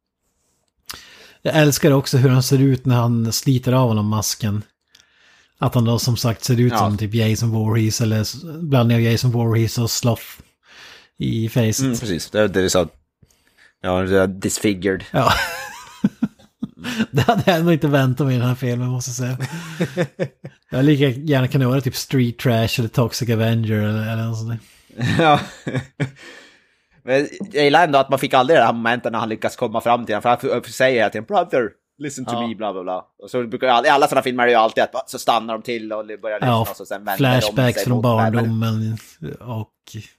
[1.42, 4.64] Jag älskar också hur han ser ut när han sliter av honom masken.
[5.58, 6.78] Att han då som sagt ser ut Ja.
[6.78, 8.26] som typ Jason Voorhees eller
[8.62, 10.24] blandning av Jason Voorhees och Sloth
[11.18, 11.80] i facet.
[11.80, 12.30] Mm, precis.
[12.30, 12.88] Det är det vi sa.
[13.82, 15.04] Ja, det är disfigured.
[15.12, 15.34] Ja.
[17.12, 19.38] det hade jag nog inte väntat mig i den här filmen måste jag säga.
[20.72, 24.50] jag lika gärna kan göra typ Street Trash eller Toxic Avenger eller, eller något sånt
[24.50, 24.60] där.
[25.20, 25.40] ja.
[27.04, 29.82] Men jag gillar ändå att man fick aldrig det här momentet när han lyckas komma
[29.82, 30.38] fram till honom.
[30.38, 32.48] För han säger hela tiden “brother, listen to Ja.
[32.48, 33.06] me” bla bla bla.
[33.24, 35.54] Och så brukar jag, i alla sådana filmer är det ju alltid att så stannar
[35.54, 38.98] de till och börjar lyssna Ja, och så sen vänder de flashbacks sig från barndomen
[39.40, 39.72] och...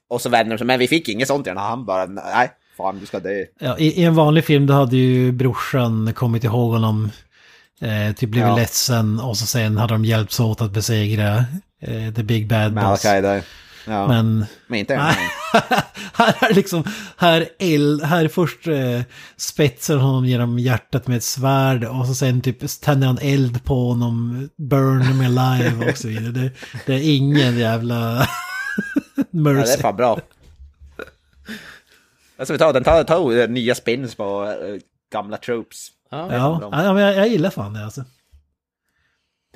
[0.09, 0.67] Och så vänder de sig.
[0.67, 1.69] Men vi fick inget sånt i den här.
[1.69, 3.45] Han bara “nej, fan du ska dö”.
[3.61, 7.11] Ja, i, I en vanlig film då hade ju brorsan kommit ihåg honom,
[7.81, 8.57] eh, typ blivit Ja.
[8.57, 11.37] ledsen och så sen hade de hjälpts åt att besegra
[11.83, 13.05] eh, The Big Bad Boss.
[13.05, 13.43] Malachi.
[13.89, 14.09] Ja.
[14.09, 15.17] Men, Men inte Nej.
[16.15, 16.85] här är liksom,
[17.17, 19.01] här, el, här är först eh,
[19.37, 23.89] spetsar honom genom hjärtat med ett svärd och så sen typ tänder han eld på
[23.89, 26.31] honom, burn him alive och så vidare.
[26.33, 26.51] Det,
[26.87, 28.27] det är ingen jävla
[29.17, 29.73] Ja, det mercy.
[29.73, 30.21] är fan bra.
[32.39, 34.81] Alltså, vi tar, den tar, tar eh, nya spins på eh,
[35.13, 35.89] gamla tropes.
[36.11, 36.33] Ja.
[36.33, 38.05] Ja, ja, men jag, jag gillar fan det alltså.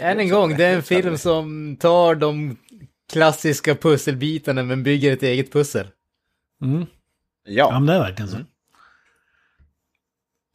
[0.00, 2.56] Än en gång, det är en film som tar de
[3.12, 5.86] klassiska pusselbitarna men bygger ett eget pussel.
[6.62, 6.86] Mm.
[7.44, 7.68] Ja.
[7.72, 8.36] Ja, men det är verkligen så.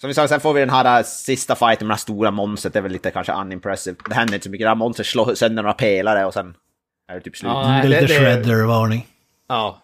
[0.02, 2.32] Som vi sa, sen får vi den här äh, sista fighten med det här stora
[2.32, 3.98] monstret, det är väl lite kanske unimpressive.
[4.10, 6.56] Det händer inte så mycket, det här monstret slår sönder några pelare och sen
[7.08, 7.52] är det typ slut.
[7.52, 9.08] Ja, det är lite shredder-varning.
[9.48, 9.82] Ja,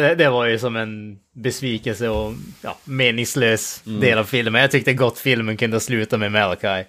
[0.00, 4.60] det, det var ju som en besvikelse och ja, meningslös del av filmen.
[4.60, 6.84] Jag tyckte gott filmen kunde sluta med Malachi.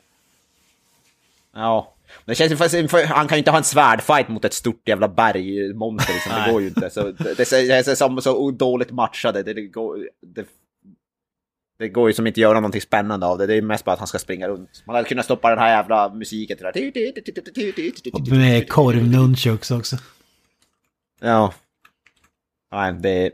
[1.53, 1.91] Ja.
[2.25, 5.07] Det känns ju, för han kan ju inte ha en svärdfight mot ett stort jävla
[5.07, 6.31] bergmonster liksom.
[6.45, 6.89] Det går ju inte.
[6.89, 9.43] Så det, är som så dåligt matchade.
[9.43, 10.45] Det, det, går, det,
[11.79, 13.47] det går ju som inte göra någonting spännande av det.
[13.47, 14.83] Det är mest bara att han ska springa runt.
[14.87, 16.69] Man hade kunnat stoppa den här jävla musiken till det
[18.13, 18.35] Och där.
[18.35, 19.97] med korv-nunchucks också.
[21.21, 21.53] Ja.
[22.75, 23.31] Nej, det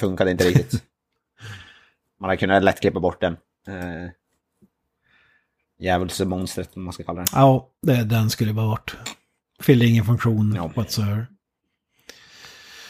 [0.00, 0.72] funkade inte riktigt.
[2.20, 3.32] Man hade kunnat lätt klippa bort den.
[3.68, 4.10] Uh,
[5.78, 7.26] Djävulsmonstret, om man ska kalla det.
[7.32, 8.96] Ja, det, den skulle bara bort.
[9.60, 10.70] Fyllde ingen funktion Ja.
[10.76, 11.26] whatsoever.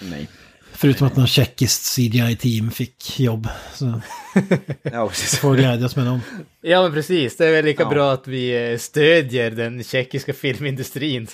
[0.02, 0.28] Nej.
[0.72, 3.48] Förutom att någon tjeckiskt CGI-team fick jobb.
[3.72, 3.84] Så
[4.82, 5.38] Ja, precis.
[5.38, 6.20] får glädjas med dem.
[6.60, 7.88] Ja men precis, det är väl lika Ja.
[7.88, 11.26] bra att vi eh, stödjer den tjeckiska filmindustrin.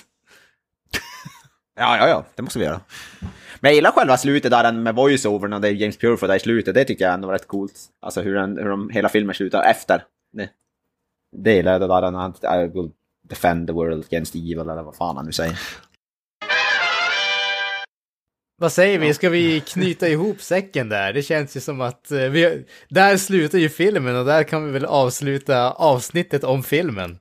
[1.75, 2.81] Ja, ja, ja, det måste vi göra.
[3.63, 6.35] Men jag gillar själva slutet där den med voice-overn och det är James Pureford där
[6.35, 6.75] i slutet.
[6.75, 7.73] Det tycker jag ändå var rätt coolt.
[8.01, 10.03] Alltså hur, den, hur de, hela filmen slutar efter.
[10.33, 10.49] Det,
[11.35, 12.91] det gillar jag, det där när han I will
[13.29, 15.59] defend the world against evil eller vad fan han nu säger.
[18.57, 21.13] Vad säger vi, ska vi knyta ihop säcken där?
[21.13, 24.71] Det känns ju som att eh, vi, där slutar ju filmen och där kan vi
[24.71, 27.17] väl avsluta avsnittet om filmen.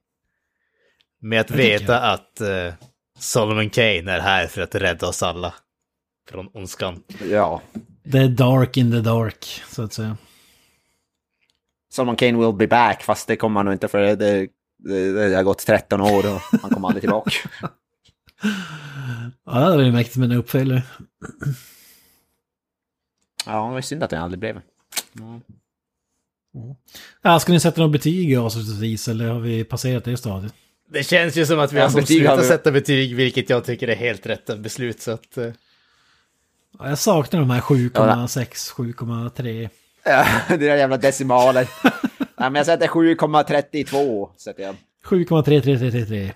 [1.20, 2.74] Med att veta att eh,
[3.18, 5.54] Solomon Kane är här för att rädda oss alla.
[6.30, 7.02] Från ondskan.
[7.30, 7.62] Ja.
[8.12, 10.16] Är dark in the dark, så att säga.
[11.92, 15.28] Solomon Kane will be back, fast det kommer han nog inte för det, det, det,
[15.28, 17.30] det har gått 13 år och han kommer aldrig tillbaka.
[19.44, 20.82] Ja, det hade varit mäktigt med en uppföljare.
[23.46, 24.60] Ja, det var synd att det aldrig blev.
[27.22, 30.54] Ja, ska ni sätta något betyg avslutningsvis eller har vi passerat det stadiet?
[30.90, 33.16] Det känns ju som att vi Ja, har som betyg har slutat vi- sätta betyg,
[33.16, 35.00] vilket jag tycker är helt rätt beslut.
[35.00, 35.52] Så att, eh,
[36.78, 39.68] Ja, jag saknar de här 7,6, 7,3.
[40.04, 41.68] Ja, det där jävla decimaler.
[42.18, 44.28] Nej, men jag sätter 7,32.
[44.36, 44.76] Sätter jag.
[45.04, 46.30] 7,3333.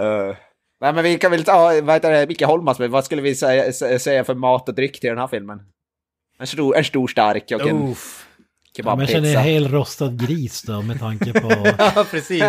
[0.00, 0.36] Uh,
[0.80, 3.70] nej, men vi kan väl ta, vad heter det, Micke Holmas, vad skulle vi säga,
[3.70, 5.60] sä- säga för mat och dryck till den här filmen?
[6.38, 8.24] En stor, en stor stark och en Uff.
[8.76, 9.40] Ja, men jag känner kebabpizza.
[9.40, 11.74] en hel rostad gris då med tanke på...
[11.78, 12.42] Ja, precis.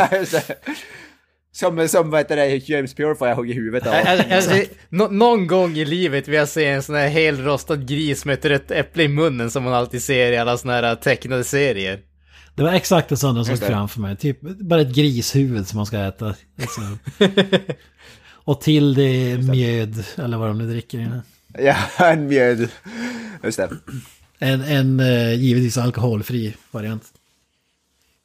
[1.52, 2.96] Som, som vad heter det, James
[3.36, 3.94] hugga i huvudet av.
[3.94, 8.26] Alltså, alltså, nå- någon gång i livet vill jag se en sån här helrostad gris
[8.26, 11.44] med ett rött äpple i munnen som man alltid ser i alla såna här tecknade
[11.44, 12.00] serier.
[12.56, 14.16] Det var exakt en sån som såg framför mig.
[14.18, 16.36] Typ bara ett grishuvud som man ska äta.
[16.58, 17.00] Liksom.
[18.32, 20.98] Och till det mjöd, eller vad de nu dricker.
[20.98, 21.22] i den.
[21.60, 22.70] Ja, en mjöd.
[23.44, 23.70] Just det.
[24.40, 27.04] En, en eh, givetvis alkoholfri variant.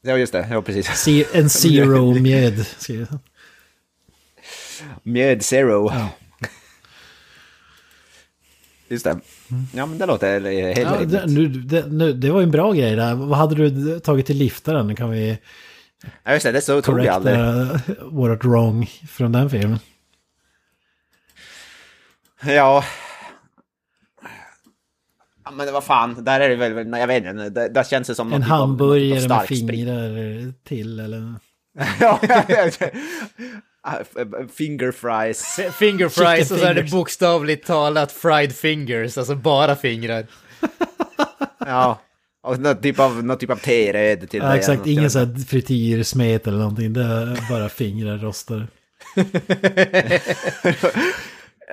[0.07, 0.47] Ja, just det.
[0.51, 1.09] Ja, precis.
[1.33, 2.67] En zero mjöd.
[5.03, 5.91] Mjöd zero.
[5.93, 6.09] Ja.
[8.89, 9.21] Just det.
[9.75, 11.11] Ja, men det låter helt Ja, rimligt.
[11.11, 13.15] det, nu, det, nu, det var ju en bra grej där.
[13.15, 14.97] Vad hade du tagit till liftaren?
[14.97, 15.39] Kan vi
[16.25, 16.53] Ja, just det.
[16.53, 17.37] Det så tog jag aldrig.
[18.13, 19.79] vårt wrong från den filmen?
[22.43, 22.85] Ja.
[25.45, 28.15] Ja, men vad fan, där är det väl, jag vet inte, där, där känns det
[28.15, 31.35] som En typ av- hamburgare någon med fingrar till eller?
[32.01, 32.19] Ja,
[34.55, 35.61] Finger fries.
[35.79, 40.27] Finger fries och så är det bokstavligt talat fried fingers, alltså bara fingrar.
[41.67, 41.99] Ja.
[42.43, 44.55] Och någon typ av, någon typ av teröd till Ja, det.
[44.59, 46.93] exakt, ingen sån här frityrsmet eller någonting.
[46.93, 48.67] Det är bara fingrar rostar.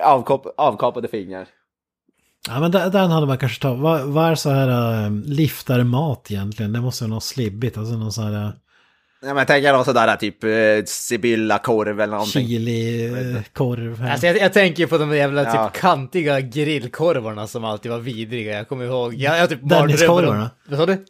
[0.04, 1.46] Avkap, avkapade fingrar.
[2.48, 3.80] Ja men den, den hade man kanske tagit.
[3.80, 6.72] Vad, vad är så här äh, liftarmat egentligen?
[6.72, 7.76] Det måste vara något slibbigt.
[7.78, 8.52] Alltså någon sån här
[9.24, 10.50] Ja, men jag tänker någon sådär typ eh,
[10.86, 12.46] Sibylla korv eller någonting.
[12.48, 14.06] chili-korv.
[14.10, 15.68] Alltså jag, jag tänker på de jävla Ja.
[15.68, 18.52] typ kantiga grillkorvarna som alltid var vidriga.
[18.56, 20.50] Jag kommer ihåg, jag, jag typ Denniskorvarna?
[20.68, 21.04] Vad sa du?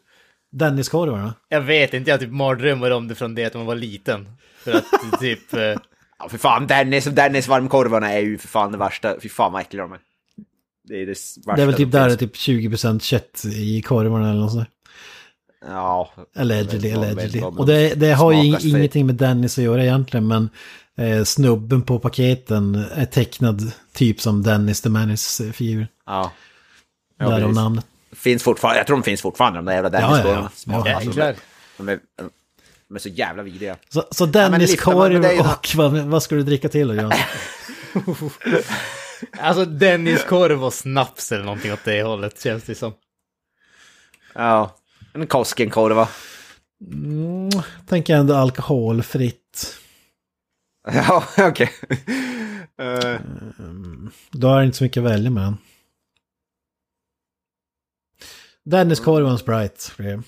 [0.52, 1.34] Denniskorvarna.
[1.48, 4.28] Jag vet inte, jag typ mardrömmar om det från det att man var liten.
[4.64, 4.84] För att
[5.20, 5.54] typ...
[5.54, 5.60] eh,
[6.18, 9.14] Ja, för fan, Dennis, Dennis varmkorvarna är ju för fan det värsta.
[9.22, 9.98] Fy fan vad äckliga de är.
[10.84, 11.56] Det är det värsta.
[11.56, 14.68] Det är väl typ där det är typ 20% kött i korvarna eller något sånt.
[15.66, 16.10] Ja.
[16.36, 17.40] Allegedly, allegedly.
[17.42, 18.38] Och det, det har ju
[18.68, 20.50] ingenting med Dennis att göra egentligen, men
[20.98, 25.86] eh, snubben på paketen är tecknad typ som Dennis the Menace-figur.
[26.06, 26.32] Ja.
[27.18, 27.54] Ja, Därav precis.
[27.56, 27.86] namnet.
[28.12, 30.12] Finns fortfarande, jag tror de finns fortfarande de där jävla Ja, ja, ja.
[30.16, 30.50] Dennis-korvarna.
[30.54, 31.42] Smakar Ja, alltså-
[31.76, 31.98] de, är,
[32.88, 33.76] de är så jävla vidriga.
[33.88, 37.12] Så, så Dennis-korv ju- och vad, vad ska du dricka till då, Jan?
[39.38, 42.92] Alltså Denniskorv och snaps eller någonting åt det hållet känns det som.
[44.34, 44.76] Ja.
[45.14, 46.08] En Koskenkorva.
[46.92, 47.50] Mm,
[47.86, 49.78] tänker ändå alkoholfritt.
[50.92, 51.70] Ja, okej.
[52.78, 53.20] Eh,
[54.30, 55.58] Då är det inte så mycket att välja mellan.
[58.64, 60.22] Dennis korv och en Sprite.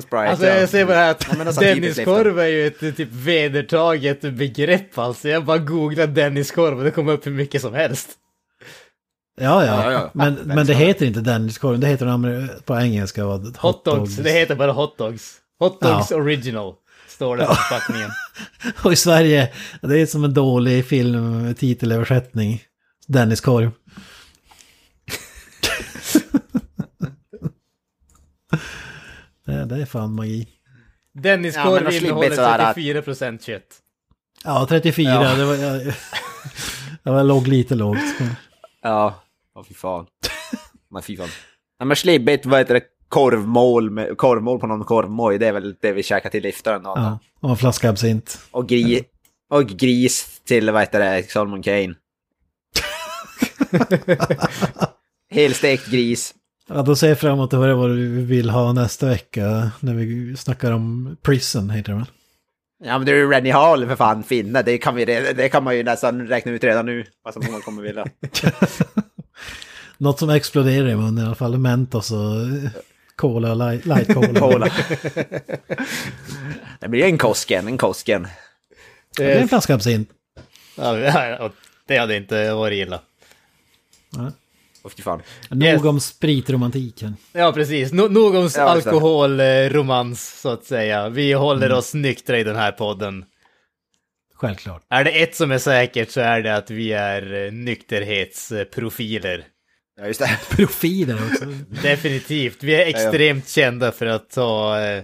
[0.00, 0.54] Sprite, Alltså ja.
[0.56, 5.28] jag ser bara att Ja, Denniskorv är ju ett typ vedertaget begrepp alltså.
[5.28, 8.08] Jag bara googlade Denniskorv och det kom upp hur mycket som helst.
[9.40, 9.82] Ja, ja.
[9.84, 10.10] Ja, ja.
[10.14, 11.78] Men, men det heter inte Dennis korv.
[11.78, 13.24] Det heter på engelska.
[13.26, 15.34] vad- Hot, Hot dogs, det heter bara hot dogs.
[15.58, 16.16] Hot dogs Ja.
[16.16, 16.74] original,
[17.08, 18.10] står det på förpackningen.
[18.84, 22.62] Och i Sverige, det är som en dålig filmtitelöversättning.
[23.08, 23.70] Dennis korv.
[29.46, 30.48] Det, det är fan magi.
[31.12, 33.82] Ja, Denniskorv de slipper innehåller sådär att- 34% kött.
[34.44, 35.10] Ja, 34.
[35.10, 35.34] Ja.
[35.34, 35.94] Det var, jag,
[37.02, 37.98] jag var låg lite lågt.
[38.82, 39.14] Ja,
[39.54, 40.06] ja fy fan.
[40.90, 41.28] Men fy fan.
[41.80, 42.82] Nej men slibbigt, vad heter det?
[43.08, 46.82] Korvmål, med, korvmål på någon korvmoj, det är väl det vi käkar till liftaren.
[46.84, 48.38] Ja, och en flaska absint.
[48.50, 49.04] Och, gri,
[49.50, 51.94] och gris till, vad heter det, Solomon Kane.
[55.30, 56.34] Helstekt gris.
[56.68, 59.94] Ja, då ser jag fram emot att höra vad du vill ha nästa vecka när
[59.94, 62.06] vi snackar om Prison, heter det väl?
[62.84, 64.62] Ja men det är ju Rennie Hall för fan, finne.
[64.62, 67.06] Det kan, vi, det kan man ju nästan räkna ut redan nu.
[67.22, 68.06] Vad som man kommer vilja.
[69.98, 71.58] Något som exploderar i munnen i alla fall.
[71.58, 72.18] Mentos och
[73.16, 74.40] cola, light, light cola.
[74.40, 74.70] Cola.
[76.80, 78.28] det blir en Kosken, en Kosken.
[79.16, 80.10] Det är en flaska absint.
[80.76, 81.50] Ja,
[81.86, 83.00] det hade inte varit illa.
[84.86, 85.22] Åh fy fan.
[85.50, 85.84] Nog Yes.
[85.84, 87.16] om spritromantiken.
[87.32, 87.92] Ja, precis.
[87.92, 91.08] No nog om Ja, alkoholromans, så att säga.
[91.08, 93.24] Vi håller oss nyktra i den här podden.
[94.34, 94.82] Självklart.
[94.90, 99.44] Är det ett som är säkert så är det att vi är eh, nykterhetsprofiler.
[100.00, 100.38] Ja just det.
[100.56, 101.44] Profiler också.
[101.82, 102.62] Definitivt.
[102.62, 105.02] Vi är extremt kända för att ta eh,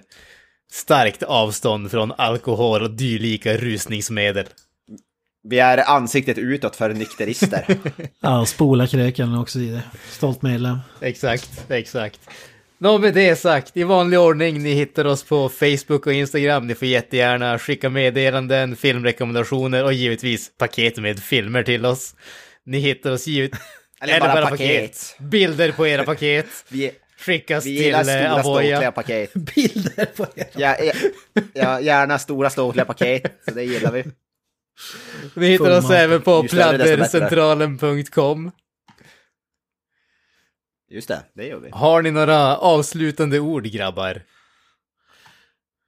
[0.72, 4.46] starkt avstånd från alkohol och dylika rusningsmedel.
[5.44, 7.64] Vi är ansiktet utåt för nykterister.
[8.20, 9.82] Ja, spola kröken också i det.
[10.10, 10.78] Stolt medlem.
[11.00, 12.20] Exakt, exakt.
[12.78, 16.66] Nå, med det sagt, i vanlig ordning, ni hittar oss på Facebook och Instagram.
[16.66, 22.14] Ni får jättegärna skicka meddelanden, filmrekommendationer och givetvis paket med filmer till oss.
[22.66, 23.60] Ni hittar oss givetvis...
[24.00, 25.16] Eller bara paket.
[25.18, 26.46] Bilder på era paket.
[26.68, 28.92] Vi, Skickas vi till gillar eh, stora Avoya.
[28.92, 29.32] paket.
[29.54, 30.46] Bilder på er.
[30.56, 30.92] Ja, ja,
[31.54, 34.04] ja, gärna stora ståtliga paket, så det gillar vi.
[35.34, 38.50] Ni hittar oss även på pladdercentralen.com.
[40.90, 41.70] Just det, det gör vi.
[41.72, 44.22] Har ni några avslutande ord, grabbar?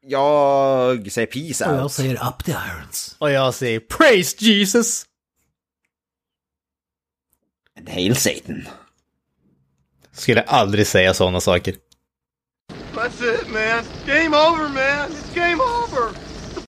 [0.07, 1.93] Jag säger peace Och jag out.
[1.93, 3.17] säger up the irons.
[3.19, 5.07] Och jag säger Praise Jesus!
[7.79, 8.69] And hail Satan.
[10.13, 11.75] Skulle aldrig säga sådana saker.
[12.95, 13.85] That's it, man.
[14.07, 15.11] Game over, man.
[15.11, 16.11] It's game over.